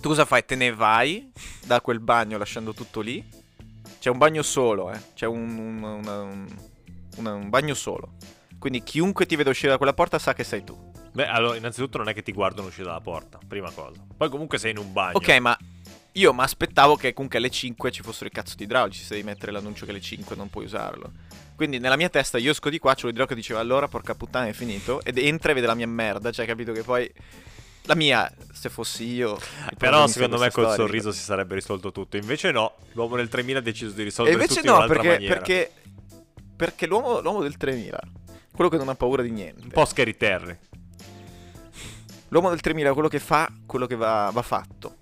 Tu 0.00 0.08
cosa 0.08 0.24
fai? 0.24 0.44
Te 0.44 0.54
ne 0.56 0.72
vai 0.72 1.30
da 1.64 1.80
quel 1.80 2.00
bagno 2.00 2.38
lasciando 2.38 2.72
tutto 2.72 3.00
lì? 3.00 3.22
C'è 3.98 4.08
un 4.08 4.18
bagno 4.18 4.42
solo, 4.42 4.90
eh. 4.92 4.98
C'è 5.14 5.26
un, 5.26 5.58
un- 5.58 5.82
una- 5.82 6.20
un- 6.22 6.46
un 7.26 7.48
bagno 7.50 7.74
solo. 7.74 8.14
Quindi 8.58 8.82
chiunque 8.82 9.26
ti 9.26 9.36
vede 9.36 9.50
uscire 9.50 9.70
da 9.70 9.76
quella 9.76 9.92
porta 9.92 10.18
sa 10.18 10.32
che 10.32 10.44
sei 10.44 10.64
tu. 10.64 10.90
Beh, 11.12 11.26
allora, 11.26 11.56
innanzitutto 11.56 11.98
non 11.98 12.08
è 12.08 12.14
che 12.14 12.22
ti 12.22 12.32
guardano 12.32 12.68
uscire 12.68 12.86
dalla 12.86 13.00
porta, 13.00 13.38
prima 13.46 13.70
cosa. 13.70 14.00
Poi 14.16 14.28
comunque 14.30 14.58
sei 14.58 14.70
in 14.70 14.78
un 14.78 14.92
bagno. 14.92 15.16
Ok, 15.16 15.28
ma 15.38 15.56
io 16.12 16.32
mi 16.32 16.40
aspettavo 16.40 16.96
che 16.96 17.12
comunque 17.12 17.38
alle 17.38 17.50
5 17.50 17.90
ci 17.90 18.02
fossero 18.02 18.26
i 18.26 18.30
cazzo 18.30 18.54
di 18.56 18.64
idraulici 18.64 19.02
se 19.02 19.14
devi 19.14 19.26
mettere 19.26 19.52
l'annuncio 19.52 19.84
che 19.84 19.90
alle 19.90 20.00
5 20.00 20.34
non 20.36 20.48
puoi 20.50 20.64
usarlo. 20.64 21.12
Quindi 21.56 21.78
nella 21.78 21.96
mia 21.96 22.08
testa 22.08 22.38
io 22.38 22.52
esco 22.52 22.70
di 22.70 22.78
qua, 22.78 22.94
c'ho 22.94 23.06
l'idraulico 23.06 23.34
che 23.34 23.40
diceva 23.40 23.60
allora 23.60 23.86
porca 23.86 24.14
puttana 24.14 24.46
è 24.46 24.52
finito 24.52 25.02
ed 25.04 25.18
entra 25.18 25.50
e 25.50 25.54
vede 25.54 25.66
la 25.66 25.74
mia 25.74 25.86
merda, 25.86 26.30
cioè 26.30 26.46
capito 26.46 26.72
che 26.72 26.82
poi 26.82 27.10
la 27.84 27.94
mia 27.94 28.30
se 28.52 28.68
fossi 28.68 29.04
io 29.04 29.38
Però 29.78 30.06
secondo 30.06 30.38
me 30.38 30.50
col 30.50 30.64
storia, 30.64 30.84
sorriso 30.84 31.12
si 31.12 31.22
sarebbe 31.22 31.54
risolto 31.54 31.92
tutto. 31.92 32.16
Invece 32.16 32.50
no, 32.50 32.76
l'uomo 32.92 33.16
del 33.16 33.28
3000 33.28 33.58
ha 33.58 33.62
deciso 33.62 33.92
di 33.92 34.02
risolvere 34.02 34.36
invece 34.36 34.60
tutto 34.60 34.66
in 34.66 34.72
no, 34.72 34.76
un'altra 34.76 35.00
perché, 35.00 35.12
maniera. 35.14 35.34
perché, 35.34 35.72
perché 36.56 36.86
l'uomo, 36.86 37.20
l'uomo 37.20 37.42
del 37.42 37.56
3000, 37.56 38.00
quello 38.52 38.70
che 38.70 38.76
non 38.76 38.88
ha 38.88 38.94
paura 38.94 39.22
di 39.22 39.30
niente. 39.30 39.62
Un 39.62 39.70
po' 39.70 39.84
Scary 39.84 40.16
Terry. 40.16 40.58
L'uomo 42.28 42.50
del 42.50 42.60
3000 42.60 42.92
quello 42.92 43.08
che 43.08 43.18
fa, 43.18 43.50
quello 43.66 43.86
che 43.86 43.96
va, 43.96 44.30
va 44.32 44.42
fatto. 44.42 44.96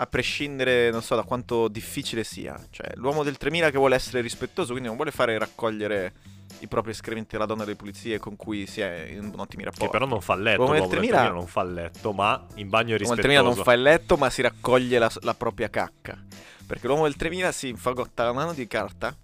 A 0.00 0.06
prescindere, 0.06 0.90
non 0.90 1.02
so, 1.02 1.16
da 1.16 1.24
quanto 1.24 1.66
difficile 1.66 2.22
sia. 2.22 2.56
Cioè, 2.70 2.92
l'uomo 2.94 3.24
del 3.24 3.36
3000 3.36 3.70
che 3.70 3.78
vuole 3.78 3.96
essere 3.96 4.20
rispettoso, 4.20 4.70
quindi 4.70 4.86
non 4.86 4.96
vuole 4.96 5.10
fare 5.10 5.36
raccogliere 5.38 6.12
i 6.60 6.68
propri 6.68 6.90
escrementi 6.90 7.36
alla 7.36 7.46
donna 7.46 7.64
delle 7.64 7.76
pulizie 7.76 8.18
con 8.18 8.36
cui 8.36 8.66
si 8.66 8.80
è 8.80 9.06
in 9.10 9.32
ottimi 9.36 9.64
rapporti. 9.64 9.86
Che 9.86 9.90
però 9.90 10.06
non 10.06 10.20
fa 10.20 10.34
il 10.34 10.42
letto, 10.42 10.62
L'uomo 10.62 10.72
del 10.72 10.82
l'uomo 10.82 10.94
del 10.94 10.98
3000 10.98 11.16
3000 11.18 11.40
non 11.40 11.46
fa 11.46 11.60
il 11.62 11.72
letto, 11.72 12.12
ma 12.12 12.46
in 12.54 12.68
bagno 12.68 12.94
è 12.94 12.98
L'uomo 12.98 13.14
del 13.14 13.22
rispettoso. 13.22 13.22
3000 13.22 13.42
non 13.42 13.54
fa 13.64 13.72
il 13.72 13.82
letto, 13.82 14.16
ma 14.16 14.30
si 14.30 14.42
raccoglie 14.42 14.98
la, 14.98 15.10
la 15.20 15.34
propria 15.34 15.70
cacca. 15.70 16.24
Perché 16.66 16.86
l'uomo 16.86 17.04
del 17.04 17.16
3000 17.16 17.52
si 17.52 17.68
infagotta 17.68 18.24
la 18.24 18.32
mano 18.32 18.52
di 18.52 18.66
carta, 18.66 19.16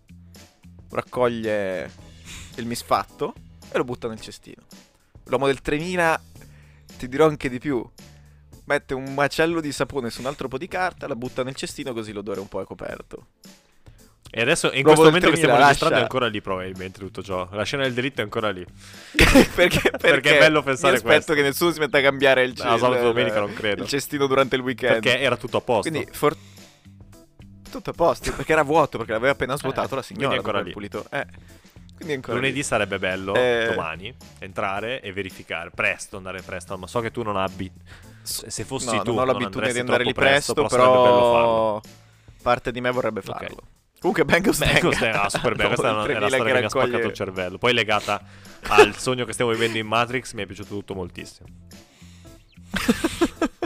raccoglie 0.91 1.91
il 2.57 2.67
misfatto 2.67 3.35
e 3.71 3.77
lo 3.77 3.85
butta 3.85 4.09
nel 4.09 4.21
cestino. 4.21 4.63
L'uomo 5.25 5.47
del 5.47 5.61
3000, 5.61 6.23
ti 6.99 7.09
dirò 7.09 7.27
anche 7.27 7.49
di 7.49 7.59
più, 7.59 7.87
mette 8.65 8.95
un 8.95 9.13
macello 9.15 9.61
di 9.61 9.73
sapone 9.73 10.11
su 10.11 10.21
un 10.21 10.27
altro 10.27 10.49
po' 10.49 10.59
di 10.59 10.69
carta, 10.69 11.07
la 11.07 11.17
butta 11.17 11.43
nel 11.43 11.55
cestino 11.55 11.93
così 11.93 12.13
l'odore 12.13 12.41
un 12.41 12.49
po' 12.49 12.61
è 12.61 12.65
coperto. 12.65 13.27
E 14.37 14.41
adesso 14.41 14.67
in 14.73 14.83
L'uomo 14.83 14.87
questo 14.87 15.05
momento 15.05 15.31
che 15.31 15.37
stiamo 15.37 15.55
3000 15.55 15.67
registrando 15.67 15.97
è 15.99 16.01
ancora 16.03 16.27
lì 16.27 16.41
probabilmente 16.41 16.99
tutto 16.99 17.23
ciò. 17.23 17.49
La 17.53 17.63
scena 17.63 17.85
del 17.85 17.93
delitto 17.93 18.21
è 18.21 18.25
ancora 18.25 18.51
lì. 18.51 18.67
perché, 19.55 19.91
perché, 19.97 20.37
è 20.37 20.39
bello 20.41 20.61
pensare 20.63 20.93
mi 20.95 20.97
aspetto 20.97 21.15
questo. 21.15 21.35
che 21.35 21.43
nessuno 21.43 21.71
si 21.71 21.79
metta 21.79 21.99
a 21.99 22.01
cambiare 22.03 22.43
il, 22.43 22.53
No, 22.57 22.73
e 22.73 22.97
il- 22.97 23.01
domenica 23.03 23.39
non 23.39 23.53
credo. 23.55 23.83
il 23.85 23.89
cestino 23.89 24.27
durante 24.27 24.57
il 24.57 24.63
weekend. 24.63 25.01
Perché 25.01 25.21
era 25.21 25.37
tutto 25.37 25.59
a 25.59 25.61
posto. 25.61 25.89
Quindi, 25.89 26.09
for- 26.13 26.37
tutto 27.71 27.91
a 27.91 27.93
posto, 27.93 28.33
perché 28.33 28.53
era 28.53 28.63
vuoto, 28.63 28.99
perché 28.99 29.13
l'aveva 29.13 29.33
appena 29.33 29.57
svuotato 29.57 29.93
Eh, 29.93 29.97
la 29.97 30.03
signora. 30.03 30.27
quindi 30.37 30.47
ancora 30.47 30.63
dopo 30.65 30.79
aver 30.81 30.91
lì. 30.91 30.99
pulito. 30.99 31.07
Eh, 32.07 32.07
è 32.09 32.13
ancora 32.15 32.35
Lunedì 32.37 32.55
lì. 32.57 32.63
sarebbe 32.65 32.99
bello, 32.99 33.35
Eh. 33.35 33.67
domani, 33.71 34.13
entrare 34.41 35.01
e 35.01 35.13
verificare. 35.13 35.71
Presto, 35.73 36.17
andare 36.17 36.43
presto. 36.43 36.77
Ma 36.77 36.89
so 36.89 36.99
che 37.01 37.13
tu 37.13 37.23
non 37.23 37.37
abbi... 37.37 37.71
Se 38.23 38.65
fossi 38.65 38.97
No, 38.97 39.03
tu, 39.03 39.13
non 39.13 39.21
ho 39.23 39.25
l'abitudine 39.27 39.55
andresti 39.67 39.75
di 39.75 39.81
andare 39.81 40.03
lì 40.05 40.13
troppo 40.13 40.29
presto, 40.29 40.55
però, 40.55 40.69
sarebbe 40.69 40.89
bello 40.91 41.05
farlo. 41.05 41.81
però 41.81 41.81
parte 42.43 42.73
di 42.73 42.81
me 42.81 42.91
vorrebbe 42.91 43.21
farlo. 43.23 43.63
Comunque 44.05 44.27
Bangles 44.27 44.59
Beh, 44.59 44.81
cos'è? 44.81 45.09
Ah, 45.09 45.31
super 45.31 45.55
bello. 45.55 45.69
Questa 45.81 45.89
è 45.89 45.93
una, 45.93 46.05
è 46.05 46.17
una 46.19 46.29
storia 46.29 46.53
che 46.53 46.59
mi 46.59 46.67
ha 46.67 46.69
spaccato 46.69 47.07
il 47.07 47.13
cervello. 47.15 47.57
Poi 47.57 47.73
legata 47.73 48.23
al 48.69 48.95
sogno 48.99 49.25
che 49.25 49.33
stiamo 49.33 49.51
vivendo 49.51 49.79
in 49.79 49.87
Matrix, 49.87 50.35
mi 50.35 50.43
è 50.43 50.47
piaciuto 50.47 50.75
tutto 50.75 50.95
moltissimo. 50.95 51.49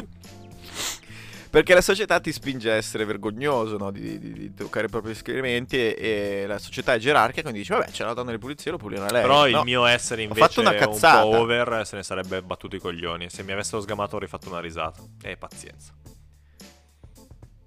Perché 1.51 1.75
la 1.75 1.81
società 1.81 2.21
ti 2.21 2.31
spinge 2.31 2.71
a 2.71 2.75
essere 2.75 3.05
vergognoso, 3.05 3.79
no? 3.79 3.91
di, 3.91 4.19
di- 4.21 4.33
di 4.33 4.55
toccare 4.55 4.87
i 4.87 4.89
propri 4.89 5.11
escrementi 5.11 5.77
e, 5.77 5.97
e 6.43 6.47
la 6.47 6.59
società 6.59 6.95
è 6.95 6.99
gerarchica, 6.99 7.41
quindi 7.41 7.61
dici, 7.61 7.73
vabbè, 7.73 7.87
c'è 7.91 8.05
la 8.05 8.13
donna 8.13 8.27
delle 8.27 8.39
pulizie, 8.39 8.71
lo 8.71 8.77
pulirà 8.77 9.07
lei. 9.07 9.23
Però 9.23 9.47
il 9.49 9.55
No. 9.55 9.65
mio 9.65 9.87
essere 9.87 10.21
Ho 10.21 10.25
invece 10.27 10.47
fatto 10.47 10.61
una 10.61 10.71
un 10.71 10.99
po' 11.01 11.39
over 11.39 11.85
se 11.85 11.97
ne 11.97 12.05
sarebbe 12.05 12.43
battuto 12.43 12.77
i 12.77 12.79
coglioni. 12.79 13.29
Se 13.29 13.43
mi 13.43 13.51
avessero 13.51 13.81
sgamato 13.81 14.15
avrei 14.15 14.29
fatto 14.29 14.49
una 14.51 14.61
risata. 14.61 15.03
E 15.23 15.37
pazienza. 15.37 15.95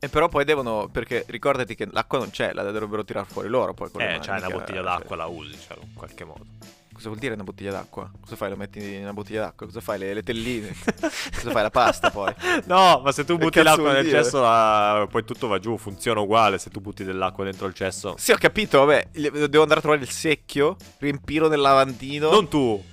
E 0.04 0.10
però 0.10 0.30
poi 0.30 0.44
devono, 0.46 0.90
perché 0.92 1.26
ricordati 1.28 1.76
che 1.76 1.88
l'acqua 1.92 2.18
non 2.18 2.32
c'è, 2.32 2.54
la 2.54 2.64
dovrebbero 2.64 3.04
tirar 3.06 3.28
fuori 3.28 3.50
loro 3.50 3.76
poi 3.76 3.88
Eh, 3.98 4.18
c'hai 4.20 4.40
una 4.40 4.50
bottiglia 4.50 4.82
cioè, 4.82 4.98
d'acqua, 4.98 5.16
la 5.16 5.28
usi, 5.28 5.56
cioè, 5.60 5.78
in 5.80 5.94
qualche 5.94 6.24
modo. 6.26 6.44
Cosa 6.92 7.08
vuol 7.10 7.20
dire 7.20 7.36
una 7.36 7.44
bottiglia 7.44 7.70
d'acqua? 7.72 8.10
Cosa 8.20 8.36
fai? 8.36 8.50
Lo 8.50 8.56
metti 8.56 8.80
in 8.96 9.04
una 9.04 9.14
bottiglia 9.14 9.42
d'acqua? 9.42 9.68
Cosa 9.68 9.80
fai? 9.80 10.00
Le, 10.00 10.16
le 10.16 10.24
telline? 10.24 10.74
Cosa 10.76 11.52
fai? 11.52 11.62
La 11.62 11.70
pasta 11.70 12.10
poi? 12.10 12.34
No, 12.66 13.00
ma 13.04 13.12
se 13.12 13.26
tu 13.26 13.38
butti 13.38 13.62
l'acqua 13.62 13.92
nel 13.94 14.06
dire? 14.06 14.24
cesso, 14.24 14.42
la- 14.42 15.08
poi 15.08 15.24
tutto 15.24 15.48
va 15.48 15.60
giù, 15.60 15.78
funziona 15.78 16.20
uguale 16.20 16.58
se 16.58 16.72
tu 16.72 16.80
butti 16.82 17.04
dell'acqua 17.04 17.44
dentro 17.44 17.68
il 17.68 17.76
cesso. 17.76 18.16
Sì, 18.18 18.32
ho 18.32 18.38
capito, 18.38 18.84
vabbè, 18.84 19.10
devo 19.12 19.62
andare 19.62 19.76
a 19.76 19.82
trovare 19.84 20.02
il 20.02 20.10
secchio, 20.10 20.78
riempirlo 20.98 21.48
nel 21.48 21.60
lavandino. 21.60 22.32
Non 22.32 22.48
tu. 22.48 22.84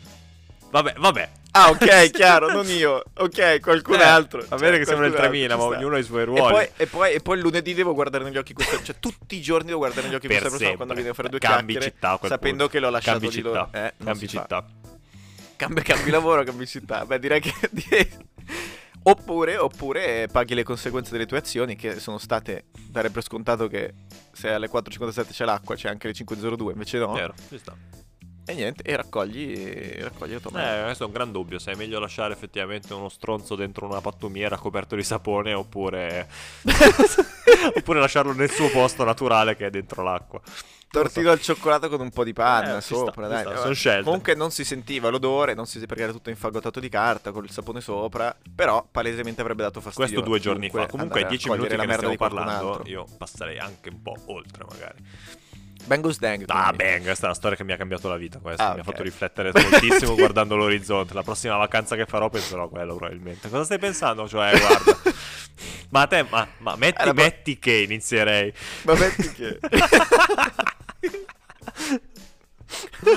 Vabbè, 0.71 0.95
vabbè. 0.99 1.31
Ah, 1.59 1.71
ok, 1.71 2.11
chiaro, 2.11 2.53
non 2.53 2.67
io. 2.69 3.03
Ok, 3.17 3.61
qualcun 3.61 3.97
Eh, 3.97 4.03
altro. 4.05 4.41
Va 4.43 4.49
Cioè, 4.51 4.59
bene 4.59 4.79
che 4.79 4.85
siamo 4.85 5.01
nel 5.01 5.11
qualcun 5.11 5.31
3000, 5.31 5.55
altro, 5.55 5.69
ma 5.71 5.77
ognuno 5.77 5.95
ha 5.97 5.99
i 5.99 6.03
suoi 6.05 6.21
E 6.23 6.25
ruoli. 6.25 6.53
poi, 6.53 6.69
e, 6.77 6.87
poi, 6.87 7.13
e 7.15 7.21
poi 7.21 7.37
il 7.37 7.43
lunedì 7.43 7.75
devo 7.75 7.95
guardare 7.95 8.25
negli 8.25 8.37
occhi 8.37 8.53
questa 8.53 8.81
Cioè, 8.83 8.97
tutti 9.01 9.37
i 9.37 9.41
giorni 9.41 9.67
devo 9.67 9.79
guardare 9.79 10.07
negli 10.07 10.15
occhi 10.15 10.29
Per 10.29 10.37
questa 10.39 10.57
persona 10.57 10.77
quando 10.77 10.95
viene 10.95 11.09
a 11.11 11.15
fare 11.15 11.29
due 11.29 11.39
Cambi 11.41 11.81
città 11.81 12.19
sapendo 12.23 12.39
punto. 12.39 12.69
che 12.69 12.79
l'ho 12.81 12.91
lasciato 12.91 13.19
Cambi 13.19 13.33
città. 13.35 13.69
Eh, 13.73 13.95
Cambi 14.05 14.29
città. 14.29 14.67
Cambi, 15.57 15.83
cambi 15.83 16.11
lavoro, 16.11 16.45
cambi 16.45 16.67
città. 16.67 17.05
Beh, 17.05 17.19
direi 17.19 17.41
che. 17.41 17.53
Oppure, 19.03 19.57
oppure 19.57 20.29
paghi 20.31 20.55
le 20.55 20.63
conseguenze 20.65 21.13
delle 21.13 21.25
tue 21.27 21.39
azioni, 21.39 21.77
che 21.77 21.99
sono 21.99 22.19
state 22.19 22.67
dare 22.89 23.11
per 23.11 23.23
scontato 23.23 23.67
che 23.67 23.95
se 24.33 24.51
alle 24.51 24.69
4.57 24.71 25.27
c'è 25.31 25.45
l'acqua, 25.45 25.75
c'è 25.77 25.89
anche 25.89 26.09
le 26.09 26.13
5.02, 26.15 26.71
invece 26.73 26.99
no. 26.99 27.13
Vero, 27.13 27.35
ci 27.49 27.59
sta. 27.59 27.75
E 28.49 28.55
niente, 28.55 28.83
e 28.83 28.97
raccogli, 28.97 30.01
raccogli 30.01 30.33
la 30.33 30.41
tua 30.41 30.51
mano. 30.53 30.81
Eh, 30.81 30.85
questo 30.85 31.03
è 31.03 31.07
un 31.07 31.13
gran 31.13 31.31
dubbio. 31.31 31.59
Se 31.59 31.73
è 31.73 31.75
meglio 31.75 31.99
lasciare 31.99 32.33
effettivamente 32.33 32.95
uno 32.95 33.11
stronzo 33.11 33.55
dentro 33.57 33.85
una 33.87 34.01
pattumiera 34.01 34.57
coperto 34.57 34.97
di 34.97 35.03
sapone 35.03 35.53
oppure. 35.53 36.27
oppure 37.77 38.01
lasciarlo 38.01 38.33
nel 38.33 38.51
suo 38.51 38.71
posto 38.71 39.05
naturale 39.05 39.55
che 39.55 39.67
è 39.67 39.71
dentro 39.71 40.03
l'acqua. 40.03 40.41
Tortino 40.91 41.31
al 41.31 41.43
cioccolato 41.43 41.91
con 41.91 42.01
un 42.01 42.09
po' 42.09 42.25
di 42.25 42.33
panna 42.33 42.79
Eh, 42.79 42.81
sopra, 42.81 43.27
sta, 43.27 43.29
dai. 43.29 43.43
sta, 43.43 43.57
sono 43.61 43.75
scelte. 43.75 44.05
Comunque 44.05 44.35
non 44.35 44.51
si 44.51 44.65
sentiva 44.65 45.11
l'odore, 45.11 45.53
non 45.53 45.67
si 45.67 45.79
perché 45.81 46.05
era 46.05 46.13
tutto 46.13 46.31
infagottato 46.31 46.81
di 46.81 46.89
carta 46.89 47.31
con 47.31 47.45
il 47.45 47.51
sapone 47.51 47.83
sopra, 47.83 48.35
però 48.55 48.87
palesemente 48.91 49.43
avrebbe 49.43 49.65
dato 49.65 49.83
fastidio. 49.83 50.07
Questo 50.07 50.27
due 50.27 50.41
giorni 50.41 50.71
fa. 50.71 50.87
Comunque, 50.87 51.21
ai 51.21 51.29
10 51.29 51.51
minuti 51.51 51.77
che 51.77 51.85
ne 51.85 51.93
stiamo 51.93 52.17
parlando, 52.17 52.69
altro. 52.73 52.89
io 52.89 53.05
passerei 53.19 53.59
anche 53.59 53.91
un 53.91 54.01
po' 54.01 54.17
oltre, 54.29 54.65
magari. 54.67 55.05
Bangles 55.89 56.19
Dang. 56.19 56.45
Ah, 56.47 56.73
bang, 56.73 57.03
questa 57.03 57.23
è 57.23 57.27
una 57.27 57.35
storia 57.35 57.57
che 57.57 57.65
mi 57.65 57.73
ha 57.73 57.77
cambiato 57.77 58.09
la 58.09 58.17
vita. 58.17 58.39
Questa 58.39 58.63
Ah, 58.69 58.73
mi 58.75 58.79
ha 58.79 58.83
ok. 58.83 58.91
fatto 58.91 59.03
riflettere 59.03 59.51
moltissimo 59.59 60.15
guardando 60.15 60.55
l'orizzonte. 60.55 61.15
La 61.15 61.23
prossima 61.23 61.57
vacanza 61.57 61.97
che 61.97 62.05
farò 62.07 62.29
penserò 62.29 62.65
a 62.65 62.69
quello, 62.69 62.95
probabilmente. 62.95 63.49
Cosa 63.49 63.65
stai 63.65 63.79
pensando? 63.79 64.29
Cioè, 64.29 64.57
guarda. 64.57 64.97
ma 65.91 66.03
a 66.03 66.07
te, 66.07 66.25
ma, 66.29 66.47
ma 66.59 66.77
metti, 66.77 67.05
la- 67.05 67.13
metti 67.13 67.59
che 67.59 67.73
inizierei. 67.73 68.53
Ma 68.83 68.95
metti 68.95 69.33
che... 69.33 69.59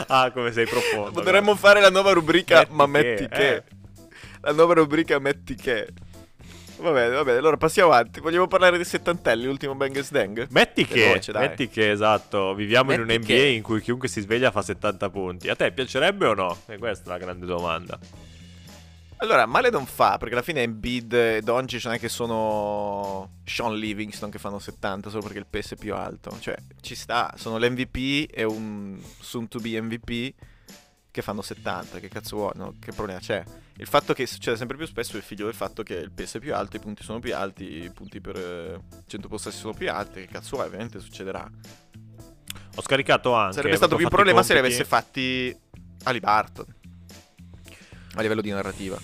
ah, 0.08 0.32
come 0.32 0.52
sei 0.52 0.66
profondo. 0.66 1.12
Potremmo 1.12 1.56
fare 1.56 1.82
la 1.82 1.90
nuova 1.90 2.14
rubrica 2.14 2.60
Metti 2.60 2.74
Ma 2.74 2.86
che, 2.86 2.90
metti 2.92 3.28
che. 3.28 3.56
eh. 3.56 3.64
La 4.42 4.54
nuova 4.54 4.74
rubrica 4.76 5.20
Metti 5.20 5.56
che. 5.56 5.88
Va 6.82 6.92
bene, 6.92 7.14
va 7.14 7.24
bene, 7.24 7.38
allora 7.38 7.58
passiamo 7.58 7.92
avanti. 7.92 8.20
Vogliamo 8.20 8.48
parlare 8.48 8.76
dei 8.76 8.86
settantelli, 8.86 9.46
l'ultimo 9.46 9.76
Bangles 9.76 10.10
Dang? 10.10 10.48
Metti 10.50 10.84
che, 10.86 11.22
dai. 11.28 11.48
metti 11.50 11.70
che, 11.70 11.92
esatto, 11.92 12.56
viviamo 12.56 12.92
in 12.92 13.02
Metti 13.02 13.14
un 13.14 13.22
NBA 13.22 13.28
che. 13.28 13.48
in 13.50 13.62
cui 13.62 13.82
chiunque 13.82 14.08
si 14.08 14.20
sveglia 14.20 14.50
fa 14.50 14.64
70 14.64 15.10
punti. 15.12 15.48
A 15.48 15.56
te 15.56 15.72
piacerebbe 15.72 16.26
o 16.26 16.34
no? 16.34 16.58
E 16.66 16.80
questa 16.80 17.06
è 17.06 17.08
la 17.10 17.18
grande 17.20 17.46
domanda. 17.46 18.00
Allora, 19.18 19.46
male 19.46 19.70
non 19.70 19.86
fa, 19.86 20.18
perché 20.18 20.34
alla 20.34 20.44
fine 20.44 20.64
Embiid 20.64 21.14
e 21.14 21.42
Doncic 21.44 21.86
non 21.86 21.94
è 21.94 22.00
che 22.00 22.10
sono 22.10 23.34
Sean 23.44 23.76
Livingston 23.76 24.32
che 24.32 24.40
fanno 24.40 24.58
70 24.58 25.12
solo 25.12 25.22
perché 25.22 25.38
il 25.38 25.46
pace 25.48 25.76
è 25.76 25.78
più 25.78 25.94
alto. 25.94 26.36
Cioè, 26.40 26.56
ci 26.82 26.96
sta, 26.96 27.32
sono 27.38 27.60
l'MVP 27.60 28.32
e 28.34 28.44
un 28.44 29.00
soon 29.20 29.48
to 29.48 29.60
be 29.60 29.80
MVP 29.80 30.34
che 31.12 31.22
fanno 31.22 31.42
70. 31.42 32.00
Che 32.00 32.08
cazzo 32.08 32.38
vuoi? 32.38 32.52
No, 32.56 32.76
che 32.80 32.94
problema 32.94 33.20
c'è? 33.20 33.44
Il 33.78 33.88
fatto 33.88 34.14
che 34.14 34.26
succede 34.26 34.58
sempre 34.58 34.78
più 34.78 34.86
spesso 34.86 35.14
è 35.14 35.18
il 35.18 35.24
figlio 35.24 35.46
del 35.46 35.54
fatto 35.54 35.84
che 35.84 35.96
il 35.96 36.12
pace 36.12 36.38
è 36.38 36.42
più 36.42 36.56
alto, 36.56 36.78
i 36.78 36.80
punti 36.80 37.04
sono 37.04 37.20
più 37.20 37.36
alti, 37.36 37.84
i 37.84 37.92
punti 37.92 38.22
per 38.22 38.38
eh, 38.38 38.80
100 39.06 39.28
possessi 39.28 39.58
sono 39.58 39.74
più 39.74 39.92
alti. 39.92 40.22
Che 40.22 40.28
cazzo 40.28 40.56
vuoi? 40.56 40.68
Ovviamente 40.68 41.00
succederà. 41.00 41.50
Ho 42.76 42.82
scaricato 42.82 43.34
anche. 43.34 43.56
Sarebbe 43.56 43.76
stato 43.76 43.96
più 43.96 44.06
un 44.06 44.12
problema 44.12 44.42
se 44.42 44.54
li 44.54 44.60
avesse 44.60 44.86
fatti 44.86 45.56
Barton. 46.20 46.66
A 48.16 48.22
livello 48.22 48.42
di 48.42 48.50
narrativa. 48.50 49.00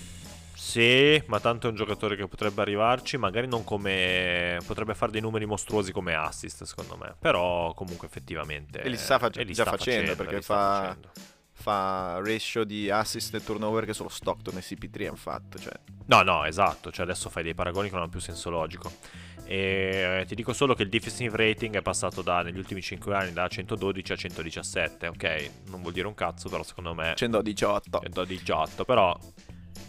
Sì, 0.54 1.22
ma 1.26 1.40
tanto 1.40 1.66
è 1.66 1.70
un 1.70 1.76
giocatore 1.76 2.14
che 2.14 2.26
potrebbe 2.26 2.60
arrivarci, 2.60 3.16
magari 3.16 3.46
non 3.46 3.64
come... 3.64 4.58
potrebbe 4.66 4.94
fare 4.94 5.12
dei 5.12 5.20
numeri 5.20 5.46
mostruosi 5.46 5.92
come 5.92 6.14
assist, 6.14 6.64
secondo 6.64 6.96
me. 6.96 7.14
Però 7.18 7.72
comunque 7.72 8.06
effettivamente... 8.06 8.82
E 8.82 8.88
li 8.90 8.96
sta 8.98 9.18
fa- 9.18 9.30
e 9.30 9.44
li 9.44 9.54
già 9.54 9.62
sta 9.62 9.76
facendo, 9.76 10.14
perché 10.14 10.36
li 10.36 10.42
sta 10.42 10.54
fa- 10.54 10.80
facendo. 10.80 11.10
Fa 11.68 12.20
ratio 12.24 12.64
di 12.64 12.88
assist 12.88 13.34
e 13.34 13.44
turnover 13.44 13.84
che 13.84 13.92
solo 13.92 14.08
Stockton 14.08 14.56
e 14.56 14.60
CP3 14.60 15.06
hanno 15.06 15.16
fatto. 15.16 15.58
Cioè, 15.58 15.72
No, 16.06 16.22
no, 16.22 16.44
esatto, 16.46 16.90
cioè 16.90 17.04
adesso 17.04 17.28
fai 17.28 17.42
dei 17.42 17.52
paragoni 17.52 17.88
che 17.88 17.92
non 17.92 18.02
hanno 18.02 18.10
più 18.10 18.20
senso 18.20 18.48
logico. 18.48 18.90
E 19.44 20.20
eh, 20.20 20.24
ti 20.26 20.34
dico 20.34 20.54
solo 20.54 20.74
che 20.74 20.82
il 20.82 20.88
defensive 20.88 21.36
rating 21.36 21.76
è 21.76 21.82
passato 21.82 22.22
da, 22.22 22.42
negli 22.42 22.56
ultimi 22.56 22.80
5 22.80 23.14
anni 23.14 23.32
da 23.32 23.46
112 23.46 24.12
a 24.12 24.16
117, 24.16 25.06
ok? 25.08 25.50
Non 25.66 25.82
vuol 25.82 25.92
dire 25.92 26.06
un 26.06 26.14
cazzo, 26.14 26.48
però 26.48 26.62
secondo 26.62 26.94
me 26.94 27.12
118. 27.14 28.00
118, 28.00 28.84
però 28.84 29.18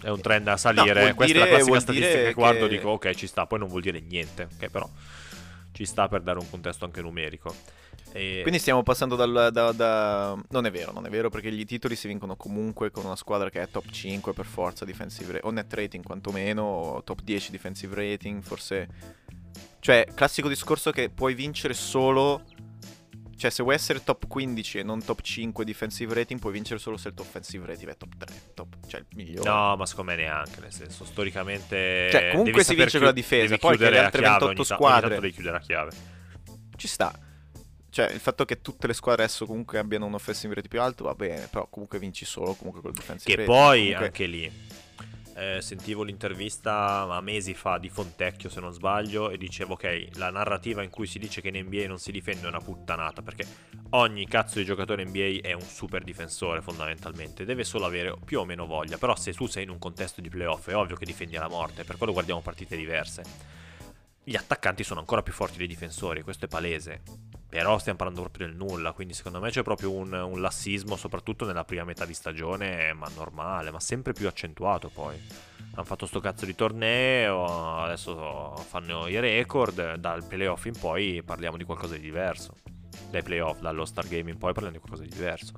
è 0.01 0.09
un 0.09 0.19
trend 0.19 0.47
a 0.49 0.57
salire. 0.57 1.01
vuol 1.01 1.13
Questa 1.13 1.33
dire- 1.33 1.39
è 1.39 1.51
la 1.51 1.55
classica 1.55 1.79
statistica 1.79 2.23
che 2.23 2.33
guardo 2.33 2.67
dico 2.67 2.89
ok 2.89 3.13
ci 3.13 3.27
sta, 3.27 3.45
poi 3.45 3.59
non 3.59 3.69
vuol 3.69 3.81
dire 3.81 4.01
niente, 4.01 4.47
ok? 4.53 4.69
Però 4.69 4.89
ci 5.71 5.85
sta 5.85 6.09
per 6.09 6.21
dare 6.21 6.39
un 6.39 6.49
contesto 6.49 6.83
anche 6.83 7.01
numerico. 7.01 7.55
E... 8.11 8.39
Quindi 8.41 8.59
stiamo 8.59 8.81
passando 8.83 9.15
dal, 9.15 9.49
da, 9.51 9.71
da- 9.71 10.37
Non 10.49 10.65
è 10.65 10.71
vero, 10.71 10.91
non 10.91 11.05
è 11.05 11.09
vero, 11.09 11.29
perché 11.29 11.51
gli 11.51 11.65
titoli 11.65 11.95
si 11.95 12.07
vincono 12.07 12.35
comunque 12.35 12.89
con 12.91 13.05
una 13.05 13.15
squadra 13.15 13.49
che 13.49 13.61
è 13.61 13.69
top 13.69 13.89
5 13.89 14.33
per 14.33 14.45
forza 14.45 14.83
defensive 14.85 15.33
rating, 15.33 15.45
o 15.45 15.51
net 15.51 15.73
rating 15.73 16.03
quantomeno, 16.03 16.63
o 16.63 17.03
top 17.03 17.21
10 17.21 17.51
defensive 17.51 17.95
rating, 17.95 18.41
forse... 18.41 18.87
Cioè, 19.79 20.07
classico 20.13 20.47
discorso 20.49 20.91
che 20.91 21.09
puoi 21.09 21.33
vincere 21.33 21.73
solo 21.73 22.43
Cioè, 23.37 23.49
se 23.49 23.63
vuoi 23.63 23.75
essere 23.75 24.03
top 24.03 24.27
15 24.27 24.79
e 24.79 24.83
non 24.83 25.01
top 25.03 25.21
5 25.21 25.63
defensive 25.63 26.13
rating, 26.13 26.39
puoi 26.39 26.51
vincere 26.51 26.79
solo 26.79 26.97
se 26.97 27.07
il 27.09 27.13
tuo 27.13 27.23
offensive 27.23 27.65
rating 27.65 27.91
è 27.91 27.95
top 27.95 28.17
3. 28.17 28.35
Top, 28.53 28.75
cioè, 28.87 28.99
il 28.99 29.05
migliore. 29.15 29.47
No, 29.49 29.77
ma 29.77 29.85
secondo 29.85 30.11
me 30.11 30.17
neanche, 30.17 30.59
nel 30.59 30.73
senso, 30.73 31.05
storicamente... 31.05 32.09
Cioè, 32.11 32.31
comunque 32.31 32.63
si 32.65 32.75
vince 32.75 32.97
con 32.97 33.07
la 33.07 33.13
difesa, 33.13 33.57
poi 33.57 33.77
che 33.77 33.89
le 33.89 33.99
altre 33.99 34.21
chiave 34.21 34.39
28 34.39 34.45
ogni 34.45 34.55
ta- 34.55 34.61
ogni 34.61 34.65
squadre- 34.65 35.01
tanto 35.09 35.21
devi 35.21 35.33
chiudere 35.33 35.57
a 35.57 35.59
chiave. 35.61 35.91
Ci 36.75 36.87
sta. 36.87 37.17
Cioè, 37.89 38.11
il 38.11 38.19
fatto 38.19 38.45
che 38.45 38.61
tutte 38.61 38.87
le 38.87 38.93
squadre 38.93 39.23
adesso 39.23 39.45
comunque 39.45 39.79
abbiano 39.79 40.05
un 40.05 40.13
offensive 40.13 40.53
rating 40.53 40.71
più 40.71 40.81
alto 40.81 41.05
va 41.05 41.15
bene, 41.15 41.47
però 41.47 41.67
comunque 41.69 41.97
vinci 41.99 42.23
solo 42.25 42.53
comunque 42.53 42.81
col 42.81 42.93
defensive 42.93 43.29
Che 43.35 43.41
rating. 43.45 43.57
poi, 43.57 43.79
Comunque- 43.79 44.05
anche 44.05 44.25
lì, 44.27 44.51
eh, 45.35 45.61
sentivo 45.61 46.03
l'intervista 46.03 47.01
a 47.09 47.21
mesi 47.21 47.53
fa 47.53 47.77
di 47.77 47.89
Fontecchio, 47.89 48.49
se 48.49 48.59
non 48.59 48.73
sbaglio, 48.73 49.29
e 49.29 49.37
dicevo, 49.37 49.73
ok, 49.73 50.07
la 50.17 50.29
narrativa 50.29 50.83
in 50.83 50.89
cui 50.89 51.07
si 51.07 51.17
dice 51.17 51.39
che 51.41 51.47
in 51.47 51.55
NBA 51.65 51.87
non 51.87 51.97
si 51.97 52.11
difende 52.11 52.45
è 52.45 52.47
una 52.49 52.59
puttanata, 52.59 53.21
perché 53.21 53.45
ogni 53.91 54.27
cazzo 54.27 54.59
di 54.59 54.65
giocatore 54.65 55.05
NBA 55.05 55.39
è 55.41 55.53
un 55.53 55.61
super 55.61 56.03
difensore 56.03 56.61
fondamentalmente, 56.61 57.45
deve 57.45 57.63
solo 57.63 57.85
avere 57.85 58.13
più 58.23 58.39
o 58.39 58.45
meno 58.45 58.65
voglia, 58.65 58.97
però 58.97 59.15
se 59.15 59.33
tu 59.33 59.47
sei 59.47 59.63
in 59.63 59.69
un 59.69 59.79
contesto 59.79 60.19
di 60.21 60.29
playoff 60.29 60.67
è 60.69 60.75
ovvio 60.75 60.95
che 60.97 61.05
difendi 61.05 61.37
alla 61.37 61.47
morte, 61.47 61.85
per 61.85 61.97
quello 61.97 62.11
guardiamo 62.11 62.41
partite 62.41 62.75
diverse. 62.75 63.23
Gli 64.21 64.35
attaccanti 64.35 64.83
sono 64.83 64.99
ancora 64.99 65.23
più 65.23 65.33
forti 65.33 65.57
dei 65.57 65.67
difensori, 65.67 66.21
questo 66.21 66.45
è 66.45 66.47
palese. 66.47 67.01
Però 67.49 67.79
stiamo 67.79 67.97
parlando 67.97 68.21
proprio 68.21 68.45
del 68.45 68.55
nulla, 68.55 68.91
quindi 68.91 69.15
secondo 69.15 69.39
me 69.39 69.49
c'è 69.49 69.63
proprio 69.63 69.91
un, 69.91 70.13
un 70.13 70.39
lassismo, 70.39 70.95
soprattutto 70.95 71.45
nella 71.45 71.63
prima 71.63 71.83
metà 71.83 72.05
di 72.05 72.13
stagione, 72.13 72.93
ma 72.93 73.07
normale, 73.15 73.71
ma 73.71 73.79
sempre 73.79 74.13
più 74.13 74.27
accentuato 74.27 74.89
poi. 74.89 75.19
Hanno 75.73 75.83
fatto 75.83 76.05
sto 76.05 76.19
cazzo 76.19 76.45
di 76.45 76.53
torneo, 76.53 77.81
adesso 77.81 78.55
fanno 78.67 79.07
i 79.07 79.19
record, 79.19 79.95
dal 79.95 80.23
playoff 80.25 80.65
in 80.65 80.77
poi 80.79 81.23
parliamo 81.23 81.57
di 81.57 81.63
qualcosa 81.63 81.95
di 81.95 82.01
diverso. 82.01 82.53
Dai 83.09 83.23
playoff, 83.23 83.59
dallo 83.59 83.85
Star 83.85 84.07
Game 84.07 84.29
in 84.29 84.37
poi 84.37 84.53
parliamo 84.53 84.77
di 84.77 84.81
qualcosa 84.81 85.03
di 85.03 85.09
diverso. 85.09 85.53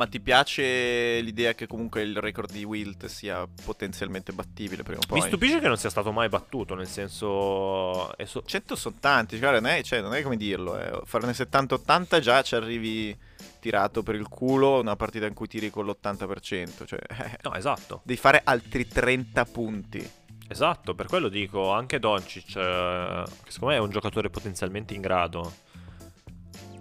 Ma 0.00 0.06
ti 0.06 0.18
piace 0.18 1.20
l'idea 1.20 1.52
che 1.52 1.66
comunque 1.66 2.00
il 2.00 2.16
record 2.16 2.50
di 2.50 2.64
Wilt 2.64 3.04
sia 3.04 3.46
potenzialmente 3.46 4.32
battibile 4.32 4.82
prima 4.82 4.98
o 4.98 5.06
poi? 5.06 5.20
Mi 5.20 5.26
stupisce 5.26 5.60
che 5.60 5.68
non 5.68 5.76
sia 5.76 5.90
stato 5.90 6.10
mai 6.10 6.30
battuto, 6.30 6.74
nel 6.74 6.86
senso... 6.86 8.10
So- 8.24 8.42
100 8.42 8.76
sono 8.76 8.94
tanti, 8.98 9.38
cioè, 9.38 9.52
non, 9.52 9.66
è, 9.66 9.82
cioè, 9.82 10.00
non 10.00 10.14
è 10.14 10.22
come 10.22 10.38
dirlo, 10.38 10.80
eh. 10.80 11.02
farne 11.04 11.32
70-80 11.32 12.20
già 12.20 12.40
ci 12.40 12.54
arrivi 12.54 13.14
tirato 13.58 14.02
per 14.02 14.14
il 14.14 14.26
culo 14.26 14.80
una 14.80 14.96
partita 14.96 15.26
in 15.26 15.34
cui 15.34 15.48
tiri 15.48 15.68
con 15.68 15.84
l'80%, 15.84 16.86
cioè 16.86 16.98
eh, 17.06 17.38
No, 17.42 17.52
esatto. 17.52 18.00
devi 18.02 18.18
fare 18.18 18.40
altri 18.42 18.88
30 18.88 19.44
punti. 19.44 20.10
Esatto, 20.48 20.94
per 20.94 21.08
quello 21.08 21.28
dico 21.28 21.72
anche 21.72 21.98
Doncic, 21.98 22.56
eh, 22.56 23.22
che 23.44 23.50
secondo 23.50 23.74
me 23.74 23.78
è 23.78 23.84
un 23.84 23.90
giocatore 23.90 24.30
potenzialmente 24.30 24.94
in 24.94 25.02
grado. 25.02 25.68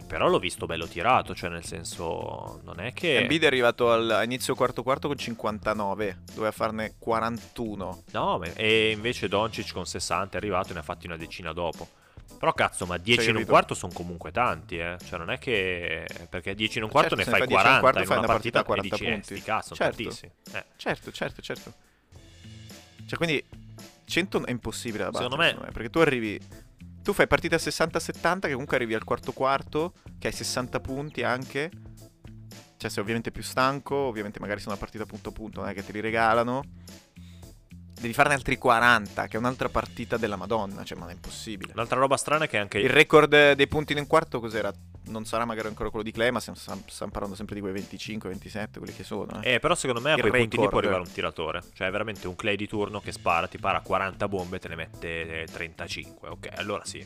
Però 0.09 0.27
l'ho 0.27 0.39
visto 0.39 0.65
bello 0.65 0.87
tirato, 0.87 1.35
cioè 1.35 1.51
nel 1.51 1.63
senso 1.63 2.61
non 2.63 2.79
è 2.79 2.93
che... 2.93 3.19
Embiid 3.19 3.43
è 3.43 3.45
arrivato 3.45 3.91
al, 3.91 4.09
a 4.09 4.23
inizio 4.23 4.55
quarto 4.55 4.81
quarto 4.81 5.07
con 5.07 5.15
59, 5.15 6.21
doveva 6.33 6.51
farne 6.51 6.95
41. 6.97 8.03
No, 8.13 8.41
e 8.55 8.89
invece 8.89 9.27
Doncic 9.27 9.71
con 9.71 9.85
60 9.85 10.33
è 10.33 10.37
arrivato 10.37 10.71
e 10.71 10.73
ne 10.73 10.79
ha 10.79 10.81
fatti 10.81 11.05
una 11.05 11.15
decina 11.15 11.53
dopo. 11.53 11.87
Però 12.39 12.51
cazzo, 12.53 12.87
ma 12.87 12.97
10 12.97 13.29
in 13.29 13.35
un 13.35 13.45
quarto 13.45 13.75
sono 13.75 13.93
comunque 13.93 14.31
tanti, 14.31 14.79
eh. 14.79 14.97
Cioè 15.05 15.19
non 15.19 15.29
è 15.29 15.37
che... 15.37 16.07
Perché 16.27 16.55
10 16.55 16.79
in 16.79 16.83
un 16.85 16.89
quarto 16.89 17.15
Certo, 17.15 17.31
ne 17.31 17.37
fai 17.37 17.47
ne 17.47 17.53
fai 17.53 17.55
10 17.55 17.67
in 17.67 17.73
un 17.75 17.79
40 17.79 17.79
quarto 17.79 17.99
in 17.99 18.05
fai 18.07 18.17
una 18.17 18.25
una 18.25 18.33
partita, 18.33 18.57
partita 18.57 18.57
e 18.57 18.61
a 18.61 18.65
40 18.65 18.95
dici, 18.95 19.03
eh, 19.05 19.11
punti. 19.11 19.35
sti 19.35 19.43
cazzo, 19.45 19.75
Certo. 19.75 19.95
tantissimi. 19.95 20.31
Eh. 20.53 20.65
Certo, 20.75 21.11
certo, 21.11 21.41
certo. 21.43 21.73
Cioè, 23.05 23.17
quindi 23.17 23.45
100 24.05 24.45
è 24.45 24.49
impossibile 24.49 25.03
da 25.03 25.11
battere, 25.11 25.29
Secondo 25.29 25.61
me- 25.61 25.71
perché 25.71 25.89
tu 25.91 25.99
arrivi 25.99 26.39
tu 27.09 27.15
fai 27.15 27.25
partita 27.25 27.55
a 27.55 27.59
60-70 27.59 28.41
che 28.41 28.51
comunque 28.51 28.75
arrivi 28.75 28.93
al 28.93 29.03
quarto 29.03 29.31
quarto 29.31 29.93
che 30.19 30.27
hai 30.27 30.33
60 30.33 30.79
punti 30.79 31.23
anche. 31.23 31.71
Cioè, 32.77 32.87
sei 32.87 33.01
ovviamente 33.01 33.31
più 33.31 33.41
stanco, 33.41 33.95
ovviamente 33.95 34.39
magari 34.39 34.59
se 34.59 34.67
una 34.67 34.77
partita 34.77 35.07
punto 35.07 35.29
a 35.29 35.31
punto, 35.31 35.61
non 35.61 35.69
è 35.69 35.73
che 35.73 35.83
te 35.83 35.91
li 35.91 36.01
regalano. 36.01 36.61
Devi 37.99 38.13
farne 38.13 38.35
altri 38.35 38.59
40, 38.59 39.25
che 39.25 39.37
è 39.37 39.39
un'altra 39.39 39.69
partita 39.69 40.17
della 40.17 40.35
Madonna, 40.35 40.83
cioè, 40.83 40.99
ma 40.99 41.09
è 41.09 41.13
impossibile. 41.13 41.71
L'altra 41.73 41.97
roba 41.97 42.15
strana 42.15 42.45
è 42.45 42.47
che 42.47 42.59
anche... 42.59 42.77
Il 42.77 42.91
record 42.91 43.53
dei 43.53 43.67
punti 43.67 43.93
in 43.93 43.99
un 43.99 44.07
quarto 44.07 44.39
cos'era? 44.39 44.71
Non 45.09 45.25
sarà 45.25 45.45
magari 45.45 45.67
ancora 45.67 45.89
quello 45.89 46.03
di 46.03 46.11
Clay, 46.11 46.31
ma 46.31 46.39
stiamo, 46.39 46.57
stiamo 46.57 47.11
parlando 47.11 47.35
sempre 47.35 47.55
di 47.55 47.61
quei 47.61 47.73
25-27, 47.73 48.77
quelli 48.77 48.93
che 48.93 49.03
sono. 49.03 49.41
Eh. 49.41 49.55
Eh, 49.55 49.59
però 49.59 49.75
secondo 49.75 50.01
me 50.01 50.13
a 50.13 50.17
quei 50.17 50.31
punti 50.31 50.57
lì 50.57 50.67
può 50.67 50.79
arrivare 50.79 51.01
un 51.01 51.11
tiratore. 51.11 51.63
Cioè, 51.73 51.87
è 51.87 51.91
veramente 51.91 52.27
un 52.27 52.35
clay 52.35 52.55
di 52.55 52.67
turno 52.67 52.99
che 52.99 53.11
spara, 53.11 53.47
ti 53.47 53.57
para 53.57 53.81
40 53.81 54.27
bombe 54.27 54.57
e 54.57 54.59
te 54.59 54.67
ne 54.67 54.75
mette 54.75 55.41
eh, 55.41 55.45
35. 55.45 56.29
Ok, 56.29 56.49
allora 56.55 56.85
sì. 56.85 57.05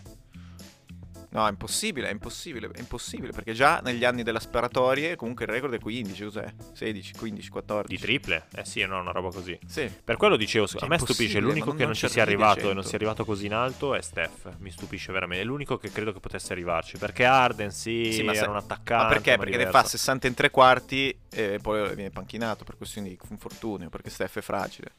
No, 1.34 1.48
è 1.48 1.50
impossibile, 1.50 2.10
è 2.10 2.12
impossibile, 2.12 2.70
è 2.72 2.80
impossibile, 2.80 3.32
perché 3.32 3.54
già 3.54 3.80
negli 3.84 4.06
anni 4.06 4.22
della 4.22 4.40
sparatorie 4.40 5.16
comunque 5.16 5.46
il 5.46 5.52
record 5.52 5.74
è 5.74 5.80
15, 5.80 6.24
cos'è? 6.26 6.54
16, 6.74 7.14
15, 7.16 7.50
14. 7.50 7.96
Di 7.96 8.00
triple? 8.00 8.46
Eh 8.54 8.64
sì, 8.66 8.86
no, 8.86 9.00
una 9.00 9.10
roba 9.12 9.30
così. 9.32 9.58
Sì. 9.66 9.92
Per 10.04 10.16
quello 10.16 10.36
dicevo, 10.38 10.68
Cioè, 10.68 10.84
a 10.84 10.88
me 10.88 11.00
stupisce, 11.00 11.40
l'unico 11.40 11.70
non- 11.70 11.78
che 11.78 11.86
non 11.86 11.96
ci 11.96 12.08
sia 12.08 12.22
arrivato 12.22 12.60
e 12.60 12.64
non 12.66 12.84
100. 12.84 12.88
sia 12.88 12.98
arrivato 12.98 13.26
così 13.26 13.48
in 13.48 13.54
alto 13.56 13.96
è 13.96 14.02
Steph. 14.04 14.58
Mi 14.60 14.70
stupisce 14.70 15.12
veramente. 15.12 15.44
È 15.44 15.48
l'unico 15.48 15.78
che 15.78 15.92
credo 15.92 16.14
che 16.14 16.20
potesse 16.20 16.54
arrivarci. 16.54 17.00
Perché 17.00 17.26
Arden 17.26 17.72
sì, 17.72 18.12
Sì, 18.14 18.22
ma 18.22 18.34
era 18.34 18.44
se- 18.44 18.50
un 18.50 18.56
attaccante. 18.58 19.04
Ma 19.04 19.10
perché? 19.10 19.32
ma 19.32 19.38
Perché 19.38 19.58
ne 19.58 19.66
diverso. 19.66 19.82
fa 19.82 19.88
60 19.90 20.28
in 20.28 20.34
tre 20.36 20.52
quarti 20.52 21.18
e 21.32 21.58
poi 21.60 21.96
viene 21.96 22.12
panchinato 22.12 22.64
per 22.64 22.78
questioni 22.78 23.10
di 23.10 23.18
infortunio, 23.32 23.90
perché 23.90 24.12
Steph 24.12 24.38
è 24.38 24.42
fragile. 24.42 24.92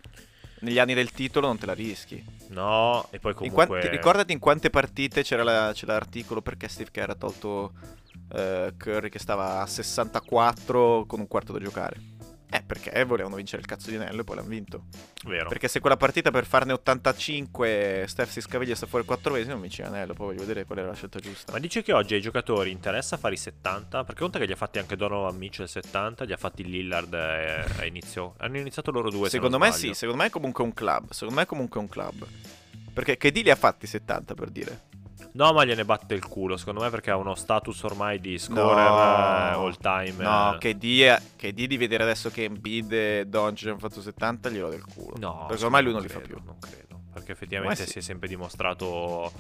Negli 0.65 0.79
anni 0.79 0.95
del 0.95 1.13
titolo 1.13 1.47
non 1.47 1.59
te 1.59 1.67
la 1.67 1.75
rischi. 1.75 2.25
No, 2.49 3.07
e 3.11 3.19
poi 3.21 3.31
In 3.33 3.37
comunque... 3.37 3.67
quanti- 3.67 3.89
ricordati 3.89 4.33
in 4.33 4.39
quante 4.39 4.71
partite 4.71 5.23
c'era, 5.23 5.43
la- 5.45 5.71
c'era 5.75 5.93
l'articolo 5.93 6.41
perché 6.43 6.69
Steve 6.69 6.91
Kerr 6.91 7.11
ha 7.11 7.15
tolto 7.15 7.73
eh, 8.33 8.73
Curry 8.77 9.09
che 9.11 9.19
stava 9.19 9.61
a 9.61 9.67
64 9.67 11.05
con 11.07 11.21
un 11.21 11.29
quarto 11.29 11.53
da 11.53 11.59
giocare. 11.59 11.97
Eh, 12.51 12.63
perché 12.63 13.05
volevano 13.05 13.37
vincere 13.37 13.63
il 13.63 13.67
cazzo 13.67 13.91
di 13.91 13.97
anello 13.97 14.21
e 14.21 14.25
poi 14.25 14.37
l'hanno 14.37 14.49
vinto. 14.49 14.85
Vero. 15.25 15.49
Perché 15.49 15.69
se 15.69 15.81
quella 15.81 15.97
partita 15.97 16.31
per 16.31 16.47
farne 16.47 16.73
85 16.73 18.05
Steph 18.07 18.31
si 18.31 18.41
scaviglia 18.41 18.73
e 18.73 18.77
sta 18.77 18.87
fuori 18.87 19.05
4 19.05 19.33
mesi 19.33 19.49
non 19.49 19.61
vince 19.61 19.83
l'anello, 19.83 20.15
poi 20.15 20.27
voglio 20.27 20.41
vedere 20.41 20.65
qual 20.65 20.79
era 20.79 20.89
la 20.89 20.95
scelta 20.95 21.19
giusta. 21.19 21.53
Ma 21.53 21.59
dice 21.59 21.83
che 21.83 21.93
oggi 21.93 22.15
ai 22.15 22.21
giocatori 22.21 22.71
interessa 22.71 23.17
fare 23.17 23.35
i 23.35 23.39
70? 23.39 24.05
Perché 24.05 24.21
conta 24.21 24.39
che 24.39 24.47
gli 24.47 24.53
ha 24.53 24.57
fatti 24.57 24.79
anche 24.79 24.97
Donovan 24.97 25.37
Mitchell 25.37 25.67
70, 25.67 26.25
gli 26.25 26.33
ha 26.33 26.37
fatti 26.37 26.65
Lillard 26.65 27.13
eh, 27.15 27.65
a 27.79 27.85
inizio. 27.85 28.35
Hanno 28.39 28.59
iniziato 28.59 28.91
loro 28.91 29.11
due. 29.11 29.25
se 29.25 29.37
secondo 29.37 29.59
non 29.59 29.67
me 29.67 29.73
sbaglio. 29.73 29.93
sì, 29.93 29.99
secondo 29.99 30.23
me 30.23 30.29
è 30.29 30.31
comunque 30.31 30.63
un 30.63 30.73
club. 30.73 31.11
Secondo 31.11 31.35
me 31.35 31.43
è 31.43 31.47
comunque 31.47 31.81
un 31.81 31.89
club. 31.89 32.27
Perché 32.93 33.17
KD 33.17 33.39
li 33.39 33.51
ha 33.51 33.57
fatti 33.57 33.89
70 33.89 34.35
per 34.35 34.51
dire. 34.51 34.81
No, 35.37 35.53
ma 35.53 35.65
gliene 35.65 35.85
batte 35.85 36.15
il 36.15 36.25
culo. 36.27 36.57
Secondo 36.57 36.81
me 36.81 36.91
perché 36.91 37.11
ha 37.11 37.17
uno 37.17 37.35
status 37.35 37.83
ormai 37.83 38.21
di 38.21 38.39
scorer 38.39 38.77
No. 38.89 38.99
eh, 39.65 39.67
all 39.67 39.77
time. 39.81 40.23
No, 40.23 40.55
eh. 40.55 40.59
KD, 40.59 41.01
è- 41.03 41.21
KD 41.37 41.67
di 41.67 41.77
vedere 41.77 42.05
adesso 42.05 42.31
che 42.31 42.45
Embiid 42.45 42.93
e 42.93 43.25
Doncic 43.27 43.69
hanno 43.69 43.79
fatto 43.79 44.01
70 44.01 44.49
glielo 44.51 44.69
del 44.69 44.85
culo. 44.85 45.17
No, 45.19 45.47
perché 45.49 45.65
ormai 45.65 45.83
lui 45.83 45.93
non 45.93 46.03
li 46.03 46.09
fa 46.09 46.21
più. 46.21 46.37
Non 46.45 46.59
credo. 46.61 47.01
Perché 47.13 47.33
effettivamente 47.33 47.85
sì. 47.85 47.91
si 47.91 47.99
è 47.99 48.03
sempre 48.03 48.29
dimostrato. 48.29 49.33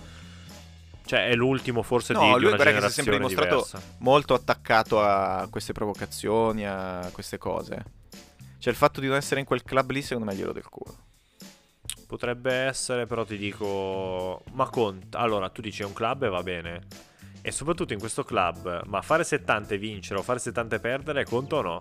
Cioè, 1.07 1.29
è 1.29 1.35
l'ultimo 1.35 1.83
forse 1.83 2.13
No, 2.15 2.21
di, 2.21 2.25
di 2.27 2.33
lui 2.33 2.47
una 2.47 2.57
guarda 2.57 2.73
che 2.73 2.81
si 2.81 2.87
è 2.87 2.91
sempre 2.91 3.13
generazione 3.13 3.47
dimostrato 3.47 3.79
diversa. 3.79 3.97
molto 3.99 4.35
attaccato 4.35 5.01
a 5.01 5.47
queste 5.51 5.73
provocazioni, 5.73 6.67
a 6.67 7.09
queste 7.13 7.39
cose. 7.39 7.85
Cioè 8.59 8.73
il 8.73 8.79
fatto 8.79 9.01
di 9.01 9.07
non 9.07 9.17
essere 9.17 9.39
in 9.41 9.47
quel 9.47 9.63
club 9.63 9.91
lì 9.91 10.03
secondo 10.03 10.29
me 10.31 10.35
glielo 10.37 10.53
del 10.53 10.67
culo. 10.69 10.97
Potrebbe 12.15 12.53
essere, 12.53 13.07
però 13.07 13.25
ti 13.25 13.37
dico. 13.37 14.45
Ma 14.53 14.69
conta. 14.71 15.19
Allora, 15.19 15.49
tu 15.49 15.61
dici 15.61 15.83
è 15.83 15.85
un 15.85 15.93
club 15.93 16.23
e 16.23 16.29
va 16.29 16.45
bene. 16.45 16.83
E 17.43 17.51
soprattutto 17.51 17.93
in 17.93 17.99
questo 17.99 18.23
club, 18.23 18.85
ma 18.87 19.03
fare 19.03 19.25
70 19.25 19.75
e 19.75 19.79
vincere 19.79 20.21
o 20.21 20.23
fare 20.23 20.39
70 20.39 20.77
e 20.77 20.79
perdere 20.79 21.25
conta 21.25 21.57
o 21.57 21.63
no? 21.63 21.81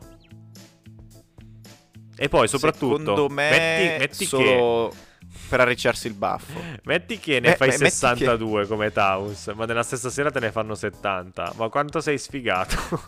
E 2.16 2.30
poi 2.30 2.48
soprattutto. 2.48 2.98
Secondo 2.98 3.30
me 3.30 3.50
metti, 3.52 4.00
metti 4.00 4.26
solo 4.26 4.92
per 5.50 5.60
arricciarsi 5.60 6.08
il 6.08 6.16
baffo. 6.16 6.60
che. 6.60 6.80
Metti 6.86 7.20
che 7.20 7.40
ne 7.40 7.52
Beh, 7.52 7.56
fai 7.56 7.68
beh, 7.70 7.78
metti 7.78 7.84
che- 7.84 7.92
62 7.92 8.66
come 8.66 8.92
Towns, 8.92 9.54
ma 9.56 9.66
nella 9.66 9.84
stessa 9.84 10.10
sera 10.10 10.32
te 10.32 10.40
ne 10.40 10.52
fanno 10.52 10.74
70. 10.74 11.54
Ma 11.58 11.70
quanto 11.70 12.02
sei 12.02 12.18
sfigato? 12.18 12.76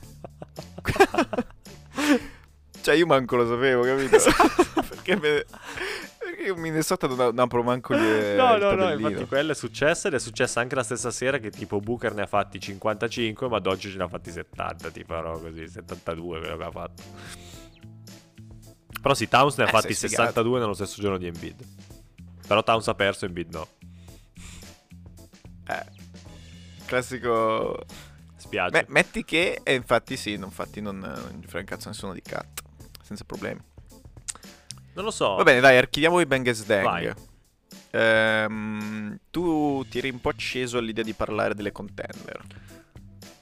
cioè 2.82 2.94
io 2.94 3.08
manco 3.08 3.36
lo 3.36 3.48
sapevo, 3.48 3.82
capito? 3.82 4.16
Esatto. 4.16 4.84
perché, 4.88 5.16
me... 5.18 5.46
in 6.50 6.60
Minnesota 6.60 7.08
non, 7.08 7.18
non 7.18 7.40
apro 7.40 7.64
manco 7.64 7.96
gli, 7.96 8.00
no, 8.36 8.58
no, 8.58 8.72
no, 8.74 8.92
infatti 8.92 9.26
quello 9.26 9.52
è 9.52 9.56
successo 9.56 10.08
ed 10.08 10.14
è 10.14 10.20
successo 10.20 10.60
anche 10.60 10.76
la 10.76 10.84
stessa 10.84 11.12
sera 11.12 11.38
che 11.40 11.50
tipo 11.50 11.80
Booker 11.80 12.14
ne 12.14 12.24
ha 12.24 12.28
fatti 12.28 12.60
55, 12.60 13.48
ma 13.50 13.60
Dodge 13.60 13.90
ce 13.90 13.98
ne 13.98 14.04
ha 14.04 14.08
fatti 14.08 14.32
70, 14.32 14.90
tipo 14.92 15.20
no, 15.22 15.40
così, 15.40 15.68
72 15.68 16.40
quello 16.40 16.58
che 16.58 16.64
ha 16.64 16.72
fatto. 16.72 17.04
Però 19.02 19.14
sì, 19.14 19.28
Towns 19.28 19.58
ne 19.58 19.66
ha 19.66 19.68
Eh, 19.68 19.72
fatti 19.72 19.94
sei 19.94 20.10
sfigato. 20.10 20.24
62 20.30 20.60
nello 20.60 20.74
stesso 20.74 21.00
giorno 21.02 21.18
di 21.18 21.28
Embiid. 21.28 21.64
Però 22.48 22.64
Towns 22.64 22.88
ha 22.88 22.96
perso, 22.96 23.26
Embiid 23.26 23.54
no. 23.54 23.68
Eh, 25.68 25.86
classico... 26.86 27.84
Spiace. 28.36 28.72
Beh, 28.72 28.86
metti 28.90 29.24
che... 29.24 29.60
E 29.64 29.74
infatti 29.76 30.18
sì, 30.18 30.36
non- 30.38 30.50
infatti 30.50 30.82
non, 30.82 30.98
non 31.00 31.42
frega 31.46 31.60
un 31.60 31.66
cazzo 31.66 31.90
nessuno 31.90 32.14
di 32.14 32.22
cat. 32.22 32.62
Senza 33.04 33.24
problemi. 33.26 33.60
Non 34.96 35.06
lo 35.06 35.12
so. 35.12 35.36
Va 35.36 35.44
bene, 35.44 35.60
dai, 35.60 35.78
archiviamo 35.78 36.20
i 36.20 36.26
Bang 36.26 36.50
Dang. 36.66 36.84
Vai. 36.84 37.14
Ehm, 37.92 39.18
tu 39.30 39.86
ti 39.90 40.00
eri 40.00 40.10
un 40.10 40.20
po' 40.20 40.30
acceso 40.30 40.78
all'idea 40.78 41.04
di 41.04 41.14
parlare 41.14 41.54
delle 41.54 41.72
contender. 41.72 42.42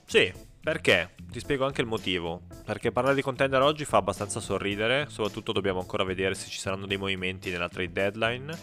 Sì, 0.05 0.31
perché? 0.61 1.15
Ti 1.31 1.39
spiego 1.39 1.65
anche 1.65 1.81
il 1.81 1.87
motivo. 1.87 2.41
Perché 2.63 2.91
parlare 2.91 3.15
di 3.15 3.21
contender 3.21 3.61
oggi 3.61 3.85
fa 3.85 3.97
abbastanza 3.97 4.39
sorridere, 4.39 5.07
soprattutto 5.09 5.51
dobbiamo 5.51 5.79
ancora 5.79 6.03
vedere 6.03 6.35
se 6.35 6.49
ci 6.49 6.59
saranno 6.59 6.85
dei 6.85 6.97
movimenti 6.97 7.49
nella 7.49 7.69
trade 7.69 7.91
deadline. 7.91 8.57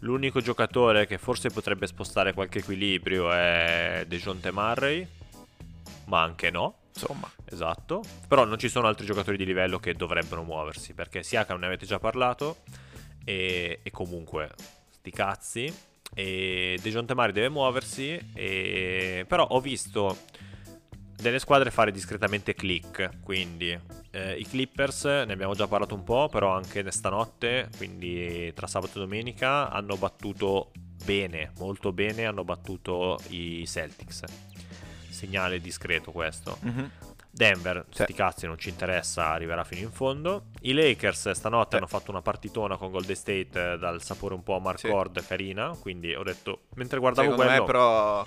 L'unico 0.00 0.40
giocatore 0.40 1.06
che 1.06 1.16
forse 1.16 1.48
potrebbe 1.50 1.86
spostare 1.86 2.34
qualche 2.34 2.58
equilibrio 2.58 3.32
è 3.32 4.04
Dejounte 4.06 4.52
Murray, 4.52 5.06
ma 6.06 6.22
anche 6.22 6.50
no. 6.50 6.76
Insomma, 6.94 7.30
Esatto, 7.52 8.02
però 8.26 8.44
non 8.44 8.58
ci 8.58 8.68
sono 8.68 8.86
altri 8.86 9.04
giocatori 9.04 9.36
di 9.36 9.44
livello 9.44 9.78
che 9.78 9.94
dovrebbero 9.94 10.42
muoversi, 10.42 10.94
perché 10.94 11.22
Siakam 11.22 11.58
ne 11.58 11.66
avete 11.66 11.84
già 11.84 11.98
parlato, 11.98 12.58
e, 13.24 13.80
e 13.82 13.90
comunque, 13.90 14.50
sti 14.88 15.10
cazzi, 15.10 15.74
e 16.14 16.78
Dejounte 16.80 17.14
Murray 17.14 17.32
deve 17.32 17.50
muoversi, 17.50 18.18
e... 18.34 19.24
però 19.28 19.44
ho 19.44 19.60
visto 19.60 20.16
delle 21.14 21.38
squadre 21.38 21.70
fare 21.70 21.92
discretamente 21.92 22.54
click, 22.54 23.20
quindi 23.22 23.78
eh, 24.10 24.38
i 24.38 24.44
Clippers, 24.44 25.04
ne 25.04 25.32
abbiamo 25.32 25.54
già 25.54 25.66
parlato 25.66 25.94
un 25.94 26.04
po', 26.04 26.28
però 26.28 26.54
anche 26.54 26.90
stanotte, 26.90 27.68
quindi 27.76 28.50
tra 28.54 28.66
sabato 28.66 28.98
e 28.98 29.00
domenica, 29.02 29.70
hanno 29.70 29.96
battuto 29.96 30.72
bene, 31.04 31.52
molto 31.58 31.92
bene, 31.92 32.24
hanno 32.24 32.44
battuto 32.44 33.18
i 33.28 33.66
Celtics. 33.66 34.51
Segnale 35.22 35.60
discreto 35.60 36.10
questo. 36.10 36.58
mhm. 36.60 36.90
Denver, 37.34 37.86
Sì. 37.88 38.02
sti 38.02 38.12
cazzi, 38.12 38.46
non 38.46 38.58
ci 38.58 38.68
interessa, 38.68 39.28
arriverà 39.30 39.64
fino 39.64 39.80
in 39.80 39.90
fondo. 39.90 40.46
I 40.62 40.74
Lakers 40.74 41.30
stanotte 41.30 41.70
Sì. 41.70 41.76
hanno 41.76 41.86
fatto 41.86 42.10
una 42.10 42.20
partitona 42.20 42.76
con 42.76 42.90
Golden 42.90 43.16
State 43.16 43.72
eh, 43.72 43.78
dal 43.78 44.02
sapore 44.02 44.34
un 44.34 44.42
po' 44.42 44.58
Marcord 44.58 45.18
Sì. 45.20 45.26
carina, 45.28 45.74
quindi 45.80 46.14
ho 46.14 46.22
detto, 46.24 46.64
mentre 46.74 46.98
guardavo 46.98 47.30
secondo 47.30 47.46
quello... 47.48 47.60
me 47.62 47.66
però 47.66 48.26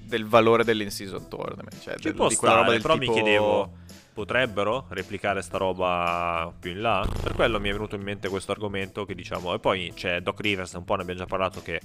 del 0.00 0.26
valore 0.26 0.64
dell'in-season 0.64 1.28
tournament. 1.28 1.78
Cioè, 1.80 1.94
Ci 1.94 2.02
del- 2.04 2.14
può 2.14 2.26
di 2.26 2.34
quella 2.34 2.54
stare, 2.54 2.66
roba 2.66 2.72
del 2.72 2.82
però 2.82 2.98
tipo... 2.98 3.12
mi 3.12 3.20
chiedevo, 3.22 3.72
potrebbero 4.14 4.86
replicare 4.88 5.40
sta 5.40 5.58
roba 5.58 6.52
più 6.58 6.72
in 6.72 6.80
là? 6.80 7.06
Per 7.22 7.34
quello 7.34 7.60
mi 7.60 7.68
è 7.68 7.72
venuto 7.72 7.94
in 7.94 8.02
mente 8.02 8.28
questo 8.28 8.50
argomento 8.50 9.04
che 9.04 9.14
diciamo, 9.14 9.54
e 9.54 9.60
poi 9.60 9.92
c'è 9.94 10.20
Doc 10.22 10.40
Rivers, 10.40 10.72
un 10.72 10.84
po' 10.84 10.96
ne 10.96 11.02
abbiamo 11.02 11.20
già 11.20 11.26
parlato, 11.26 11.62
che 11.62 11.80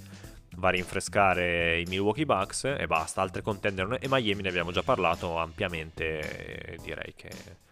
va 0.60 0.68
a 0.68 0.72
rinfrescare 0.72 1.80
i 1.80 1.86
Milwaukee 1.88 2.26
Bucks 2.26 2.66
e 2.66 2.86
basta, 2.86 3.22
altre 3.22 3.42
contender 3.42 3.98
e 4.00 4.08
Miami 4.08 4.44
ne 4.44 4.50
abbiamo 4.50 4.72
già 4.72 4.84
parlato 4.84 5.38
ampiamente, 5.38 6.74
e 6.74 6.78
direi 6.84 7.14
che... 7.16 7.68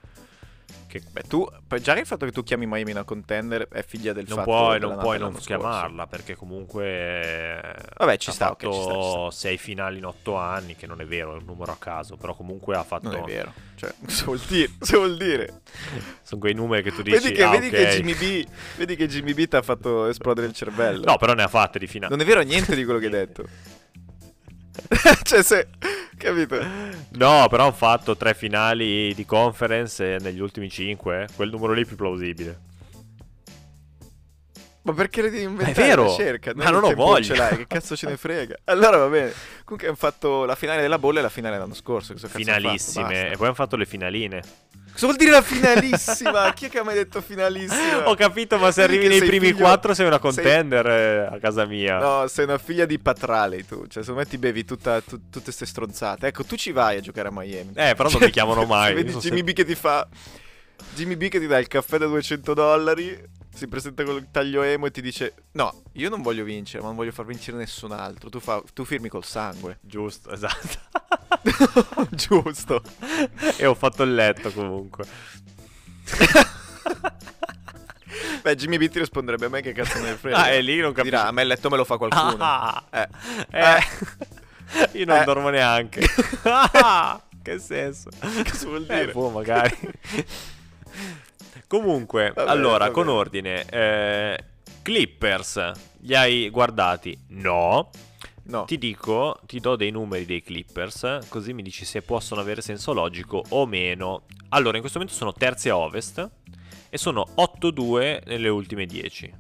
che 0.88 1.02
Beh, 1.12 1.24
tu, 1.28 1.48
già 1.82 1.98
il 1.98 2.06
fatto 2.06 2.26
che 2.26 2.32
tu 2.32 2.44
chiami 2.44 2.66
Miami 2.66 2.92
una 2.92 3.04
contender 3.04 3.68
è 3.68 3.84
figlia 3.84 4.14
del 4.14 4.26
non 4.28 4.38
fatto 4.38 4.50
puoi, 4.50 4.80
non 4.80 4.98
puoi 4.98 5.20
non 5.20 5.36
chiamarla 5.36 6.08
perché 6.08 6.36
comunque 6.36 6.86
eh, 6.86 7.76
Vabbè, 7.98 8.18
ci 8.18 8.32
sta, 8.32 8.52
ok, 8.52 8.64
fatto 8.64 8.74
ci 8.74 8.82
sta, 8.82 8.94
ci 8.94 9.10
sta. 9.10 9.32
sei 9.32 9.58
finali 9.58 9.98
in 9.98 10.06
otto 10.06 10.36
anni 10.36 10.76
che 10.76 10.88
non 10.88 11.02
è 11.02 11.06
vero 11.06 11.34
è 11.34 11.38
un 11.38 11.46
numero 11.46 11.72
a 11.72 11.78
caso 11.78 12.16
però 12.16 12.34
comunque 12.34 12.76
ha 12.76 12.84
fatto. 12.84 13.10
Non 13.10 13.22
è 13.22 13.24
vero. 13.24 13.54
Cioè, 13.76 13.94
cosa 14.04 14.26
vuol 14.26 14.40
dire? 14.48 14.72
Cosa 14.80 14.98
vuol 14.98 15.18
dire? 15.18 15.62
sono 16.24 16.42
quei 16.42 16.54
numeri 16.54 16.84
che 16.84 16.92
tu 16.92 17.02
dici 17.02 17.18
Vedi 17.18 17.32
che, 17.34 17.44
ah, 17.44 17.50
vedi 17.52 17.68
ok. 17.68 17.74
che 17.74 17.88
Jimmy 17.90 18.16
B, 18.16 18.48
vedi 18.78 18.96
che 18.96 19.08
Jimmy 19.08 19.34
B 19.34 19.48
ti 19.48 19.56
ha 19.56 19.62
fatto 19.62 20.08
esplodere 20.08 20.48
il 20.48 20.54
cervello. 20.54 21.04
no 21.06 21.18
però 21.18 21.34
ne 21.34 21.44
ha 21.44 21.48
fatte 21.48 21.80
di 21.80 21.88
finali 21.88 22.12
Non 22.12 22.22
è 22.22 22.26
vero 22.26 22.42
niente 22.42 22.76
di 22.76 22.84
quello 22.84 23.00
che 23.00 23.06
hai 23.06 23.12
detto. 23.12 23.46
cioè, 25.24 25.44
se... 25.44 25.68
Capito? 26.18 26.60
no 27.10 27.48
però 27.50 27.64
hanno 27.64 27.72
fatto 27.72 28.18
tre 28.18 28.34
finali 28.34 29.14
di 29.14 29.26
conference 29.26 30.18
negli 30.20 30.40
ultimi 30.40 30.70
cinque 30.70 31.28
quel 31.36 31.50
numero 31.50 31.74
lì 31.74 31.84
è 31.84 31.86
più 31.86 31.96
plausibile 31.96 32.60
Ma 34.82 34.94
perché 34.94 35.22
le 35.22 35.30
devi 35.30 35.44
inventare? 35.44 35.72
È 35.72 35.88
vero, 35.88 36.10
cerca, 36.16 36.54
ma 36.56 36.70
non 36.70 36.84
ho 36.84 36.88
tempo 36.88 37.04
voglia. 37.04 37.24
ce 37.24 37.36
l'hai, 37.36 37.58
che 37.58 37.68
cazzo 37.68 37.96
ce 37.96 38.08
ne 38.08 38.16
frega. 38.16 38.56
Allora 38.66 38.98
va 38.98 39.08
bene. 39.08 39.34
Comunque 39.66 39.88
hanno 39.88 39.98
fatto 39.98 40.46
la 40.46 40.56
finale 40.56 40.82
della 40.82 40.98
bolla 40.98 41.20
e 41.20 41.22
la 41.24 41.30
finale 41.30 41.58
l'anno 41.58 41.74
scorso. 41.74 42.16
Finalissime 42.16 43.32
e 43.32 43.36
poi 43.36 43.48
hanno 43.48 43.56
fatto 43.56 43.76
le 43.76 43.86
finaline 43.86 44.42
Cosa 44.98 45.06
vuol 45.14 45.18
dire 45.18 45.30
la 45.30 45.42
finalissima? 45.44 46.52
Chi 46.54 46.66
è 46.66 46.70
che 46.70 46.80
ha 46.80 46.84
mai 46.84 46.96
detto 46.96 47.22
finalissima? 47.22 48.10
ho 48.10 48.16
capito 48.16 48.58
ma 48.58 48.72
se 48.72 48.82
arrivi 48.82 49.08
nei 49.08 49.20
sei 49.20 49.28
primi 49.28 49.48
figlio- 49.48 49.60
quattro 49.60 49.94
sei 49.94 50.08
una 50.08 50.20
sei- 50.20 50.32
contender 50.32 50.88
eh, 50.88 51.36
a 51.36 51.38
casa 51.40 51.66
mia 51.66 52.00
No, 52.00 52.28
sei 52.28 52.46
una 52.46 52.58
figlia 52.58 52.86
di 52.86 52.98
Patrale 52.98 53.64
tu. 53.64 53.86
Cioè, 53.88 54.02
secondo 54.02 54.22
me 54.22 54.26
ti 54.28 54.40
bevi 54.40 54.66
tutta, 54.66 55.00
tu- 55.02 55.20
tutte 55.30 55.44
queste 55.44 55.68
stronzate. 55.68 56.26
Ecco, 56.28 56.44
tu 56.46 56.56
ci 56.56 56.72
vai 56.72 56.98
a 56.98 57.00
giocare 57.02 57.28
a 57.28 57.32
Miami. 57.32 57.72
Eh, 57.76 57.94
però 57.94 58.04
non 58.10 58.12
Cioè, 58.12 58.26
mi 58.26 58.32
chiamano 58.32 58.66
mai. 58.66 58.96
Vedi 58.96 59.14
Jimmy 59.14 59.44
B 59.44 59.54
che 59.54 59.66
ti 59.66 59.76
fa. 59.76 60.08
Jimmy 60.96 61.16
B 61.16 61.28
che 61.28 61.40
ti 61.40 61.46
dà 61.48 61.60
il 61.60 61.68
caffè 61.68 61.98
da 62.00 62.08
200 62.08 62.54
dollari. 62.56 63.36
Si 63.58 63.68
presenta 63.68 64.04
con 64.04 64.16
il 64.18 64.28
taglio 64.30 64.62
emo 64.62 64.86
e 64.86 64.92
ti 64.92 65.02
dice: 65.02 65.34
No, 65.54 65.82
io 65.94 66.10
non 66.10 66.22
voglio 66.22 66.44
vincere, 66.44 66.82
ma 66.82 66.90
non 66.90 66.96
voglio 66.96 67.12
far 67.12 67.26
vincere 67.26 67.58
nessun 67.58 67.92
altro. 67.92 68.30
Tu, 68.30 68.40
fa- 68.40 68.62
tu 68.72 68.86
firmi 68.86 69.10
col 69.10 69.24
sangue. 69.26 69.80
Giusto, 69.82 70.30
esatto. 70.30 70.78
Giusto. 72.12 72.84
e 73.58 73.66
ho 73.66 73.74
fatto 73.74 74.04
il 74.04 74.14
letto 74.14 74.52
comunque. 74.52 75.06
Beh, 78.44 78.56
Jimmy 78.56 78.78
B 78.78 78.88
ti 78.90 79.00
risponderebbe 79.00 79.48
a 79.48 79.50
me 79.50 79.62
che 79.62 79.72
cazzo 79.74 80.00
me 80.02 80.10
ne 80.12 80.16
frega. 80.16 80.38
Ah, 80.38 80.50
e 80.50 80.62
lì 80.62 80.78
non 80.78 80.92
capisco. 80.94 81.16
Dirà, 81.16 81.28
a 81.28 81.32
me 81.32 81.42
il 81.42 81.48
letto 81.48 81.70
me 81.70 81.78
lo 81.78 81.84
fa 81.84 81.98
qualcuno. 81.98 82.36
Ah, 82.40 82.84
Eh. 82.92 83.08
eh. 83.52 83.80
Io 85.00 85.06
non 85.06 85.18
Eh. 85.18 85.24
dormo 85.24 85.50
neanche. 85.50 86.02
Che 87.48 87.60
senso? 87.60 88.10
Cosa 88.20 88.66
vuol 88.68 88.86
Eh, 88.90 89.00
dire? 89.00 89.12
boh, 89.14 89.30
magari. 89.30 89.76
Comunque, 91.68 92.32
Vabbè, 92.34 92.50
allora, 92.50 92.78
vabbè. 92.86 92.92
con 92.92 93.08
ordine. 93.10 93.66
eh, 93.70 94.44
Clippers, 94.82 95.72
li 96.02 96.16
hai 96.16 96.50
guardati? 96.50 97.18
No. 97.30 97.90
No. 98.44 98.64
Ti 98.64 98.78
dico, 98.78 99.38
ti 99.46 99.60
do 99.60 99.76
dei 99.76 99.92
numeri 99.92 100.26
dei 100.26 100.42
Clippers, 100.42 101.20
così 101.28 101.52
mi 101.52 101.62
dici 101.62 101.84
se 101.84 102.02
possono 102.02 102.40
avere 102.40 102.62
senso 102.62 102.94
logico 102.94 103.44
o 103.50 103.66
meno. 103.66 104.24
Allora, 104.50 104.76
in 104.78 104.80
questo 104.80 105.00
momento 105.00 105.18
sono 105.18 105.34
terzi 105.34 105.68
a 105.68 105.76
ovest 105.78 106.30
e 106.90 106.98
sono 106.98 107.26
8-2 107.36 108.22
nelle 108.28 108.48
ultime 108.48 108.86
10. 108.86 109.34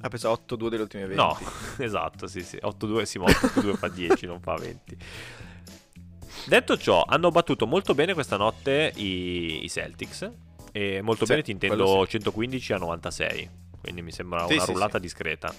Ha 0.00 0.08
preso 0.08 0.32
8-2 0.48 0.68
delle 0.68 0.82
ultime 0.82 1.04
20. 1.04 1.14
No, 1.22 1.38
esatto, 1.84 2.26
sì, 2.26 2.40
sì. 2.40 2.56
8-2, 2.62 3.02
sì, 3.02 3.18
ma 3.18 3.26
8-2 3.26 3.74
fa 3.76 3.88
10, 3.88 4.24
non 4.24 4.40
fa 4.40 4.54
20. 4.54 4.96
Detto 6.46 6.78
ciò, 6.78 7.04
hanno 7.06 7.28
battuto 7.30 7.66
molto 7.66 7.92
bene 7.94 8.14
questa 8.14 8.38
notte 8.38 8.92
i, 8.96 9.62
i 9.64 9.68
Celtics. 9.68 10.30
E 10.72 11.00
molto 11.02 11.24
Sì, 11.24 11.30
bene 11.32 11.42
ti 11.42 11.50
intendo 11.50 11.84
quello 11.84 12.06
115 12.06 12.72
a 12.72 12.78
96. 12.78 13.50
Quindi 13.80 14.02
mi 14.02 14.12
sembra 14.12 14.46
Sì, 14.46 14.54
una 14.54 14.64
sì, 14.64 14.72
rullata 14.72 14.96
sì. 14.98 15.00
discreta. 15.02 15.52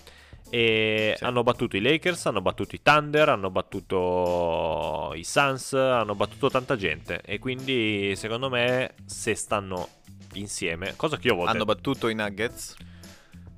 E 0.49 1.13
Sì. 1.17 1.23
hanno 1.23 1.43
battuto 1.43 1.77
i 1.77 1.81
Lakers, 1.81 2.25
hanno 2.25 2.41
battuto 2.41 2.75
i 2.75 2.81
Thunder, 2.81 3.29
hanno 3.29 3.49
battuto 3.49 5.13
i 5.15 5.23
Suns, 5.23 5.73
hanno 5.73 6.13
battuto 6.15 6.49
tanta 6.49 6.75
gente. 6.75 7.21
E 7.25 7.39
quindi, 7.39 8.13
secondo 8.15 8.49
me, 8.49 8.93
se 9.05 9.33
stanno 9.35 9.87
insieme, 10.33 10.93
cosa 10.95 11.17
che 11.17 11.27
io 11.27 11.35
voglio 11.35 11.49
Hanno 11.49 11.65
battuto 11.65 12.07
i 12.09 12.15
Nuggets. 12.15 12.75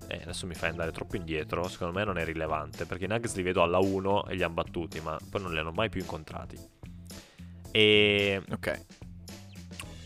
eh, 0.08 0.20
adesso 0.22 0.46
mi 0.46 0.54
fai 0.54 0.70
andare 0.70 0.92
troppo 0.92 1.16
indietro. 1.16 1.68
Secondo 1.68 1.98
me 1.98 2.04
non 2.06 2.18
è 2.18 2.26
rilevante. 2.26 2.86
Perché 2.86 3.06
i 3.06 3.08
Nuggets 3.08 3.36
li 3.36 3.42
vedo 3.44 3.64
alla 3.64 3.80
1 3.80 4.26
e 4.28 4.36
li 4.36 4.44
hanno 4.44 4.54
battuti, 4.54 5.00
ma 5.02 5.18
poi 5.30 5.42
non 5.42 5.52
li 5.52 5.60
hanno 5.60 5.72
mai 5.72 5.90
più 5.90 6.02
incontrati. 6.02 6.58
E 7.72 8.42
Ok. 8.52 8.86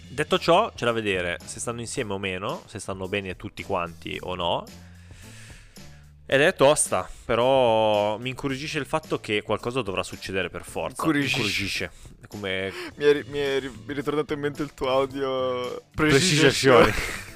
Detto 0.08 0.40
ciò, 0.40 0.72
c'è 0.74 0.86
da 0.86 0.92
vedere 0.92 1.38
se 1.44 1.60
stanno 1.60 1.80
insieme 1.80 2.14
o 2.14 2.18
meno, 2.18 2.64
se 2.66 2.80
stanno 2.80 3.08
bene 3.08 3.36
tutti 3.36 3.64
quanti 3.64 4.18
o 4.22 4.36
no. 4.36 4.66
Ed 6.30 6.42
è 6.42 6.54
tosta, 6.56 7.10
però 7.24 8.18
mi 8.18 8.30
incuriosisce 8.30 8.80
il 8.80 8.86
fatto 8.86 9.22
che 9.22 9.42
qualcosa 9.44 9.82
dovrà 9.82 10.04
succedere 10.04 10.50
per 10.50 10.66
forza. 10.66 11.04
Incuriosisce. 11.04 11.92
È 12.20 12.28
Come 12.28 12.74
Mi 12.96 13.06
è, 13.06 13.24
mi 13.30 13.38
è 13.40 13.62
è 13.62 13.94
ritornato 13.94 14.34
in 14.34 14.42
mente 14.42 14.62
il 14.62 14.74
tuo 14.74 14.90
audio. 14.90 15.84
Precisazioni. 15.96 16.92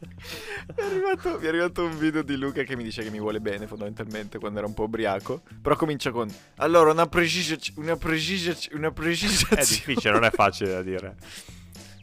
mi, 0.00 0.74
è 0.76 0.82
arrivato, 0.82 1.38
mi 1.38 1.46
è 1.46 1.48
arrivato 1.48 1.84
un 1.84 1.98
video 1.98 2.22
di 2.22 2.36
Luca 2.36 2.62
che 2.62 2.76
mi 2.76 2.82
dice 2.82 3.02
che 3.02 3.10
mi 3.10 3.18
vuole 3.18 3.40
bene 3.40 3.66
fondamentalmente 3.66 4.38
quando 4.38 4.58
era 4.58 4.66
un 4.66 4.74
po' 4.74 4.82
ubriaco. 4.82 5.42
Però 5.62 5.74
comincia 5.76 6.10
con 6.10 6.28
Allora 6.56 6.90
una 6.90 7.06
precisazione 7.06 7.80
Una 7.80 7.96
precisazione 7.96 8.76
Una 8.76 8.88
è 8.88 8.92
precisazione 8.92 9.62
difficile, 9.62 10.12
non 10.12 10.24
è 10.24 10.30
facile 10.30 10.72
da 10.72 10.82
dire. 10.82 11.16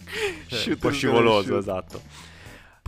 Cioè, 0.47 0.73
un 0.73 0.77
po' 0.77 0.91
scivoloso, 0.91 1.57
esatto. 1.57 2.01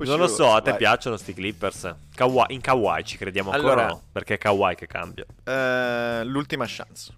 Non 0.02 0.18
lo 0.18 0.28
so, 0.28 0.54
a 0.54 0.62
te 0.62 0.76
piacciono 0.76 1.18
sti 1.18 1.34
Clippers? 1.34 1.94
Kawhi- 2.16 2.54
in 2.54 2.62
Kawhi 2.62 3.04
ci 3.04 3.18
crediamo 3.18 3.52
ancora 3.52 3.74
Allora- 3.74 3.88
no? 3.88 4.04
Perché 4.14 4.36
è 4.36 4.38
Kawhi 4.38 4.76
che 4.76 4.88
cambia. 4.88 5.26
Eh, 5.44 6.24
l'ultima 6.24 6.66
chance. 6.68 7.14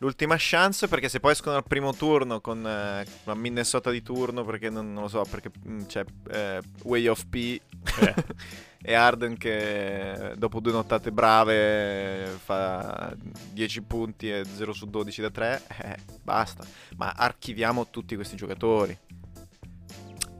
L'ultima 0.00 0.36
chance 0.38 0.86
perché 0.86 1.08
se 1.08 1.18
poi 1.18 1.32
escono 1.32 1.56
al 1.56 1.64
primo 1.66 1.92
turno 1.92 2.40
con 2.40 2.64
eh, 2.64 3.04
una 3.24 3.34
Minnesota 3.34 3.90
di 3.90 4.00
turno 4.00 4.44
perché 4.44 4.70
non, 4.70 4.92
non 4.92 5.02
lo 5.02 5.08
so 5.08 5.24
perché 5.28 5.50
mm, 5.68 5.80
c'è 5.86 6.04
eh, 6.30 6.60
Way 6.84 7.06
of 7.08 7.24
P 7.28 7.60
Eh. 8.00 8.14
e 8.80 8.94
Arden 8.94 9.36
che 9.36 10.34
dopo 10.36 10.60
due 10.60 10.72
nottate 10.72 11.10
brave 11.10 12.38
fa 12.42 13.12
10 13.52 13.82
punti 13.82 14.30
e 14.30 14.44
0 14.44 14.72
su 14.72 14.86
12 14.86 15.20
da 15.20 15.30
3 15.30 15.62
eh, 15.82 15.96
basta 16.22 16.64
ma 16.96 17.12
archiviamo 17.16 17.88
tutti 17.90 18.14
questi 18.14 18.36
giocatori 18.36 18.96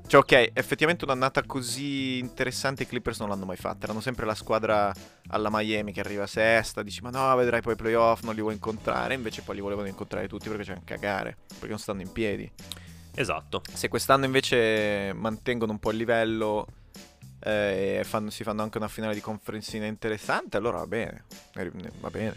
Cioè, 0.07 0.21
ok, 0.21 0.51
effettivamente 0.55 1.05
un'annata 1.05 1.43
così 1.43 2.19
interessante 2.19 2.85
i 2.85 2.87
Clippers 2.87 3.19
non 3.19 3.29
l'hanno 3.29 3.45
mai 3.45 3.59
fatta. 3.59 3.85
Erano 3.85 4.01
sempre 4.01 4.25
la 4.25 4.35
squadra 4.35 4.91
alla 5.29 5.51
Miami 5.53 5.93
che 5.93 6.01
arriva 6.01 6.27
sesta. 6.27 6.83
Dici, 6.83 7.03
ma 7.03 7.11
no, 7.11 7.37
vedrai 7.37 7.61
poi 7.61 7.75
i 7.75 7.77
playoff, 7.77 8.23
non 8.23 8.35
li 8.35 8.41
vuoi 8.41 8.55
incontrare. 8.55 9.13
Invece 9.13 9.43
poi 9.43 9.57
li 9.57 9.61
volevano 9.61 9.87
incontrare 9.87 10.27
tutti 10.27 10.49
perché 10.49 10.65
c'è 10.65 10.73
un 10.73 10.85
cagare. 10.85 11.37
Perché 11.47 11.69
non 11.69 11.79
stanno 11.79 12.01
in 12.01 12.11
piedi. 12.11 12.51
Esatto. 13.15 13.61
Se 13.71 13.89
quest'anno 13.89 14.25
invece 14.25 15.13
mantengono 15.15 15.73
un 15.73 15.79
po' 15.79 15.91
il 15.91 15.99
livello 15.99 16.67
eh, 17.41 18.03
fanno- 18.05 18.31
si 18.31 18.43
fanno 18.43 18.63
anche 18.63 18.79
una 18.79 18.89
finale 18.89 19.15
di 19.15 19.21
conferenzina 19.21 19.87
interessante, 19.87 20.57
allora 20.57 20.79
va 20.79 20.87
bene. 20.87 21.25
Eh, 21.55 21.71
Va 22.01 22.11
bene. 22.11 22.35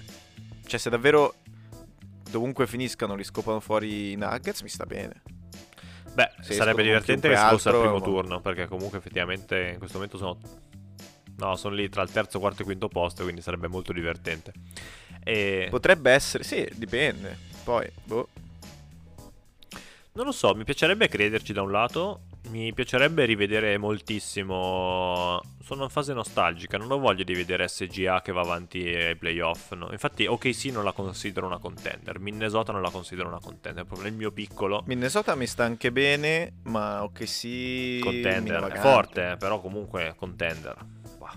Cioè, 0.66 0.80
se 0.80 0.90
davvero 0.90 1.36
dovunque 2.30 2.66
finiscano 2.68 3.16
li 3.16 3.24
scopano 3.24 3.60
fuori 3.60 4.12
i 4.12 4.16
Nuggets, 4.16 4.62
mi 4.62 4.70
sta 4.70 4.86
bene. 4.86 5.22
Beh, 6.14 6.30
Se 6.42 6.54
sarebbe 6.54 6.84
divertente 6.84 7.30
che 7.30 7.36
fosse 7.36 7.70
al 7.70 7.80
primo 7.80 7.98
ma- 8.00 8.04
turno, 8.06 8.42
perché 8.42 8.68
comunque 8.68 8.98
effettivamente 8.98 9.70
in 9.74 9.78
questo 9.78 9.98
momento 9.98 10.18
sono... 10.18 10.38
No, 11.38 11.56
sono 11.56 11.74
lì 11.74 11.90
tra 11.90 12.04
il 12.04 12.12
terzo, 12.12 12.40
quarto 12.40 12.62
e 12.62 12.66
quinto 12.66 12.88
posto, 12.88 13.24
quindi 13.24 13.42
sarebbe 13.42 13.68
molto 13.68 13.92
divertente. 13.94 14.52
E... 15.24 15.68
Potrebbe 15.70 16.12
essere, 16.12 16.44
sì, 16.44 16.68
dipende. 16.76 17.36
Poi, 17.64 17.90
boh. 18.04 18.28
Non 20.14 20.26
lo 20.26 20.32
so, 20.32 20.54
mi 20.54 20.66
piacerebbe 20.66 21.08
crederci 21.08 21.54
da 21.54 21.62
un 21.62 21.72
lato, 21.72 22.22
mi 22.52 22.72
piacerebbe 22.74 23.24
rivedere 23.26 23.78
moltissimo. 23.78 25.42
Sono 25.64 25.84
in 25.84 25.90
fase 25.90 26.14
nostalgica, 26.14 26.78
non 26.78 26.92
ho 26.92 27.00
voglia 27.00 27.24
di 27.24 27.34
vedere 27.34 27.70
SGA 27.70 28.22
che 28.22 28.34
va 28.34 28.42
avanti 28.42 28.86
ai 28.88 29.16
playoff. 29.16 29.72
no. 29.72 29.88
Infatti, 29.92 30.26
OKC 30.26 30.66
non 30.66 30.84
la 30.84 30.92
considero 30.92 31.46
una 31.46 31.60
contender, 31.60 32.20
Minnesota 32.20 32.74
non 32.74 32.82
la 32.82 32.90
considero 32.90 33.30
una 33.30 33.40
contender, 33.40 33.86
proprio 33.86 34.10
nel 34.10 34.18
mio 34.18 34.32
piccolo. 34.32 34.84
Minnesota 34.86 35.34
mi 35.36 35.48
sta 35.48 35.64
anche 35.64 35.94
bene, 35.94 36.56
ma 36.64 37.04
ok 37.04 37.28
sì. 37.28 38.02
Contender, 38.04 38.62
è 38.64 38.80
forte, 38.80 39.32
eh, 39.32 39.38
però 39.38 39.62
comunque 39.62 40.14
contender. 40.18 40.76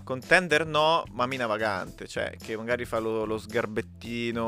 Contender 0.03 0.67
no, 0.67 1.05
ma 1.13 1.27
mina 1.27 1.47
vagante. 1.47 2.09
Cioè, 2.09 2.37
che 2.37 2.57
magari 2.57 2.85
fa 2.85 2.99
lo, 2.99 3.25
lo 3.25 3.39
sgarbettino. 3.39 4.43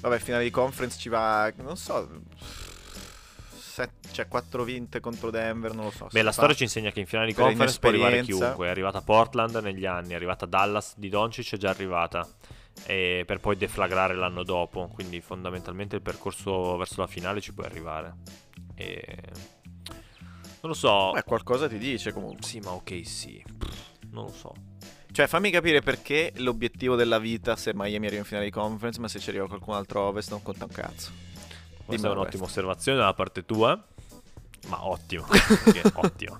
Vabbè, 0.00 0.18
finale 0.18 0.42
di 0.42 0.50
conference 0.50 0.98
ci 0.98 1.08
va. 1.08 1.52
Non 1.58 1.76
so. 1.76 2.08
Set- 3.74 4.12
cioè, 4.12 4.28
4 4.28 4.62
vinte 4.62 5.00
contro 5.00 5.30
Denver, 5.30 5.74
non 5.74 5.86
lo 5.86 5.90
so. 5.90 6.06
Beh, 6.12 6.22
la 6.22 6.30
fa. 6.30 6.36
storia 6.36 6.54
ci 6.54 6.62
insegna 6.62 6.92
che 6.92 7.00
in 7.00 7.06
finale 7.06 7.26
di 7.26 7.34
conference 7.34 7.80
può 7.80 7.88
arrivare 7.88 8.22
chiunque. 8.22 8.68
È 8.68 8.70
arrivata 8.70 9.00
Portland 9.00 9.56
negli 9.56 9.84
anni, 9.84 10.10
è 10.10 10.14
arrivata 10.14 10.46
Dallas 10.46 10.94
di 10.96 11.08
Doncic, 11.08 11.54
è 11.54 11.56
già 11.56 11.70
arrivata. 11.70 12.24
E 12.86 13.24
per 13.26 13.40
poi 13.40 13.56
deflagrare 13.56 14.14
l'anno 14.14 14.44
dopo. 14.44 14.88
Quindi 14.94 15.20
fondamentalmente 15.20 15.96
il 15.96 16.02
percorso 16.02 16.76
verso 16.76 17.00
la 17.00 17.08
finale 17.08 17.40
ci 17.40 17.52
può 17.52 17.64
arrivare. 17.64 18.14
E... 18.76 19.18
Non 20.60 20.70
lo 20.70 20.74
so. 20.74 21.10
Beh, 21.12 21.24
qualcosa 21.24 21.66
ti 21.66 21.78
dice 21.78 22.12
comunque. 22.12 22.46
Sì, 22.46 22.60
ma 22.60 22.70
ok, 22.70 23.00
sì. 23.04 23.44
Non 24.12 24.26
lo 24.26 24.32
so. 24.32 24.54
Cioè, 25.10 25.26
fammi 25.26 25.50
capire 25.50 25.80
perché 25.80 26.32
l'obiettivo 26.36 26.94
della 26.94 27.18
vita 27.18 27.56
se 27.56 27.72
Miami 27.74 28.06
arriva 28.06 28.20
in 28.20 28.26
finale 28.26 28.46
di 28.46 28.52
conference, 28.52 29.00
ma 29.00 29.08
se 29.08 29.18
ci 29.18 29.30
arriva 29.30 29.48
qualcun 29.48 29.74
altro 29.74 30.02
ovest 30.02 30.30
non 30.30 30.42
conta 30.42 30.64
un 30.64 30.70
cazzo. 30.70 31.33
Questa 31.84 32.08
è 32.08 32.10
un'ottima 32.10 32.44
osservazione 32.44 32.98
da 32.98 33.12
parte 33.14 33.44
tua. 33.44 33.82
Ma 34.68 34.86
ottimo. 34.86 35.26
ottimo. 35.94 36.38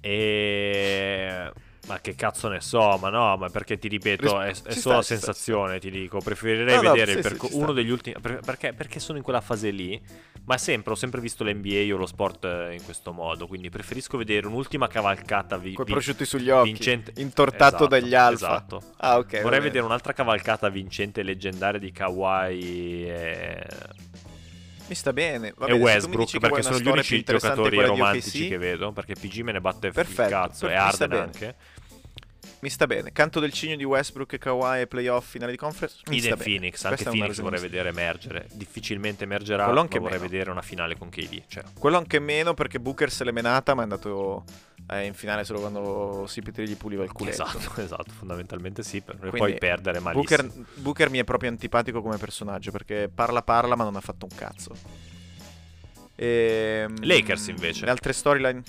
E... 0.00 1.50
Ma 1.86 2.00
che 2.00 2.14
cazzo 2.14 2.48
ne 2.48 2.60
so, 2.60 2.98
ma 3.00 3.08
no, 3.08 3.38
ma 3.38 3.48
perché 3.48 3.78
ti 3.78 3.88
ripeto, 3.88 4.42
è, 4.42 4.48
Ris- 4.48 4.62
è 4.62 4.72
ci 4.74 4.78
solo 4.78 5.00
sta, 5.00 5.14
ci 5.14 5.20
sta, 5.20 5.32
sensazione, 5.32 5.78
ti 5.78 5.90
dico, 5.90 6.18
preferirei 6.20 6.76
No, 6.76 6.82
no, 6.82 6.90
vedere 6.92 7.12
sì, 7.12 7.16
il 7.18 7.22
sì, 7.24 7.28
perco- 7.30 7.46
sta. 7.46 7.56
uno 7.56 7.72
degli 7.72 7.88
ultimi... 7.88 8.14
per- 8.20 8.40
perché, 8.44 8.74
perché 8.74 9.00
sono 9.00 9.16
in 9.16 9.24
quella 9.24 9.40
fase 9.40 9.70
lì, 9.70 9.98
ma 10.44 10.58
sempre, 10.58 10.92
ho 10.92 10.96
sempre 10.96 11.22
visto 11.22 11.44
l'NBA 11.44 11.94
o 11.94 11.96
lo 11.96 12.04
sport 12.04 12.44
eh, 12.44 12.74
in 12.74 12.84
questo 12.84 13.12
modo, 13.12 13.46
quindi 13.46 13.70
preferisco 13.70 14.18
vedere 14.18 14.46
un'ultima 14.48 14.86
cavalcata 14.86 15.56
vi- 15.56 15.74
vi- 15.78 15.84
prosciutti 15.84 16.26
sugli 16.26 16.50
occhi. 16.50 16.72
vincente. 16.72 17.12
Intortato 17.22 17.76
Esatto, 17.76 17.86
dagli 17.86 18.14
alfa. 18.14 18.46
Esatto. 18.48 18.82
Ah, 18.98 19.16
ok. 19.16 19.40
Vorrei 19.40 19.60
vedere 19.60 19.86
un'altra 19.86 20.12
cavalcata 20.12 20.68
vincente 20.68 21.20
e 21.20 21.24
leggendaria 21.24 21.80
di 21.80 21.90
Kawhi 21.90 23.08
e, 23.08 23.66
Mi 24.88 24.94
sta 24.94 25.12
bene. 25.12 25.52
Va 25.56 25.66
e 25.66 25.72
Westbrook 25.72 26.38
perché 26.38 26.62
sono 26.62 26.78
gli 26.80 26.88
unici 26.88 27.22
giocatori 27.22 27.80
romantici 27.80 28.48
che 28.48 28.58
vedo 28.58 28.92
perché 28.92 29.14
PG 29.14 29.40
me 29.40 29.52
ne 29.52 29.60
batte 29.60 29.90
Perfetto, 29.90 30.22
il 30.22 30.28
cazzo 30.28 30.66
per- 30.66 30.74
e 30.74 30.78
Arden 30.78 31.12
anche 31.12 31.54
Mi 32.60 32.70
sta 32.70 32.86
bene. 32.86 33.12
Canto 33.12 33.38
del 33.38 33.52
cigno 33.52 33.76
di 33.76 33.84
Westbrook 33.84 34.32
e 34.32 34.38
Kawhi 34.38 34.86
playoff 34.88 35.28
finale 35.30 35.52
di 35.52 35.58
conference. 35.58 36.00
Mi 36.06 36.18
sta 36.18 36.28
Idem 36.34 36.38
bene. 36.38 36.50
Phoenix 36.50 36.84
anche 36.84 37.02
Questa 37.02 37.10
Phoenix 37.16 37.40
vorrei 37.40 37.60
vedere 37.60 37.88
emergere 37.90 38.46
difficilmente 38.52 39.24
emergerà 39.24 39.62
Quello 39.64 39.78
ma 39.78 39.82
anche 39.84 39.98
vorrei 39.98 40.18
meno. 40.18 40.30
vedere 40.30 40.50
una 40.50 40.62
finale 40.62 40.96
con 40.96 41.08
KD 41.08 41.42
cioè, 41.46 41.62
Quello 41.78 41.96
anche 41.98 42.18
meno 42.18 42.54
perché 42.54 42.80
Booker 42.80 43.10
se 43.12 43.24
l'è 43.24 43.30
menata, 43.30 43.74
ma 43.74 43.80
è 43.80 43.84
andato 43.84 44.44
eh, 44.90 45.04
in 45.06 45.14
finale 45.14 45.44
solo 45.44 45.60
quando 45.60 46.24
CP3 46.26 46.62
gli 46.66 46.76
puliva 46.76 47.04
il 47.04 47.12
culetto. 47.12 47.44
esatto 47.44 47.78
esatto 47.82 48.12
fondamentalmente 48.12 48.82
sì 48.82 49.00
per 49.00 49.16
Quindi, 49.18 49.38
poi 49.38 49.58
perdere 49.58 50.00
malissimo 50.00 50.42
Booker, 50.42 50.64
Booker 50.76 51.10
mi 51.10 51.18
è 51.18 51.24
proprio 51.24 51.50
antipatico 51.50 52.00
come 52.02 52.16
personaggio 52.16 52.70
perché 52.70 53.10
parla 53.12 53.42
parla 53.42 53.76
ma 53.76 53.84
non 53.84 53.96
ha 53.96 54.00
fatto 54.00 54.26
un 54.28 54.36
cazzo. 54.36 54.74
Ehm, 56.16 56.96
Lakers, 57.04 57.46
invece. 57.48 57.84
Le 57.84 57.90
altre 57.92 58.12
storyline... 58.12 58.62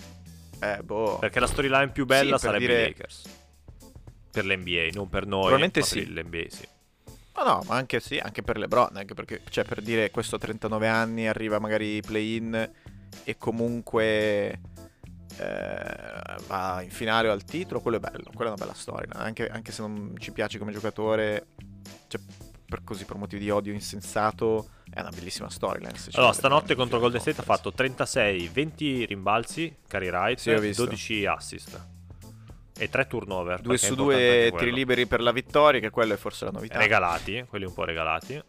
Eh, 0.60 0.82
boh. 0.84 1.18
perché 1.20 1.40
la 1.40 1.48
storyline 1.48 1.90
più 1.90 2.06
bella 2.06 2.38
Sì, 2.38 2.46
sarebbe 2.46 2.66
dire- 2.68 2.82
Lakers 2.88 3.24
per 4.30 4.46
l'NBA 4.46 4.90
non 4.94 5.08
per 5.10 5.26
noi 5.26 5.40
Probabilmente 5.40 5.80
ma 5.80 5.86
sì. 5.86 6.02
per 6.04 6.10
l'NBA 6.26 6.44
sì 6.50 6.68
No, 7.38 7.44
no, 7.46 7.64
ma 7.68 7.76
anche 7.76 8.02
sì, 8.02 8.18
anche 8.18 8.42
per 8.42 8.58
LeBron, 8.58 8.98
anche 8.98 9.14
perché, 9.14 9.40
cioè, 9.50 9.64
per 9.64 9.82
dire, 9.82 10.12
questo 10.12 10.36
a 10.36 10.40
39 10.40 10.90
anni 10.90 11.26
arriva 11.26 11.58
magari 11.58 12.02
play-in 12.02 12.70
e 13.24 13.38
comunque 13.38 14.60
va 16.48 16.82
in 16.82 16.90
finale 16.92 17.30
o 17.30 17.32
al 17.32 17.44
titolo, 17.44 17.80
quello 17.82 17.98
è 17.98 18.00
bello, 18.00 18.26
quella 18.34 18.52
è 18.52 18.54
una 18.54 18.62
bella 18.64 18.74
storia, 18.74 19.10
anche, 19.14 19.48
anche 19.50 19.72
se 19.72 19.82
non 19.82 20.16
ci 20.18 20.32
piace 20.32 20.58
come 20.58 20.72
giocatore, 20.72 21.48
cioè, 22.08 22.22
per 22.68 22.84
così, 22.84 23.06
per 23.06 23.16
motivi 23.18 23.44
di 23.44 23.50
odio 23.50 23.74
insensato, 23.74 24.70
è 24.92 25.00
una 25.00 25.10
bellissima 25.10 25.50
storyline. 25.50 25.94
Allora, 26.14 26.34
stanotte 26.34 26.76
contro 26.76 27.00
Golden 27.00 27.20
State 27.22 27.42
ha 27.42 27.44
fatto 27.44 27.72
36, 27.72 28.48
20 28.48 29.06
rimbalzi, 29.06 29.76
carry 29.88 30.10
right, 30.10 30.38
Sì, 30.40 30.52
ho 30.52 30.60
visto. 30.60 30.84
12 30.84 31.26
assist 31.26 31.88
e 32.78 32.90
3 32.90 33.08
turnover. 33.08 33.60
Due 33.60 33.74
perché 33.74 33.86
è 33.86 33.90
su 33.90 33.94
importante 33.94 34.18
due 34.18 34.36
anche 34.36 34.44
tiri 34.46 34.52
quello. 34.58 34.76
liberi 34.76 35.06
per 35.06 35.22
la 35.22 35.32
vittoria, 35.32 35.80
che 35.80 35.90
quello 35.90 36.14
è 36.14 36.18
forse 36.18 36.46
la 36.46 36.52
novità. 36.52 36.78
regalati, 36.78 37.46
quelli 37.50 37.66
un 37.66 37.74
po' 37.74 37.84
regalati. 37.86 38.42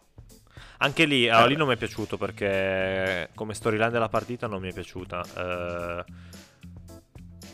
Anche 0.77 1.05
lì, 1.05 1.27
allora, 1.29 1.45
Eh. 1.45 1.49
lì 1.49 1.55
non 1.55 1.67
mi 1.67 1.73
è 1.75 1.77
piaciuto 1.77 2.17
perché 2.17 3.29
come 3.35 3.53
storyline 3.53 3.89
della 3.91 4.09
partita 4.09 4.47
non 4.47 4.61
mi 4.61 4.69
è 4.69 4.73
piaciuta. 4.73 5.23
Eh, 5.37 6.05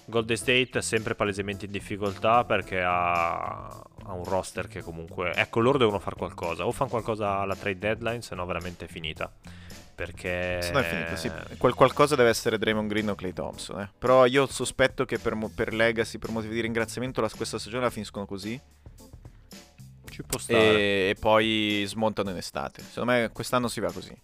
Golden 0.10 0.38
State 0.38 0.70
è 0.72 0.82
sempre 0.82 1.16
palesemente 1.16 1.66
in 1.66 1.72
difficoltà 1.72 2.45
perché 2.45 2.82
ha, 2.82 3.68
ha 3.68 4.14
un 4.14 4.24
roster 4.24 4.68
che 4.68 4.82
comunque... 4.82 5.34
Ecco, 5.34 5.60
loro 5.60 5.78
devono 5.78 5.99
fare 5.99 6.16
qualcosa. 6.16 6.66
O 6.66 6.72
fanno 6.72 6.89
qualcosa 6.89 7.39
alla 7.39 7.55
trade 7.55 7.78
deadline, 7.78 8.22
se 8.22 8.34
no 8.34 8.45
veramente 8.45 8.86
è 8.86 8.88
finita. 8.88 9.30
Perché... 9.93 10.62
Se 10.62 10.72
no 10.72 10.80
è 10.80 10.84
finita, 10.84 11.16
sì. 11.18 11.30
Quel 11.58 11.74
qualcosa 11.74 12.16
deve 12.16 12.30
essere 12.30 12.58
Draymond 12.58 12.88
Green 12.88 13.10
o 13.10 13.16
Clay 13.16 13.34
Thompson. 13.34 13.82
eh. 13.82 13.89
Però 13.97 14.26
io 14.26 14.45
sospetto 14.45 15.03
che 15.03 15.20
per, 15.20 15.38
per 15.53 15.74
Legacy, 15.74 16.20
per 16.20 16.30
motivi 16.30 16.53
di 16.53 16.62
ringraziamento, 16.62 17.20
la 17.20 17.30
questa 17.30 17.60
stagione 17.60 17.84
la 17.84 17.89
finiscono 17.89 18.26
così. 18.26 18.58
Ci 20.10 20.24
può 20.24 20.39
stare. 20.39 20.60
E, 20.60 21.10
e 21.10 21.16
poi 21.20 21.84
smontano 21.86 22.30
in 22.30 22.38
estate. 22.38 22.82
Secondo 22.82 23.12
me 23.12 23.30
quest'anno 23.34 23.68
si 23.68 23.82
va 23.82 23.91
così. 23.91 24.18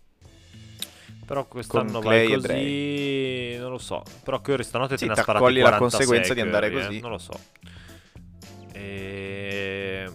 Però 1.25 1.45
quest'anno 1.45 2.01
vai 2.01 2.27
così... 2.27 3.55
Non 3.57 3.71
lo 3.71 3.77
so. 3.77 4.03
Però 4.23 4.41
Curry 4.41 4.63
stanotte 4.63 4.97
Sì, 4.97 5.07
te 5.07 5.13
ne 5.13 5.19
ha 5.19 5.21
sparati 5.21 5.43
t'accogli 5.43 5.61
la 5.61 5.77
46 5.77 5.89
conseguenza 5.89 6.33
di 6.33 6.41
andare 6.41 6.69
Curry, 6.69 6.81
eh, 6.81 6.85
così. 6.85 6.99
Non 6.99 7.11
lo 7.11 7.17
so. 7.17 7.39
E... 8.73 10.11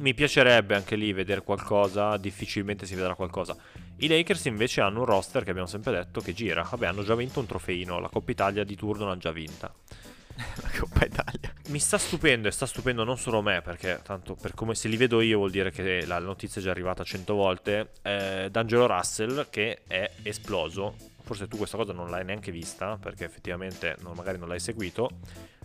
Mi 0.00 0.14
piacerebbe 0.14 0.74
anche 0.74 0.96
lì 0.96 1.12
vedere 1.12 1.42
qualcosa. 1.42 2.16
Difficilmente 2.16 2.86
si 2.86 2.94
vedrà 2.94 3.14
qualcosa. 3.14 3.56
I 3.96 4.06
Lakers 4.06 4.44
invece 4.44 4.80
hanno 4.80 5.00
un 5.00 5.06
roster 5.06 5.42
che 5.42 5.50
abbiamo 5.50 5.68
sempre 5.68 5.92
detto 5.92 6.20
che 6.20 6.32
gira. 6.32 6.62
Vabbè, 6.62 6.86
hanno 6.86 7.02
già 7.02 7.14
vinto 7.14 7.40
un 7.40 7.46
trofeino. 7.46 7.98
La 7.98 8.08
Coppa 8.08 8.30
Italia 8.30 8.64
di 8.64 8.76
turno 8.76 9.06
l'hanno 9.06 9.18
già 9.18 9.32
vinta. 9.32 9.72
la 10.36 10.70
Coppa 10.78 11.04
Italia. 11.04 11.47
Mi 11.68 11.80
sta 11.80 11.98
stupendo 11.98 12.48
e 12.48 12.50
sta 12.50 12.64
stupendo 12.64 13.04
non 13.04 13.18
solo 13.18 13.42
me, 13.42 13.60
perché 13.60 14.00
tanto 14.02 14.34
per 14.34 14.54
come 14.54 14.74
se 14.74 14.88
li 14.88 14.96
vedo 14.96 15.20
io 15.20 15.36
vuol 15.36 15.50
dire 15.50 15.70
che 15.70 16.06
la 16.06 16.18
notizia 16.18 16.62
è 16.62 16.64
già 16.64 16.70
arrivata 16.70 17.04
cento 17.04 17.34
volte. 17.34 17.90
Eh, 18.00 18.48
D'Angelo 18.50 18.86
Russell 18.86 19.48
che 19.50 19.82
è 19.86 20.10
esploso. 20.22 20.96
Forse 21.22 21.46
tu 21.46 21.58
questa 21.58 21.76
cosa 21.76 21.92
non 21.92 22.08
l'hai 22.08 22.24
neanche 22.24 22.50
vista, 22.50 22.96
perché 22.96 23.26
effettivamente 23.26 23.96
non- 24.00 24.14
magari 24.16 24.38
non 24.38 24.48
l'hai 24.48 24.60
seguito. 24.60 25.10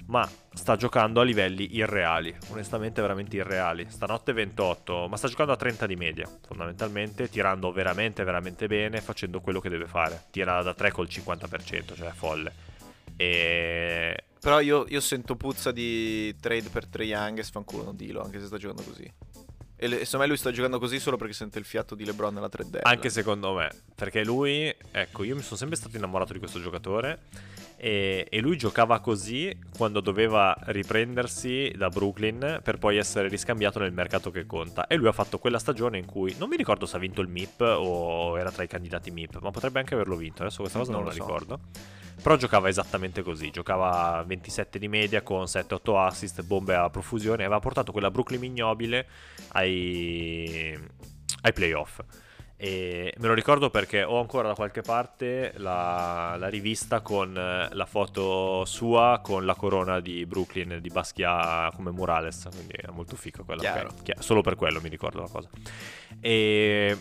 Ma 0.08 0.30
sta 0.54 0.76
giocando 0.76 1.22
a 1.22 1.24
livelli 1.24 1.78
irreali, 1.78 2.36
onestamente 2.50 3.00
veramente 3.00 3.38
irreali. 3.38 3.86
Stanotte 3.88 4.34
28, 4.34 5.08
ma 5.08 5.16
sta 5.16 5.30
giocando 5.30 5.54
a 5.54 5.56
30 5.56 5.86
di 5.86 5.96
media, 5.96 6.28
fondamentalmente, 6.46 7.30
tirando 7.30 7.72
veramente, 7.72 8.26
veramente 8.26 8.68
bene, 8.68 9.00
facendo 9.00 9.40
quello 9.40 9.62
che 9.62 9.70
deve 9.70 9.88
fare. 9.88 10.26
Tira 10.32 10.62
da 10.62 10.74
3 10.74 10.92
col 10.92 11.08
50%, 11.08 11.96
cioè 11.96 12.10
è 12.10 12.14
folle. 12.14 12.52
E 13.16 14.24
Però 14.44 14.60
io, 14.60 14.84
io 14.90 15.00
sento 15.00 15.38
puzza 15.38 15.72
di 15.72 16.36
trade 16.38 16.68
per 16.68 16.86
Trae 16.86 17.06
Young 17.06 17.40
e 17.40 17.44
sfanculo, 17.44 17.86
non 17.86 17.96
dillo, 17.96 18.22
anche 18.22 18.42
se 18.42 18.48
sta 18.48 18.58
giocando 18.58 18.84
così. 18.84 19.10
E 19.78 19.88
secondo 19.88 20.18
me 20.18 20.28
lui 20.28 20.36
sta 20.36 20.52
giocando 20.52 20.80
così 20.80 21.00
solo 21.00 21.16
perché 21.16 21.32
sente 21.32 21.60
il 21.60 21.66
fiato 21.66 21.96
di 21.96 22.04
LeBron 22.04 22.34
nella 22.34 22.50
3D. 22.50 22.80
Anche 22.82 23.10
secondo 23.10 23.54
me, 23.54 23.70
perché 23.96 24.26
lui, 24.26 24.76
ecco, 24.92 25.24
io 25.24 25.36
mi 25.36 25.42
sono 25.42 25.56
sempre 25.56 25.78
stato 25.78 25.96
innamorato 25.96 26.34
di 26.34 26.40
questo 26.40 26.60
giocatore 26.60 27.22
e, 27.84 28.28
e 28.30 28.40
lui 28.40 28.58
giocava 28.58 29.02
così 29.02 29.54
quando 29.76 30.00
doveva 30.00 30.56
riprendersi 30.68 31.70
da 31.76 31.90
Brooklyn 31.90 32.62
per 32.64 32.78
poi 32.78 32.96
essere 32.96 33.28
riscambiato 33.28 33.78
nel 33.80 33.92
mercato 33.92 34.32
che 34.32 34.46
conta. 34.46 34.88
E 34.88 34.96
lui 34.96 35.08
ha 35.08 35.12
fatto 35.12 35.38
quella 35.38 35.60
stagione 35.60 35.98
in 35.98 36.06
cui 36.06 36.34
non 36.38 36.48
mi 36.48 36.56
ricordo 36.56 36.86
se 36.86 36.96
ha 36.96 37.00
vinto 37.00 37.20
il 37.20 37.28
MIP 37.28 37.60
o 37.60 38.40
era 38.40 38.52
tra 38.52 38.64
i 38.64 38.68
candidati 38.68 39.12
MIP, 39.12 39.40
ma 39.42 39.52
potrebbe 39.52 39.80
anche 39.80 39.96
averlo 39.96 40.16
vinto. 40.16 40.44
Adesso 40.44 40.62
questa 40.62 40.80
cosa 40.80 40.94
non, 40.94 41.02
Non 41.02 41.10
la 41.10 41.16
so. 41.16 41.24
ricordo. 41.26 41.60
Però 42.22 42.38
giocava 42.38 42.70
esattamente 42.70 43.22
così, 43.22 43.52
giocava 43.52 44.24
27 44.26 44.80
di 44.80 44.88
media 44.88 45.22
con 45.22 45.44
7-8 45.44 46.06
assist, 46.06 46.42
bombe 46.44 46.76
a 46.76 46.90
profusione, 46.90 47.42
e 47.42 47.46
aveva 47.46 47.60
portato 47.60 47.92
quella 47.92 48.10
Brooklyn 48.10 48.46
ignobile 48.46 49.08
ai, 49.50 50.74
ai 51.42 51.52
playoff. 51.52 52.00
E 52.56 53.14
me 53.18 53.28
lo 53.28 53.34
ricordo 53.34 53.70
perché 53.70 54.04
ho 54.04 54.20
ancora 54.20 54.48
da 54.48 54.54
qualche 54.54 54.82
parte 54.82 55.54
la, 55.58 56.36
la 56.38 56.48
rivista 56.48 57.02
con 57.02 57.36
eh, 57.36 57.68
la 57.72 57.86
foto 57.86 58.64
sua 58.66 59.20
con 59.22 59.46
la 59.46 59.56
corona 59.56 60.00
di 60.00 60.26
Brooklyn 60.26 60.80
di 60.80 60.90
Basquiat 60.90 61.76
come 61.76 61.92
Murales, 61.92 62.48
quindi 62.52 62.74
è 62.74 62.90
molto 62.92 63.16
fico 63.16 63.44
quella. 63.44 63.62
Chiaro. 64.04 64.22
Solo 64.22 64.42
per 64.42 64.56
quello 64.56 64.80
mi 64.82 64.90
ricordo 64.90 65.22
la 65.22 65.30
cosa. 65.30 65.50
E 66.22 66.98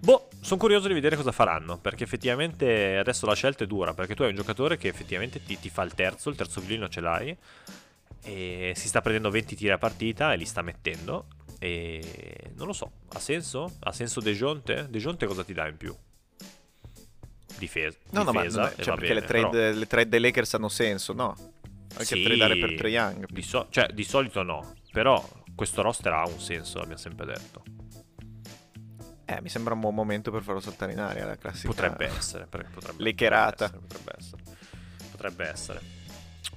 Boh, 0.00 0.28
sono 0.40 0.60
curioso 0.60 0.86
di 0.86 0.94
vedere 0.94 1.16
cosa 1.16 1.32
faranno, 1.32 1.76
perché 1.78 2.04
effettivamente 2.04 2.96
adesso 2.96 3.26
la 3.26 3.34
scelta 3.34 3.64
è 3.64 3.66
dura, 3.66 3.94
perché 3.94 4.14
tu 4.14 4.22
hai 4.22 4.30
un 4.30 4.36
giocatore 4.36 4.76
che 4.76 4.86
effettivamente 4.86 5.42
ti, 5.42 5.58
ti 5.58 5.68
fa 5.70 5.82
il 5.82 5.92
terzo, 5.94 6.30
il 6.30 6.36
terzo 6.36 6.60
violino 6.60 6.88
ce 6.88 7.00
l'hai, 7.00 7.36
e 8.22 8.72
si 8.76 8.86
sta 8.86 9.00
prendendo 9.00 9.30
20 9.30 9.56
tiri 9.56 9.72
a 9.72 9.78
partita 9.78 10.32
e 10.32 10.36
li 10.36 10.44
sta 10.44 10.62
mettendo, 10.62 11.26
e 11.58 12.52
non 12.56 12.66
lo 12.66 12.72
so, 12.72 12.90
ha 13.12 13.18
senso? 13.18 13.76
Ha 13.80 13.92
senso 13.92 14.20
De 14.20 14.32
Jonte? 14.32 14.86
De 14.88 14.98
Jonte 14.98 15.26
cosa 15.26 15.44
ti 15.44 15.52
dà 15.52 15.66
in 15.68 15.76
più? 15.76 15.94
Difesa. 17.58 17.96
No, 18.10 18.22
no, 18.22 18.32
ma 18.32 18.42
difesa, 18.42 18.60
non 18.62 18.70
è- 18.76 18.82
cioè, 18.82 18.94
perché 18.94 19.14
bene, 19.14 19.20
le, 19.20 19.26
trade, 19.26 19.48
però 19.50 19.78
le 19.78 19.86
trade 19.86 20.08
dei 20.08 20.20
Lakers 20.20 20.54
hanno 20.54 20.68
senso, 20.68 21.12
no? 21.12 21.34
Anche 21.92 22.04
Sì, 22.04 22.22
tradare 22.22 22.56
per 22.58 22.74
Trae 22.74 22.90
Young. 22.90 23.26
Di, 23.28 23.42
so- 23.42 23.66
cioè, 23.70 23.88
di 23.92 24.04
solito 24.04 24.42
no, 24.42 24.74
però 24.92 25.26
questo 25.54 25.82
roster 25.82 26.12
ha 26.12 26.24
un 26.28 26.38
senso, 26.38 26.78
abbiamo 26.78 26.98
sempre 26.98 27.26
detto. 27.26 27.62
Eh, 29.24 29.40
mi 29.42 29.48
sembra 29.48 29.74
un 29.74 29.80
buon 29.80 29.94
momento 29.94 30.30
per 30.30 30.42
farlo 30.42 30.60
saltare 30.60 30.92
in 30.92 31.00
aria 31.00 31.26
la 31.26 31.36
classica. 31.36 31.68
Potrebbe 31.68 32.06
essere, 32.06 32.46
potrebbe, 32.46 33.02
Lecherata. 33.02 33.68
Potrebbe 33.68 34.12
essere, 34.16 34.42
potrebbe 34.42 34.48
essere. 34.48 35.10
Potrebbe 35.10 35.48
essere. 35.48 35.80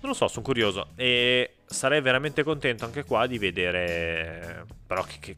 Non 0.01 0.11
lo 0.11 0.13
so, 0.13 0.27
sono 0.27 0.45
curioso. 0.45 0.89
E 0.95 1.55
sarei 1.71 2.01
veramente 2.01 2.43
contento 2.43 2.85
anche 2.85 3.03
qua 3.03 3.27
di 3.27 3.37
vedere. 3.37 4.65
Però 4.85 5.03
che, 5.03 5.17
che- 5.19 5.37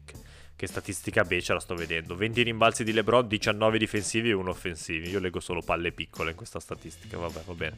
che 0.56 0.66
statistica 0.68 1.24
beccia 1.24 1.52
la 1.54 1.60
sto 1.60 1.74
vedendo. 1.74 2.14
20 2.14 2.42
rimbalzi 2.42 2.84
di 2.84 2.92
LeBron, 2.92 3.26
19 3.26 3.78
difensivi 3.78 4.30
e 4.30 4.32
1 4.34 4.50
offensivi. 4.50 5.10
Io 5.10 5.18
leggo 5.18 5.40
solo 5.40 5.60
palle 5.62 5.92
piccole 5.92 6.30
in 6.30 6.36
questa 6.36 6.60
statistica. 6.60 7.18
Vabbè, 7.18 7.40
va 7.44 7.52
bene. 7.54 7.76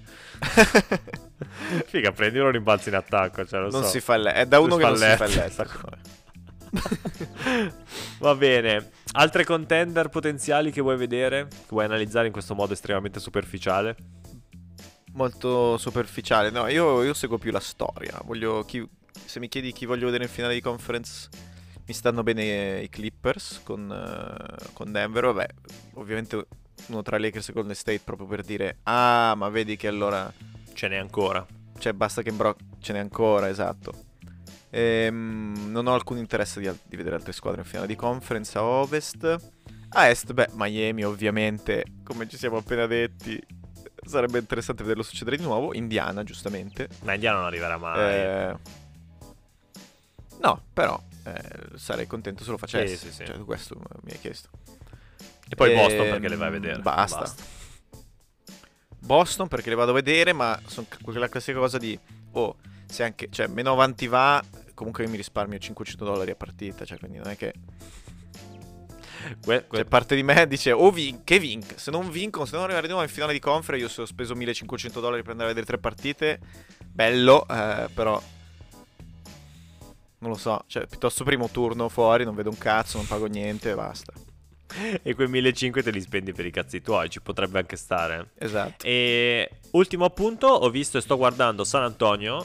Figa, 1.87 2.13
prendi 2.13 2.39
uno 2.39 2.51
rimbalzi 2.51 2.91
in 2.91 2.97
attacco. 2.97 3.47
Cioè, 3.47 3.61
non 3.61 3.83
so. 3.83 3.85
si 3.85 4.01
fa 4.01 4.17
letto. 4.17 4.39
È 4.39 4.47
da 4.47 4.61
uno 4.61 4.77
che 4.77 4.85
non 4.85 4.97
si 4.97 5.17
fa 5.17 5.27
letto. 5.27 6.15
Va 8.19 8.35
bene. 8.35 8.91
Altre 9.13 9.45
contender 9.45 10.09
potenziali 10.09 10.71
che 10.71 10.81
vuoi 10.83 10.97
vedere? 10.97 11.47
Che 11.49 11.69
vuoi 11.69 11.85
analizzare 11.85 12.27
in 12.27 12.33
questo 12.33 12.55
modo 12.55 12.75
estremamente 12.75 13.21
superficiale? 13.21 13.97
Molto 15.17 15.79
superficiale. 15.79 16.51
No, 16.51 16.67
io, 16.69 17.03
io 17.03 17.15
seguo 17.15 17.39
più 17.39 17.51
la 17.51 17.61
storia. 17.61 18.21
Voglio 18.25 18.65
chi- 18.65 18.87
se 19.25 19.41
mi 19.41 19.49
chiedi 19.49 19.73
chi 19.73 19.87
voglio 19.87 20.05
vedere 20.05 20.25
in 20.25 20.31
finale 20.31 20.53
di 20.55 20.61
conference, 20.61 21.29
mi 21.87 21.95
stanno 21.95 22.23
bene 22.23 22.83
i 22.83 22.89
Clippers 22.91 23.61
con, 23.65 23.91
eh, 23.91 24.71
con 24.75 24.93
Denver. 24.93 25.25
Vabbè, 25.25 25.47
ovviamente 25.95 26.47
uno 26.89 27.01
tra 27.01 27.19
Lakers 27.19 27.49
e 27.49 27.53
Golden 27.55 27.75
State 27.75 28.01
proprio 28.05 28.27
per 28.27 28.43
dire 28.43 28.79
ah, 28.83 29.33
ma 29.37 29.49
vedi 29.49 29.77
che 29.77 29.89
allora 29.89 30.31
Ce 30.75 30.87
n'è 30.89 30.97
ancora. 30.97 31.45
cioè 31.79 31.95
basta 31.95 32.21
che 32.21 32.29
in 32.29 32.37
Brock 32.37 32.61
ce 32.81 32.93
n'è 32.93 32.99
ancora, 32.99 33.49
esatto. 33.49 34.05
Ehm, 34.69 35.71
non 35.71 35.87
ho 35.87 35.95
alcun 35.95 36.19
interesse 36.19 36.61
di, 36.61 36.67
al- 36.67 36.79
di 36.85 36.97
vedere 36.97 37.17
altre 37.17 37.33
squadre 37.33 37.63
in 37.63 37.67
finale 37.67 37.87
di 37.87 37.97
conference 37.97 38.59
a 38.59 38.63
ovest. 38.63 39.37
A 39.91 40.09
est, 40.09 40.31
beh, 40.35 40.49
Miami 40.53 41.05
ovviamente, 41.05 41.85
come 42.05 42.29
ci 42.29 42.37
siamo 42.37 42.59
appena 42.59 42.87
detti, 42.87 43.41
sarebbe 44.07 44.39
interessante 44.39 44.83
vederlo 44.83 45.03
succedere 45.03 45.37
di 45.37 45.43
nuovo. 45.43 45.75
Indiana, 45.75 46.23
giustamente. 46.23 46.89
Ma 47.03 47.15
Indiana 47.15 47.39
non 47.39 47.47
arriverà 47.47 47.77
mai. 47.77 48.01
Eh, 48.01 48.57
no, 50.41 50.63
però 50.73 51.01
eh, 51.25 51.77
sarei 51.77 52.07
contento 52.07 52.45
se 52.45 52.51
lo 52.51 52.59
facessi. 52.59 52.97
Sì, 52.97 53.07
sì, 53.07 53.13
sì. 53.13 53.27
Cioè, 53.27 53.39
questo 53.41 53.77
mi 54.03 54.13
hai 54.13 54.19
chiesto. 54.19 54.49
e 55.49 55.55
poi 55.55 55.73
ehm, 55.73 55.77
Boston 55.77 56.09
perché 56.11 56.29
le 56.29 56.37
vai 56.37 56.49
a 56.49 56.51
vedere. 56.51 56.81
basta. 56.81 57.35
Boston 58.99 59.49
perché 59.49 59.69
le 59.69 59.77
vado 59.77 59.93
a 59.93 59.95
vedere, 59.95 60.33
ma 60.33 60.59
sono 60.67 60.87
quella 61.03 61.29
classica 61.29 61.59
cosa 61.59 61.79
di 61.79 61.99
oh, 62.33 62.57
se 62.87 63.05
anche 63.05 63.29
cioè 63.31 63.47
meno 63.47 63.73
avanti 63.73 64.07
va, 64.07 64.43
comunque 64.75 65.05
io 65.05 65.11
mi 65.11 65.17
risparmio 65.17 65.59
500 65.59 66.05
dollari 66.05 66.31
a 66.31 66.37
partita, 66.37 66.85
cioè 66.85 66.99
quindi 66.99 67.19
non 67.19 67.29
è 67.29 67.37
che 67.37 67.55
Que- 69.43 69.67
que- 69.67 69.79
cioè, 69.79 69.85
parte 69.85 70.15
di 70.15 70.23
me 70.23 70.47
dice 70.49 70.73
o 70.73 70.91
vin- 70.91 71.23
che 71.25 71.39
vinc, 71.39 71.79
se 71.79 71.91
non 71.91 72.11
vincono, 72.11 72.45
se 72.45 72.53
non 72.55 72.63
arrivare 72.65 72.87
di 72.87 72.93
nuovo 72.93 73.07
in 73.07 73.13
finale 73.13 73.33
di 73.33 73.39
conference, 73.41 73.85
io 73.85 73.91
se 73.91 74.03
ho 74.03 74.07
speso 74.07 74.35
1500 74.35 75.01
dollari 75.01 75.23
per 75.23 75.33
andare 75.33 75.51
a 75.51 75.55
vedere 75.55 75.67
tre 75.71 75.79
partite, 75.79 76.39
bello, 76.93 77.47
eh, 77.49 77.89
però 77.93 78.21
non 80.19 80.31
lo 80.31 80.37
so, 80.37 80.65
cioè 80.67 80.87
piuttosto 80.87 81.25
primo 81.25 81.49
turno 81.49 81.89
fuori, 81.89 82.25
non 82.25 82.35
vedo 82.35 82.51
un 82.51 82.59
cazzo, 82.59 82.97
non 82.97 83.07
pago 83.07 83.27
niente 83.27 83.71
e 83.71 83.75
basta. 83.75 84.13
e 85.03 85.15
quei 85.15 85.29
1500 85.29 85.83
te 85.83 85.91
li 85.91 86.01
spendi 86.03 86.33
per 86.33 86.47
i 86.47 86.51
cazzi 86.51 86.81
tuoi, 86.81 87.09
ci 87.11 87.21
potrebbe 87.21 87.59
anche 87.59 87.77
stare. 87.77 88.31
Esatto. 88.39 88.85
E 88.85 89.51
ultimo 89.73 90.05
appunto, 90.05 90.47
ho 90.49 90.69
visto 90.71 90.99
e 90.99 91.01
sto 91.01 91.17
guardando 91.17 91.65
San 91.65 91.83
Antonio. 91.83 92.45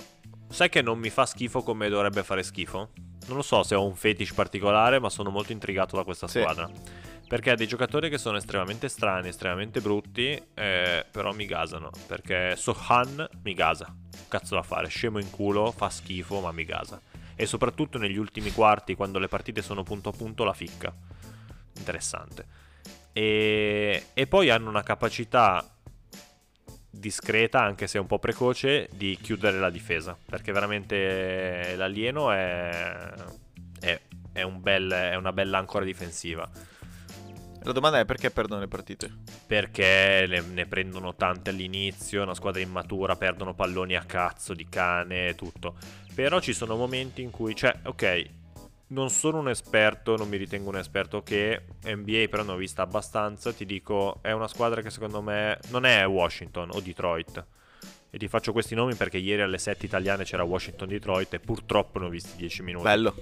Sai 0.49 0.69
che 0.69 0.82
non 0.82 0.99
mi 0.99 1.09
fa 1.09 1.25
schifo 1.25 1.63
come 1.63 1.88
dovrebbe 1.89 2.23
fare 2.23 2.43
schifo? 2.43 2.89
Non 3.28 3.38
lo 3.38 3.43
so 3.43 3.63
se 3.63 3.76
ho 3.76 3.86
un 3.86 3.95
fetish 3.95 4.34
particolare, 4.34 4.99
ma 4.99 5.09
sono 5.09 5.30
molto 5.30 5.51
intrigato 5.51 5.95
da 5.95 6.03
questa 6.03 6.28
Sì. 6.28 6.39
squadra. 6.39 6.69
Perché 7.28 7.51
ha 7.51 7.55
dei 7.55 7.67
giocatori 7.67 8.09
che 8.09 8.17
sono 8.17 8.36
estremamente 8.36 8.89
strani, 8.89 9.30
estremamente 9.30 9.80
brutti, 9.80 10.41
eh, 10.53 11.05
però 11.09 11.32
mi 11.32 11.45
gasano. 11.45 11.89
Perché 12.05 12.55
Sohan 12.57 13.26
mi 13.43 13.53
gasa. 13.53 13.95
Cazzo 14.28 14.55
da 14.55 14.63
fare, 14.63 14.88
scemo 14.89 15.17
in 15.17 15.30
culo, 15.30 15.72
fa 15.72 15.89
schifo, 15.89 16.41
ma 16.41 16.51
mi 16.51 16.65
gasa. 16.65 16.99
E 17.36 17.45
soprattutto 17.45 17.97
negli 17.97 18.17
ultimi 18.17 18.51
quarti, 18.51 18.95
quando 18.95 19.17
le 19.17 19.30
partite 19.30 19.61
sono 19.61 19.84
punto 19.84 20.09
a 20.09 20.11
punto, 20.11 20.43
la 20.43 20.53
ficca. 20.53 20.93
Interessante. 21.78 22.45
E, 23.13 24.07
e 24.13 24.28
poi 24.28 24.49
hanno 24.49 24.67
una 24.69 24.84
capacità 24.84 25.65
discreta, 26.91 27.61
anche 27.61 27.87
se 27.87 27.97
un 27.97 28.05
po' 28.05 28.19
precoce, 28.19 28.89
di 28.93 29.17
chiudere 29.19 29.59
la 29.59 29.69
difesa. 29.69 30.17
Perché 30.23 30.51
veramente 30.51 31.73
l'alieno 31.75 32.31
è, 32.31 33.13
è, 33.79 33.99
è 34.33 34.41
un 34.43 34.61
bel- 34.61 34.91
è 34.91 35.15
una 35.15 35.31
bella 35.31 35.57
ancora 35.57 35.85
difensiva. 35.85 36.49
La 37.63 37.73
domanda 37.73 37.99
è 37.99 38.05
perché 38.05 38.31
perdono 38.31 38.61
le 38.61 38.67
partite? 38.67 39.09
Perché 39.45 40.25
ne, 40.27 40.41
ne 40.41 40.65
prendono 40.65 41.15
tante 41.15 41.51
all'inizio, 41.51 42.23
una 42.23 42.33
squadra 42.33 42.59
immatura, 42.59 43.15
perdono 43.15 43.53
palloni 43.53 43.95
a 43.95 44.03
cazzo 44.03 44.53
di 44.53 44.67
cane 44.67 45.27
e 45.29 45.35
tutto. 45.35 45.75
Però 46.13 46.39
ci 46.39 46.53
sono 46.53 46.75
momenti 46.75 47.21
in 47.21 47.29
cui, 47.29 47.55
cioè, 47.55 47.73
ok, 47.83 48.29
non 48.91 49.09
sono 49.09 49.39
un 49.39 49.49
esperto, 49.49 50.15
non 50.15 50.29
mi 50.29 50.37
ritengo 50.37 50.69
un 50.69 50.77
esperto 50.77 51.23
che 51.23 51.63
NBA 51.83 52.25
però 52.29 52.43
ne 52.43 52.51
ho 52.51 52.55
vista 52.55 52.81
abbastanza, 52.81 53.53
ti 53.53 53.65
dico, 53.65 54.19
è 54.21 54.31
una 54.31 54.47
squadra 54.47 54.81
che 54.81 54.89
secondo 54.89 55.21
me 55.21 55.59
non 55.69 55.85
è 55.85 56.05
Washington 56.05 56.69
o 56.71 56.79
Detroit. 56.81 57.45
E 58.14 58.18
ti 58.18 58.28
faccio 58.28 58.51
questi 58.51 58.76
nomi 58.76 58.93
perché 58.95 59.18
ieri 59.18 59.41
alle 59.41 59.57
7 59.57 59.86
italiane 59.86 60.26
c'era 60.26 60.43
Washington-Detroit 60.43 61.34
e 61.36 61.39
purtroppo 61.39 61.97
ne 61.97 62.07
ho 62.07 62.09
visti 62.09 62.36
10 62.36 62.62
minuti. 62.62 62.84
Bello. 62.84 63.16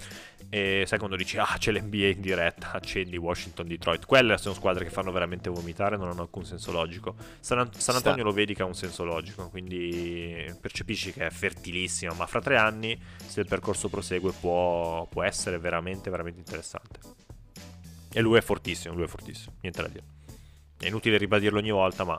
E 0.49 0.83
sai 0.87 0.97
quando 0.97 1.15
dici, 1.15 1.37
ah, 1.37 1.55
c'è 1.59 1.71
l'NBA 1.71 2.07
in 2.07 2.21
diretta, 2.21 2.71
accendi 2.71 3.15
Washington 3.15 3.67
Detroit. 3.67 4.07
Quelle 4.07 4.35
sono 4.39 4.55
squadre 4.55 4.85
che 4.85 4.89
fanno 4.89 5.11
veramente 5.11 5.51
vomitare, 5.51 5.95
non 5.95 6.09
hanno 6.09 6.21
alcun 6.21 6.43
senso 6.43 6.71
logico. 6.71 7.15
San, 7.39 7.59
An- 7.59 7.71
San 7.71 7.97
Sta. 7.97 7.97
Antonio 7.97 8.23
lo 8.23 8.31
vedi 8.31 8.55
che 8.55 8.63
ha 8.63 8.65
un 8.65 8.73
senso 8.73 9.03
logico, 9.03 9.47
quindi 9.49 10.51
percepisci 10.59 11.13
che 11.13 11.27
è 11.27 11.29
fertilissima. 11.29 12.11
Ma 12.15 12.25
fra 12.25 12.41
tre 12.41 12.57
anni, 12.57 12.99
se 13.23 13.41
il 13.41 13.47
percorso 13.47 13.89
prosegue, 13.89 14.31
può, 14.39 15.05
può 15.05 15.21
essere 15.21 15.59
veramente, 15.59 16.09
veramente 16.09 16.39
interessante. 16.39 16.99
E 18.11 18.21
lui 18.21 18.39
è 18.39 18.41
fortissimo, 18.41 18.95
lui 18.95 19.03
è 19.03 19.07
fortissimo, 19.07 19.53
niente 19.61 19.83
da 19.83 19.87
dire. 19.87 20.03
È 20.79 20.87
inutile 20.87 21.17
ribadirlo 21.17 21.59
ogni 21.59 21.69
volta, 21.69 22.03
ma 22.03 22.17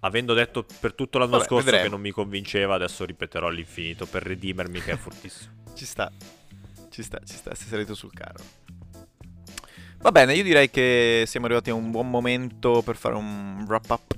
avendo 0.00 0.34
detto 0.34 0.66
per 0.80 0.94
tutto 0.94 1.18
l'anno 1.18 1.32
Vabbè, 1.32 1.44
scorso 1.44 1.64
vedremo. 1.64 1.84
che 1.84 1.90
non 1.90 2.00
mi 2.00 2.10
convinceva, 2.10 2.74
adesso 2.74 3.04
ripeterò 3.04 3.48
all'infinito 3.48 4.06
per 4.06 4.22
redimermi 4.22 4.80
che 4.80 4.92
è 4.92 4.96
fortissimo. 4.96 5.52
Ci 5.74 5.84
sta. 5.84 6.10
Ci 6.90 7.02
sta, 7.02 7.20
ci 7.24 7.34
sta, 7.36 7.54
sei 7.54 7.68
salito 7.68 7.94
sul 7.94 8.12
carro. 8.12 8.42
Va 9.98 10.10
bene, 10.10 10.34
io 10.34 10.42
direi 10.42 10.68
che 10.70 11.24
siamo 11.26 11.46
arrivati 11.46 11.70
a 11.70 11.74
un 11.74 11.90
buon 11.92 12.10
momento 12.10 12.82
per 12.82 12.96
fare 12.96 13.14
un 13.14 13.64
wrap 13.68 13.88
up. 13.90 14.16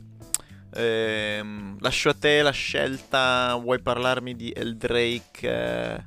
Ehm, 0.75 1.77
lascio 1.81 2.09
a 2.11 2.15
te 2.15 2.41
la 2.43 2.53
scelta. 2.53 3.55
Vuoi 3.61 3.81
parlarmi 3.81 4.35
di 4.35 4.53
Eldrake? 4.55 5.41
eh, 5.41 6.05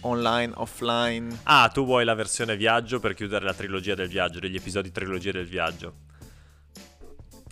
online, 0.00 0.52
offline. 0.56 1.40
Ah, 1.44 1.70
tu 1.72 1.84
vuoi 1.84 2.04
la 2.04 2.14
versione 2.14 2.56
viaggio 2.56 3.00
per 3.00 3.14
chiudere 3.14 3.44
la 3.44 3.54
trilogia 3.54 3.94
del 3.94 4.08
viaggio, 4.08 4.40
degli 4.40 4.56
episodi 4.56 4.90
trilogia 4.90 5.32
del 5.32 5.46
viaggio. 5.46 5.94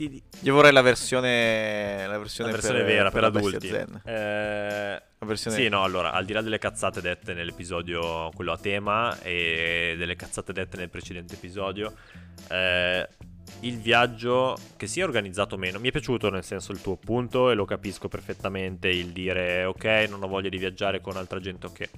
Ti- 0.08 0.22
Io 0.44 0.54
vorrei 0.54 0.72
la 0.72 0.80
versione, 0.80 2.06
la 2.06 2.16
versione, 2.16 2.50
La 2.50 2.56
versione 2.56 2.82
per, 2.82 2.86
vera 2.86 3.10
per, 3.10 3.30
bestia 3.30 3.58
adulti. 3.58 4.00
Eh, 4.06 5.02
La 5.18 5.26
versione- 5.26 5.56
Sì, 5.56 5.68
no, 5.68 5.82
allora, 5.82 6.12
al 6.12 6.24
di 6.24 6.32
là 6.32 6.40
delle 6.40 6.56
cazzate 6.56 7.02
dette 7.02 7.34
nell'episodio, 7.34 8.30
quello 8.34 8.52
a 8.52 8.56
tema, 8.56 9.20
e 9.20 9.96
delle 9.98 10.16
cazzate 10.16 10.54
dette 10.54 10.78
nel 10.78 10.88
precedente 10.88 11.34
episodio, 11.34 11.92
eh, 12.48 13.06
il 13.60 13.76
viaggio, 13.78 14.56
che 14.78 14.86
sia 14.86 15.04
organizzato 15.04 15.56
o 15.56 15.58
meno, 15.58 15.78
mi 15.78 15.88
è 15.88 15.90
piaciuto 15.90 16.30
nel 16.30 16.44
senso 16.44 16.72
il 16.72 16.80
tuo 16.80 16.96
punto 16.96 17.50
e 17.50 17.54
lo 17.54 17.66
capisco 17.66 18.08
perfettamente, 18.08 18.88
il 18.88 19.08
dire 19.08 19.64
ok, 19.66 20.06
non 20.08 20.22
ho 20.22 20.28
voglia 20.28 20.48
di 20.48 20.56
viaggiare 20.56 21.02
con 21.02 21.18
altra 21.18 21.40
gente, 21.40 21.66
ok. 21.66 21.90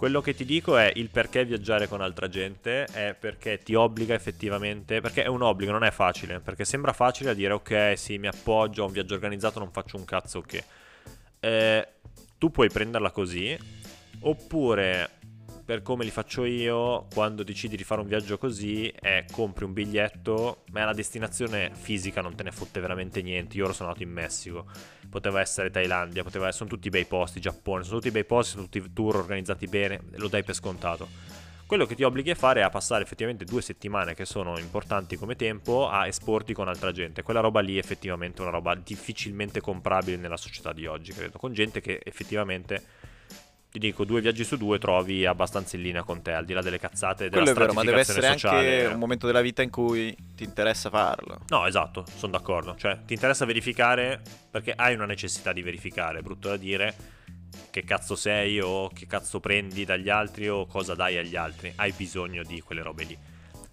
Quello 0.00 0.22
che 0.22 0.32
ti 0.32 0.46
dico 0.46 0.78
è 0.78 0.90
il 0.94 1.10
perché 1.10 1.44
viaggiare 1.44 1.86
con 1.86 2.00
altra 2.00 2.26
gente 2.26 2.86
è 2.86 3.14
perché 3.14 3.58
ti 3.58 3.74
obbliga 3.74 4.14
effettivamente, 4.14 5.02
perché 5.02 5.24
è 5.24 5.26
un 5.26 5.42
obbligo, 5.42 5.72
non 5.72 5.84
è 5.84 5.90
facile, 5.90 6.40
perché 6.40 6.64
sembra 6.64 6.94
facile 6.94 7.34
dire 7.34 7.52
ok, 7.52 7.92
sì, 7.98 8.16
mi 8.16 8.26
appoggio 8.26 8.82
a 8.82 8.86
un 8.86 8.92
viaggio 8.92 9.12
organizzato, 9.12 9.58
non 9.58 9.70
faccio 9.70 9.98
un 9.98 10.06
cazzo, 10.06 10.38
ok. 10.38 10.64
Eh, 11.40 11.88
tu 12.38 12.50
puoi 12.50 12.70
prenderla 12.70 13.10
così, 13.10 13.54
oppure 14.20 15.18
per 15.70 15.82
come 15.82 16.02
li 16.02 16.10
faccio 16.10 16.44
io, 16.44 17.06
quando 17.14 17.44
decidi 17.44 17.76
di 17.76 17.84
fare 17.84 18.00
un 18.00 18.08
viaggio 18.08 18.38
così, 18.38 18.88
è 18.88 19.24
compri 19.30 19.62
un 19.62 19.72
biglietto, 19.72 20.64
ma 20.72 20.84
la 20.84 20.92
destinazione 20.92 21.70
fisica 21.74 22.20
non 22.20 22.34
te 22.34 22.42
ne 22.42 22.50
fotte 22.50 22.80
veramente 22.80 23.22
niente. 23.22 23.56
Io 23.56 23.66
ora 23.66 23.72
sono 23.72 23.90
andato 23.90 24.04
in 24.04 24.12
Messico, 24.12 24.66
poteva 25.08 25.40
essere 25.40 25.70
Thailandia, 25.70 26.24
poteva 26.24 26.48
essere, 26.48 26.66
sono 26.66 26.70
tutti 26.70 26.88
bei 26.88 27.04
posti, 27.04 27.38
Giappone, 27.38 27.84
sono 27.84 27.98
tutti 27.98 28.10
bei 28.10 28.24
posti, 28.24 28.54
sono 28.54 28.64
tutti 28.64 28.92
tour 28.92 29.14
organizzati 29.14 29.68
bene, 29.68 30.00
lo 30.16 30.26
dai 30.26 30.42
per 30.42 30.56
scontato. 30.56 31.06
Quello 31.66 31.86
che 31.86 31.94
ti 31.94 32.02
obblighi 32.02 32.30
a 32.30 32.34
fare 32.34 32.62
è 32.62 32.64
a 32.64 32.68
passare 32.68 33.04
effettivamente 33.04 33.44
due 33.44 33.62
settimane 33.62 34.14
che 34.14 34.24
sono 34.24 34.58
importanti 34.58 35.14
come 35.14 35.36
tempo 35.36 35.88
a 35.88 36.08
esporti 36.08 36.52
con 36.52 36.66
altra 36.66 36.90
gente. 36.90 37.22
Quella 37.22 37.38
roba 37.38 37.60
lì 37.60 37.76
è 37.76 37.78
effettivamente 37.78 38.40
una 38.40 38.50
roba 38.50 38.74
difficilmente 38.74 39.60
comprabile 39.60 40.16
nella 40.16 40.36
società 40.36 40.72
di 40.72 40.86
oggi, 40.86 41.12
credo, 41.12 41.38
con 41.38 41.52
gente 41.52 41.80
che 41.80 42.00
effettivamente 42.02 42.82
ti 43.70 43.78
dico, 43.78 44.04
due 44.04 44.20
viaggi 44.20 44.42
su 44.42 44.56
due 44.56 44.78
trovi 44.78 45.24
abbastanza 45.24 45.76
in 45.76 45.82
linea 45.82 46.02
con 46.02 46.22
te, 46.22 46.32
al 46.32 46.44
di 46.44 46.52
là 46.52 46.60
delle 46.60 46.78
cazzate 46.78 47.26
e 47.26 47.28
della 47.28 47.42
Quello 47.44 47.56
è 47.56 47.60
vero, 47.60 47.72
ma 47.72 47.84
deve 47.84 48.00
essere 48.00 48.18
stratificazione 48.18 48.64
anche 48.64 48.76
sociale. 48.76 48.94
un 48.94 49.00
momento 49.00 49.26
della 49.26 49.40
vita 49.40 49.62
in 49.62 49.70
cui 49.70 50.16
ti 50.34 50.42
interessa 50.42 50.90
farlo. 50.90 51.40
No, 51.48 51.66
esatto, 51.66 52.04
sono 52.16 52.32
d'accordo. 52.32 52.74
Cioè, 52.76 52.98
ti 53.06 53.14
interessa 53.14 53.44
verificare 53.44 54.20
perché 54.50 54.72
hai 54.74 54.94
una 54.94 55.06
necessità 55.06 55.52
di 55.52 55.62
verificare, 55.62 56.20
brutto 56.20 56.48
da 56.48 56.56
dire, 56.56 56.94
che 57.70 57.84
cazzo 57.84 58.16
sei 58.16 58.58
o 58.60 58.88
che 58.88 59.06
cazzo 59.06 59.38
prendi 59.38 59.84
dagli 59.84 60.08
altri 60.08 60.48
o 60.48 60.66
cosa 60.66 60.94
dai 60.96 61.16
agli 61.16 61.36
altri. 61.36 61.72
Hai 61.76 61.92
bisogno 61.92 62.42
di 62.42 62.60
quelle 62.60 62.82
robe 62.82 63.04
lì. 63.04 63.18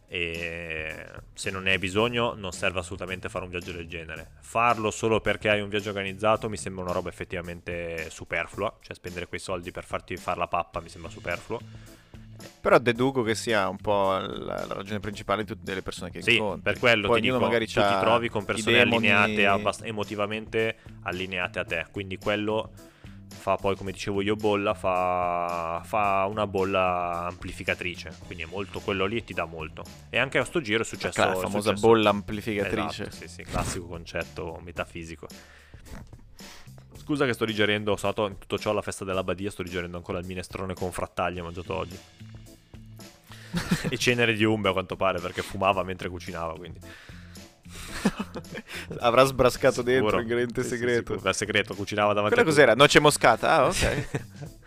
E 0.10 1.05
se 1.34 1.49
non 1.51 1.64
ne 1.64 1.72
hai 1.72 1.78
bisogno, 1.78 2.34
non 2.34 2.51
serve 2.51 2.80
assolutamente 2.80 3.30
fare 3.30 3.43
un 3.43 3.51
viaggio 3.51 3.72
del 3.74 3.88
genere. 3.88 4.32
Farlo 4.39 4.89
solo 4.89 5.20
perché 5.20 5.49
hai 5.49 5.62
un 5.62 5.70
viaggio 5.70 5.89
organizzato 5.89 6.49
mi 6.49 6.58
sembra 6.58 6.84
una 6.84 6.93
roba 6.93 7.10
effettivamente 7.10 8.10
superflua. 8.10 8.78
Cioè, 8.82 8.95
spendere 8.95 9.28
quei 9.28 9.39
soldi 9.39 9.72
per 9.72 9.84
farti 9.84 10.16
fare 10.16 10.39
la 10.39 10.47
pappa 10.47 10.80
mi 10.80 10.89
sembra 10.89 11.10
superfluo. 11.10 11.60
Però 12.62 12.78
deduco 12.80 13.24
che 13.24 13.36
sia 13.36 13.68
un 13.68 13.78
po' 13.78 14.18
la, 14.18 14.66
la 14.66 14.74
ragione 14.74 14.99
principale 14.99 15.43
di 15.43 15.53
tutte 15.53 15.74
le 15.74 15.82
persone 15.82 16.12
che 16.12 16.22
Sì, 16.22 16.34
incontri. 16.34 16.62
per 16.62 16.80
quello 16.80 17.08
Poi 17.08 17.22
ti 17.22 17.28
dico, 17.28 17.39
magari 17.39 17.66
tu 17.66 17.82
ti 17.82 17.97
trovi 17.99 18.30
con 18.30 18.45
persone 18.45 18.82
allineate, 18.82 19.45
abbast- 19.45 19.84
emotivamente 19.86 20.78
allineate 21.03 21.60
a 21.60 21.64
te, 21.64 21.86
quindi 21.91 22.18
quello 22.18 22.72
fa 23.30 23.56
poi, 23.56 23.76
come 23.76 23.92
dicevo 23.92 24.22
io, 24.22 24.36
bolla, 24.36 24.74
fa, 24.74 25.82
fa 25.84 26.26
una 26.30 26.48
bolla 26.48 27.26
amplificatrice, 27.28 28.16
quindi 28.26 28.44
è 28.44 28.48
molto 28.48 28.80
quello 28.80 29.06
lì 29.06 29.18
e 29.18 29.24
ti 29.24 29.34
dà 29.34 29.46
molto. 29.46 29.84
E 30.10 30.18
anche 30.18 30.38
a 30.38 30.44
sto 30.44 30.62
giro 30.62 30.82
è 30.82 30.86
successo... 30.86 31.20
la 31.20 31.36
famosa 31.36 31.70
successo- 31.70 31.88
bolla 31.88 32.10
amplificatrice. 32.10 33.08
Esatto, 33.08 33.16
sì, 33.16 33.28
sì, 33.28 33.44
classico 33.44 33.86
concetto 33.88 34.60
metafisico. 34.64 35.28
Scusa 36.98 37.26
che 37.26 37.34
sto 37.34 37.46
digerendo, 37.46 37.96
sono 37.96 38.12
stato 38.12 38.28
in 38.28 38.38
tutto 38.38 38.58
ciò 38.58 38.72
alla 38.72 38.82
festa 38.82 39.06
della 39.06 39.24
Badia, 39.24 39.50
sto 39.50 39.64
digerendo 39.64 39.98
ancora 39.98 40.20
il 40.20 40.26
minestrone 40.26 40.74
con 40.74 40.92
frattaglie 40.92 41.42
mangiato 41.42 41.74
oggi. 41.74 41.98
e 43.90 43.98
cenere 43.98 44.34
di 44.34 44.44
umbe 44.44 44.70
a 44.70 44.74
quanto 44.74 44.96
pare 44.96 45.20
perché 45.20 45.42
fumava 45.42 45.84
mentre 45.84 46.10
cucinava, 46.10 46.56
quindi... 46.56 46.80
Avrà 49.00 49.24
sbrascato 49.24 49.82
dentro 49.82 50.06
Sicuro. 50.06 50.18
l'ingrediente 50.20 50.62
Sì, 50.64 50.70
sì, 50.70 50.76
segreto. 50.78 51.14
sicuro. 51.14 51.34
Segreto, 51.34 51.76
cucinava 51.76 52.14
davanti 52.14 52.36
Quella 52.36 52.50
a 52.50 52.52
cos'era? 52.52 52.76
Noce 52.76 53.00
moscata? 53.00 53.52
Ah, 53.56 53.66
ok. 53.68 54.08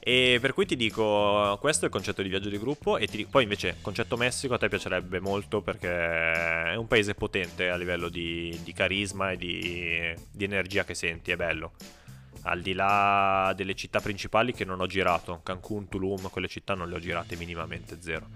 E 0.00 0.38
per 0.40 0.54
cui 0.54 0.64
ti 0.64 0.74
dico, 0.74 1.58
questo 1.60 1.82
è 1.82 1.88
il 1.88 1.92
concetto 1.92 2.22
di 2.22 2.30
viaggio 2.30 2.48
di 2.48 2.58
gruppo 2.58 2.96
e 2.96 3.06
dico, 3.06 3.28
poi 3.30 3.42
invece 3.42 3.76
concetto 3.82 4.16
Messico 4.16 4.54
a 4.54 4.56
te 4.56 4.68
piacerebbe 4.68 5.20
molto 5.20 5.60
perché 5.60 5.90
è 5.90 6.74
un 6.76 6.86
paese 6.86 7.12
potente 7.12 7.68
a 7.68 7.76
livello 7.76 8.08
di, 8.08 8.58
di 8.64 8.72
carisma 8.72 9.32
e 9.32 9.36
di, 9.36 10.14
di 10.30 10.44
energia 10.44 10.84
che 10.84 10.94
senti, 10.94 11.30
è 11.30 11.36
bello. 11.36 11.72
Al 12.44 12.62
di 12.62 12.72
là 12.72 13.52
delle 13.54 13.74
città 13.74 14.00
principali 14.00 14.54
che 14.54 14.64
non 14.64 14.80
ho 14.80 14.86
girato, 14.86 15.40
Cancun, 15.42 15.88
Tulum, 15.90 16.30
quelle 16.30 16.48
città 16.48 16.72
non 16.74 16.88
le 16.88 16.94
ho 16.94 17.00
girate 17.00 17.36
minimamente, 17.36 17.98
zero. 18.00 18.28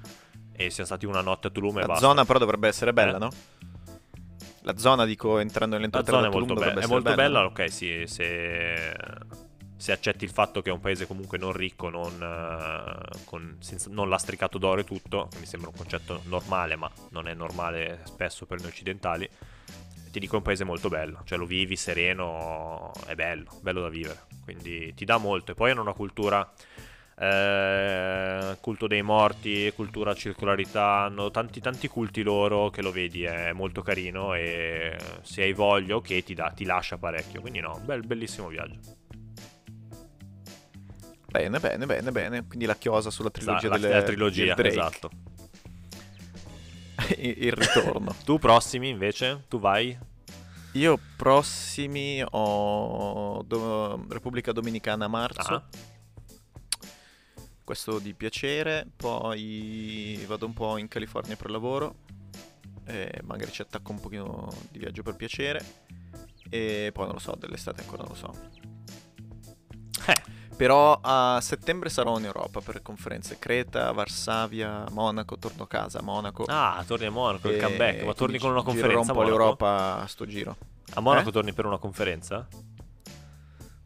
E 0.55 0.69
siamo 0.69 0.85
stati 0.89 1.07
una 1.07 1.23
notte 1.23 1.47
a 1.47 1.51
Tulum 1.51 1.79
e 1.79 1.81
La 1.83 1.87
basta. 1.87 2.05
zona 2.07 2.27
però 2.27 2.39
dovrebbe 2.39 2.69
essere 2.69 2.93
bella, 2.93 3.17
Eh. 3.17 3.21
no? 3.21 3.31
La 4.63 4.77
zona, 4.77 5.05
dico, 5.05 5.39
entrando 5.39 5.75
La 5.75 5.81
nell'entroterra 5.81 6.19
zona 6.19 6.29
è 6.29 6.33
molto, 6.33 6.55
bella, 6.55 6.67
dovrebbe 6.67 6.87
è 6.87 6.89
molto 6.89 7.15
bella, 7.15 7.45
ok, 7.45 7.73
sì, 7.73 8.05
se, 8.07 8.95
se 9.77 9.93
accetti 9.93 10.25
il 10.25 10.31
fatto 10.31 10.63
che 10.63 10.71
è 10.71 10.73
un 10.73 10.81
paese 10.81 11.07
comunque 11.07 11.37
non 11.37 11.53
ricco, 11.53 11.89
non, 11.89 12.13
eh, 12.23 13.25
con- 13.25 13.57
senza- 13.59 13.91
non 13.91 14.09
lastricato 14.09 14.59
d'oro 14.59 14.81
e 14.81 14.85
tutto, 14.85 15.29
mi 15.41 15.47
sembra 15.47 15.69
un 15.71 15.77
concetto 15.77 16.23
normale, 16.27 16.77
ma 16.77 16.91
non 17.11 17.27
è 17.27 17.35
normale 17.35 18.03
spesso 18.05 18.47
per 18.47 18.61
noi 18.61 18.69
occidentali, 18.69 19.29
ti 20.13 20.21
dico 20.21 20.35
è 20.35 20.37
un 20.37 20.45
paese 20.45 20.63
molto 20.63 20.89
bello, 20.89 21.23
cioè 21.25 21.39
lo 21.39 21.47
vivi 21.47 21.75
sereno, 21.75 22.93
è 23.07 23.15
bello, 23.15 23.51
bello 23.61 23.81
da 23.81 23.89
vivere, 23.89 24.27
quindi 24.45 24.95
ti 24.95 25.05
dà 25.05 25.17
molto. 25.19 25.53
E 25.53 25.55
poi 25.55 25.73
hanno 25.73 25.81
una 25.83 25.95
cultura... 25.95 26.49
eh, 27.19 28.57
culto 28.61 28.87
dei 28.87 29.03
morti, 29.03 29.73
cultura 29.75 30.15
circolarità, 30.15 31.03
hanno 31.05 31.31
tanti, 31.31 31.61
tanti 31.61 31.89
culti 31.89 32.23
loro 32.23 32.71
che 32.71 32.83
lo 32.83 32.91
vedi, 32.91 33.23
è 33.25 33.53
molto 33.53 33.83
carino 33.83 34.35
e 34.35 34.97
se 35.23 35.43
hai 35.43 35.53
voglia, 35.53 35.97
ok, 35.97 36.23
ti, 36.23 36.35
dà, 36.35 36.51
ti 36.55 36.65
lascia 36.65 36.99
parecchio. 36.99 37.41
Quindi 37.41 37.61
no, 37.61 37.81
bel, 37.85 38.05
bellissimo 38.07 38.49
viaggio. 38.49 38.79
Bene, 41.29 41.59
bene, 41.61 41.87
bene, 41.87 42.13
bene. 42.13 42.47
Quindi 42.47 42.67
la 42.67 42.77
chiosa 42.77 43.11
sulla 43.11 43.31
trilogia 43.31 43.69
la, 43.69 43.79
delle 43.79 43.95
la 43.95 44.03
trilogia, 44.03 44.57
esatto. 44.57 45.11
il 47.19 47.45
il 47.45 47.53
ritorno. 47.53 48.15
Tu 48.25 48.39
prossimi 48.39 48.89
invece, 48.89 49.45
tu 49.49 49.59
vai? 49.59 49.97
Io 50.73 50.99
prossimi 51.17 52.23
ho 52.31 53.43
Do- 53.47 54.07
Repubblica 54.09 54.53
Dominicana 54.53 55.07
a 55.07 55.09
marzo. 55.09 55.55
Ah. 55.55 55.63
Questo 57.65 57.99
di 57.99 58.15
piacere. 58.15 58.87
Poi 58.97 60.23
vado 60.27 60.47
un 60.47 60.53
po' 60.53 60.77
in 60.77 60.89
California 60.89 61.37
per 61.37 61.51
lavoro. 61.51 61.95
Magari 63.25 63.51
ci 63.53 63.63
attacco 63.63 63.93
un 63.93 64.01
pochino 64.01 64.49
di 64.71 64.79
viaggio 64.79 65.03
per 65.03 65.15
piacere. 65.17 65.65
E 66.51 66.91
poi 66.93 67.05
non 67.07 67.15
lo 67.15 67.21
so, 67.21 67.35
dell'estate 67.39 67.81
ancora 67.83 68.03
non 68.03 68.13
lo 68.13 68.17
so. 68.19 68.35
Eh, 70.07 70.23
Però 70.57 70.99
a 71.01 71.39
settembre 71.41 71.89
sarò 71.89 72.19
in 72.19 72.25
Europa 72.25 72.61
per 72.61 72.83
conferenze. 72.83 73.39
Creta, 73.39 73.91
Varsavia, 73.93 74.85
Monaco. 74.91 75.39
Torno 75.39 75.63
a 75.63 75.67
casa 75.69 76.03
Monaco. 76.03 76.45
ah, 76.49 76.83
torni 76.87 77.07
a 77.07 77.11
Monaco, 77.11 77.49
il 77.49 77.61
comeback, 77.61 78.03
ma 78.03 78.13
torni 78.13 78.39
con 78.39 78.51
una 78.51 78.61
girerò 78.61 78.73
conferenza 78.81 79.13
un 79.13 79.19
a 79.19 79.21
po' 79.23 79.27
l'Europa 79.29 80.01
a 80.03 80.07
sto 80.07 80.27
giro. 80.27 80.57
A 80.95 81.01
Monaco 81.01 81.31
Eh? 81.31 81.33
torni 81.33 81.53
per 81.55 81.65
una 81.65 81.79
conferenza? 81.79 82.47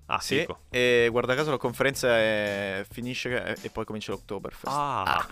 Ah, 0.07 0.21
Sì, 0.21 0.39
fico. 0.39 0.61
e 0.71 1.09
guarda 1.11 1.35
caso 1.35 1.51
la 1.51 1.57
conferenza 1.57 2.09
è- 2.17 2.85
finisce 2.91 3.57
e 3.61 3.71
poi 3.71 3.85
comincia 3.85 4.13
l'Oktoberfest. 4.13 4.67
Ah, 4.69 5.27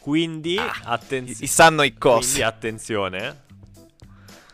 quindi 0.00 0.54
I, 0.54 0.60
attenzione. 0.84 1.38
i 1.44 1.46
sanno 1.46 1.82
i 1.84 1.94
cosi. 1.96 2.24
Quindi 2.26 2.42
attenzione. 2.42 3.42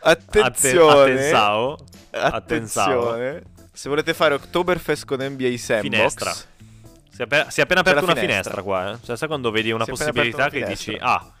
Attenzione. 0.01 1.13
Attensao. 1.13 1.77
Attenzione. 2.11 3.43
Se 3.71 3.89
volete 3.89 4.13
fare 4.13 4.35
Oktoberfest 4.35 5.05
con 5.05 5.19
NBA 5.21 5.57
Sandbox. 5.57 5.81
Finestra. 5.95 6.31
Si 6.31 7.21
è, 7.21 7.23
appena, 7.23 7.49
si 7.49 7.59
è 7.59 7.63
appena 7.63 7.79
aperta 7.79 8.03
una 8.03 8.13
finestra. 8.13 8.41
finestra 8.53 8.61
qua, 8.61 8.91
eh? 8.91 8.97
Cioè, 9.03 9.17
sai 9.17 9.27
quando 9.27 9.49
vedi 9.49 9.71
una 9.71 9.83
Si 9.85 9.89
è 9.89 9.93
possibilità 9.93 10.49
che 10.49 10.57
una 10.57 10.67
dici, 10.67 10.97
ah, 10.99 11.33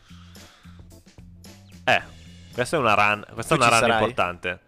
eh, 1.83 2.01
questa 2.53 2.77
è 2.77 2.79
una 2.79 2.93
run, 2.93 3.25
questa 3.33 3.55
è 3.55 3.57
Tu 3.57 3.63
una 3.63 3.71
ci 3.73 3.79
run 3.79 3.89
sarai? 3.89 4.01
importante. 4.01 4.59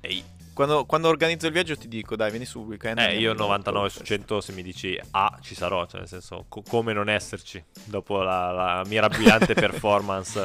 Ehi, 0.00 0.24
Quando, 0.56 0.86
quando 0.86 1.08
organizzo 1.08 1.44
il 1.48 1.52
viaggio 1.52 1.76
ti 1.76 1.86
dico, 1.86 2.16
dai, 2.16 2.30
vieni 2.30 2.46
su 2.46 2.60
weekend. 2.60 2.98
eh, 3.00 3.18
io 3.18 3.32
in 3.32 3.36
99 3.36 3.90
su 3.90 3.98
Oktoberfest. 3.98 4.06
100 4.06 4.40
se 4.40 4.52
mi 4.52 4.62
dici 4.62 4.98
ah, 5.10 5.38
ci 5.42 5.54
sarò, 5.54 5.84
cioè 5.84 6.00
nel 6.00 6.08
senso, 6.08 6.46
co- 6.48 6.62
come 6.66 6.94
non 6.94 7.10
esserci 7.10 7.62
dopo 7.84 8.22
la, 8.22 8.52
la 8.52 8.82
mirabilante 8.86 9.52
performance 9.54 10.38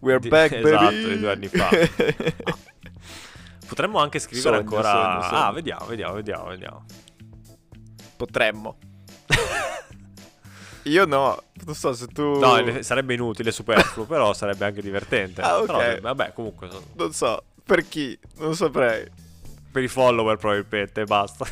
We're 0.00 0.18
di- 0.18 0.28
back, 0.28 0.54
esatto, 0.58 0.84
baby. 0.86 1.06
di 1.08 1.18
due 1.20 1.30
anni 1.30 1.46
fa. 1.46 1.68
Potremmo 3.68 4.00
anche 4.00 4.18
scrivere 4.18 4.56
Sogno, 4.56 4.58
ancora... 4.58 4.90
sogno, 4.90 5.22
sogno. 5.22 5.38
Ah, 5.44 5.52
vediamo, 5.52 5.86
vediamo, 5.86 6.14
vediamo, 6.14 6.44
vediamo. 6.48 6.84
Potremmo. 8.16 8.78
Io 10.82 11.04
no, 11.06 11.42
non 11.64 11.74
so 11.76 11.92
se 11.92 12.08
tu... 12.08 12.40
No, 12.40 12.82
sarebbe 12.82 13.14
inutile, 13.14 13.52
superfluo, 13.52 14.04
però 14.04 14.32
sarebbe 14.34 14.64
anche 14.64 14.82
divertente. 14.82 15.40
Ah, 15.42 15.58
ok. 15.60 15.66
Però, 15.66 16.00
vabbè, 16.00 16.32
comunque, 16.32 16.68
Non 16.96 17.12
so, 17.12 17.42
per 17.64 17.86
chi? 17.88 18.18
Non 18.38 18.54
saprei. 18.54 19.06
per 19.72 19.82
i 19.82 19.88
follower 19.88 20.36
probabilmente, 20.36 21.04
basta. 21.04 21.44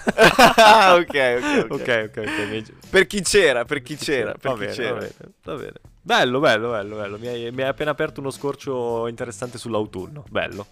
Ah, 0.57 0.95
ok, 0.95 1.09
ok, 1.09 1.65
ok. 1.65 1.71
ok, 1.71 2.05
ok, 2.09 2.17
ok. 2.19 2.49
mi- 2.49 2.65
Per 2.91 3.07
chi 3.07 3.21
c'era, 3.23 3.65
per 3.65 3.83
chi 3.83 3.97
c'era, 3.97 4.33
per 4.35 4.51
va 4.53 4.57
chi 4.57 4.61
bene, 4.65 4.73
c'era. 4.75 4.93
va 4.95 4.99
bene, 5.01 5.15
va 5.43 5.55
bene. 5.57 5.73
Bello, 6.05 6.39
bello, 6.41 6.71
bello, 6.71 6.97
bello. 6.97 7.19
Mi 7.19 7.27
hai, 7.29 7.51
mi 7.53 7.63
hai 7.63 7.69
appena 7.69 7.91
aperto 7.93 8.21
uno 8.21 8.31
scorcio 8.31 9.07
interessante 9.09 9.59
sull'autunno. 9.59 10.25
Bello. 10.31 10.67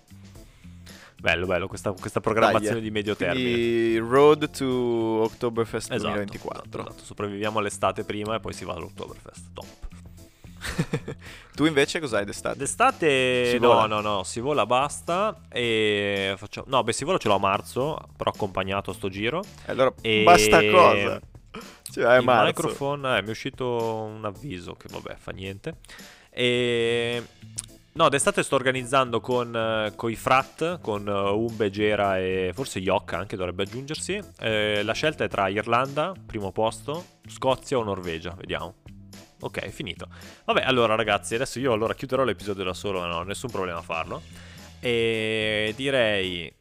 Bello, 1.20 1.47
bello, 1.47 1.66
questa, 1.68 1.93
questa 1.93 2.20
programmazione 2.20 2.74
Dai, 2.76 2.82
di 2.82 2.91
medio 2.91 3.14
termine. 3.14 3.99
Road 3.99 4.51
to 4.51 4.64
Oktoberfest 4.64 5.93
Esatto, 5.93 6.12
2024. 6.14 6.62
esatto, 6.62 6.80
esatto. 6.80 7.05
Sopravviviamo 7.05 7.59
all'estate 7.59 8.05
prima 8.05 8.36
e 8.36 8.41
poi 8.41 8.53
si 8.55 8.64
va 8.64 8.72
all'Oktoberfest. 8.74 9.45
Top. 9.53 9.66
tu 11.54 11.64
invece 11.64 12.00
cos'hai 12.00 12.24
d'estate? 12.24 12.58
D'estate 12.58 13.50
Si 13.50 13.58
no, 13.58 13.86
no, 13.86 14.00
no, 14.00 14.22
si 14.24 14.40
vola 14.40 14.66
basta 14.66 15.40
e 15.48 16.34
facciamo 16.36 16.66
No, 16.68 16.82
beh, 16.82 16.92
si 16.92 17.04
vola 17.04 17.18
ce 17.18 17.28
l'ho 17.28 17.34
a 17.36 17.38
marzo, 17.38 17.98
però 18.16 18.30
accompagnato 18.30 18.90
a 18.90 18.94
sto 18.94 19.08
giro. 19.08 19.42
Allora 19.66 19.92
E- 20.00 20.22
basta 20.24 20.64
cosa. 20.70 21.20
Cioè, 21.90 22.18
il 22.18 22.24
marzo. 22.24 22.44
microphone 22.46 23.18
eh, 23.18 23.22
mi 23.22 23.28
è 23.28 23.30
uscito 23.30 23.66
un 23.66 24.24
avviso 24.24 24.74
che 24.74 24.86
vabbè, 24.88 25.16
fa 25.18 25.32
niente. 25.32 25.78
E 26.30 27.22
No, 27.92 28.08
d'estate 28.08 28.44
sto 28.44 28.54
organizzando 28.54 29.20
con, 29.20 29.54
eh, 29.54 29.92
coi 29.96 30.14
frat, 30.14 30.80
con 30.80 31.08
eh, 31.08 31.11
Umbe, 31.12 31.70
Gera 31.70 32.18
e 32.18 32.52
forse 32.54 32.78
Yok 32.78 33.14
anche 33.14 33.34
dovrebbe 33.36 33.64
aggiungersi. 33.64 34.20
Eh, 34.38 34.82
la 34.84 34.92
scelta 34.92 35.24
è 35.24 35.28
tra 35.28 35.48
Irlanda, 35.48 36.12
primo 36.24 36.52
posto, 36.52 37.04
Scozia 37.26 37.78
o 37.78 37.82
Norvegia, 37.82 38.32
vediamo. 38.38 38.74
Ok, 39.41 39.68
finito. 39.70 40.09
Vabbè, 40.45 40.62
allora 40.62 40.95
ragazzi, 40.95 41.34
adesso 41.34 41.59
io 41.59 41.72
allora 41.72 41.95
chiuderò 41.95 42.24
l'episodio 42.24 42.64
da 42.64 42.74
solo, 42.74 43.01
non 43.01 43.12
ho 43.12 43.22
nessun 43.22 43.51
problema 43.51 43.78
a 43.78 43.82
farlo. 43.82 44.22
E 44.80 45.72
direi... 45.76 46.53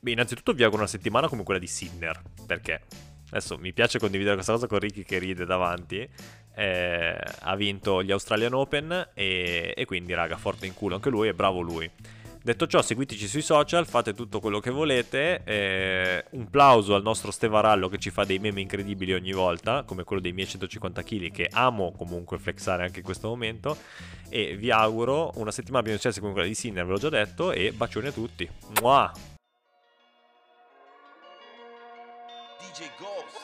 Beh, 0.00 0.10
innanzitutto 0.12 0.52
vi 0.52 0.62
auguro 0.62 0.82
una 0.82 0.90
settimana 0.90 1.28
come 1.28 1.42
quella 1.42 1.58
di 1.58 1.66
Sinner, 1.66 2.20
perché 2.46 2.82
adesso 3.30 3.58
mi 3.58 3.72
piace 3.72 3.98
condividere 3.98 4.34
questa 4.34 4.52
cosa 4.52 4.66
con 4.66 4.78
Ricky 4.78 5.02
che 5.02 5.18
ride 5.18 5.44
davanti. 5.44 6.08
Eh, 6.54 7.18
ha 7.40 7.56
vinto 7.56 8.02
gli 8.02 8.10
Australian 8.10 8.52
Open 8.54 9.10
e, 9.14 9.74
e 9.76 9.84
quindi 9.84 10.12
raga, 10.12 10.36
forte 10.36 10.66
in 10.66 10.74
culo 10.74 10.96
anche 10.96 11.08
lui 11.08 11.28
e 11.28 11.34
bravo 11.34 11.60
lui. 11.60 11.90
Detto 12.48 12.66
ciò, 12.66 12.80
seguiteci 12.80 13.28
sui 13.28 13.42
social, 13.42 13.86
fate 13.86 14.14
tutto 14.14 14.40
quello 14.40 14.58
che 14.58 14.70
volete. 14.70 15.42
eh, 15.44 16.24
un 16.30 16.48
plauso 16.48 16.94
al 16.94 17.02
nostro 17.02 17.30
Stevarallo 17.30 17.90
che 17.90 17.98
ci 17.98 18.08
fa 18.08 18.24
dei 18.24 18.38
meme 18.38 18.62
incredibili 18.62 19.12
ogni 19.12 19.32
volta, 19.32 19.82
come 19.82 20.02
quello 20.02 20.22
dei 20.22 20.32
miei 20.32 20.48
150 20.48 21.02
kg, 21.02 21.30
che 21.30 21.50
amo 21.52 21.92
comunque 21.92 22.38
flexare 22.38 22.84
anche 22.84 23.00
in 23.00 23.04
questo 23.04 23.28
momento. 23.28 23.76
E 24.30 24.56
vi 24.56 24.70
auguro 24.70 25.32
una 25.34 25.50
settimana 25.50 25.82
piena 25.82 25.98
di 25.98 26.02
successo 26.02 26.22
come 26.22 26.32
quella 26.32 26.48
di 26.48 26.54
Sinner, 26.54 26.86
ve 26.86 26.92
l'ho 26.92 26.98
già 26.98 27.10
detto, 27.10 27.52
e 27.52 27.70
bacioni 27.70 28.06
a 28.06 28.12
tutti. 28.12 28.48
Mua! 28.80 29.12
DJ 32.60 32.88
Ghost. 32.98 33.36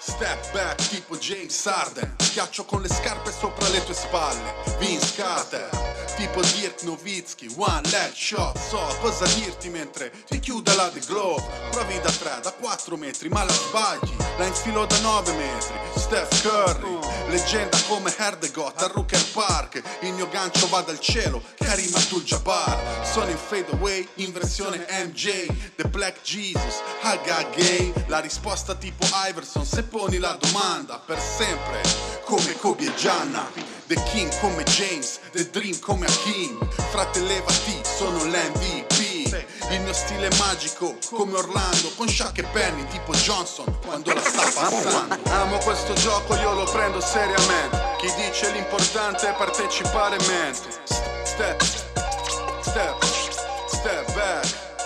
Step 0.00 0.52
back 0.52 0.88
tipo 0.88 1.16
James 1.16 1.66
Harden 1.66 2.14
Schiaccio 2.18 2.64
con 2.64 2.80
le 2.80 2.88
scarpe 2.88 3.32
sopra 3.32 3.68
le 3.68 3.82
tue 3.84 3.94
spalle 3.94 4.54
Vince 4.78 5.12
Carter 5.16 5.97
Tipo 6.18 6.40
Dirk 6.40 6.82
Nowitzki 6.82 7.46
One 7.56 7.88
leg 7.92 8.12
shot 8.12 8.58
So 8.58 8.80
cosa 9.00 9.24
dirti 9.36 9.68
mentre 9.68 10.10
ti 10.26 10.40
chiude 10.40 10.74
la 10.74 10.88
The 10.88 10.98
Glove 11.06 11.44
Provi 11.70 12.00
da 12.00 12.10
3, 12.10 12.40
da 12.42 12.50
4 12.50 12.96
metri 12.96 13.28
ma 13.28 13.44
la 13.44 13.52
sbagli. 13.52 14.16
La 14.36 14.46
infilo 14.46 14.84
da 14.84 14.98
9 14.98 15.32
metri 15.34 15.74
Steph 15.94 16.42
Curry. 16.42 16.98
Leggenda 17.28 17.78
come 17.86 18.12
Herdegot 18.16 18.82
a 18.82 18.86
Rooker 18.88 19.24
Park. 19.32 19.80
Il 20.00 20.14
mio 20.14 20.28
gancio 20.28 20.66
va 20.66 20.80
dal 20.80 20.98
cielo 20.98 21.40
Karim 21.56 21.94
Abdul-Jabbar. 21.94 23.06
Sono 23.06 23.30
in 23.30 23.36
fadeaway 23.36 24.08
in 24.14 24.32
versione 24.32 24.84
MJ 24.90 25.46
The 25.76 25.86
Black 25.86 26.20
Jesus 26.22 26.82
Haga 27.00 27.46
Gay. 27.54 27.92
La 28.06 28.18
risposta 28.18 28.74
tipo 28.74 29.06
Iverson 29.28 29.64
Se 29.64 29.84
poni 29.84 30.18
la 30.18 30.36
domanda 30.40 30.98
per 30.98 31.20
sempre 31.20 31.80
Come 32.24 32.56
Kobe 32.56 32.86
e 32.86 32.94
Gianna 32.96 33.77
The 33.88 33.96
King 34.12 34.30
come 34.40 34.62
James 34.64 35.18
The 35.32 35.48
Dream 35.50 35.78
come 35.80 36.04
Hakim 36.04 36.58
Frate 36.90 37.20
levati 37.20 37.80
sono 37.82 38.22
l'MVP 38.24 38.98
il 39.70 39.80
mio 39.82 39.92
stile 39.92 40.28
è 40.28 40.36
magico 40.38 40.96
come 41.10 41.36
Orlando 41.36 41.90
Con 41.96 42.08
Shaq 42.08 42.38
e 42.38 42.42
Penny 42.44 42.86
tipo 42.86 43.12
Johnson 43.12 43.78
quando 43.84 44.14
la 44.14 44.22
sta 44.22 44.42
passando. 44.42 45.18
Amo 45.30 45.58
questo 45.58 45.92
gioco 45.92 46.34
io 46.36 46.54
lo 46.54 46.64
prendo 46.64 47.00
seriamente. 47.00 47.78
Chi 47.98 48.10
dice 48.14 48.50
l'importante 48.52 49.28
è 49.28 49.34
partecipare 49.34 50.16
mente. 50.26 50.70
Step, 51.24 51.62
step, 52.62 53.04
step 53.66 54.12
back 54.14 54.77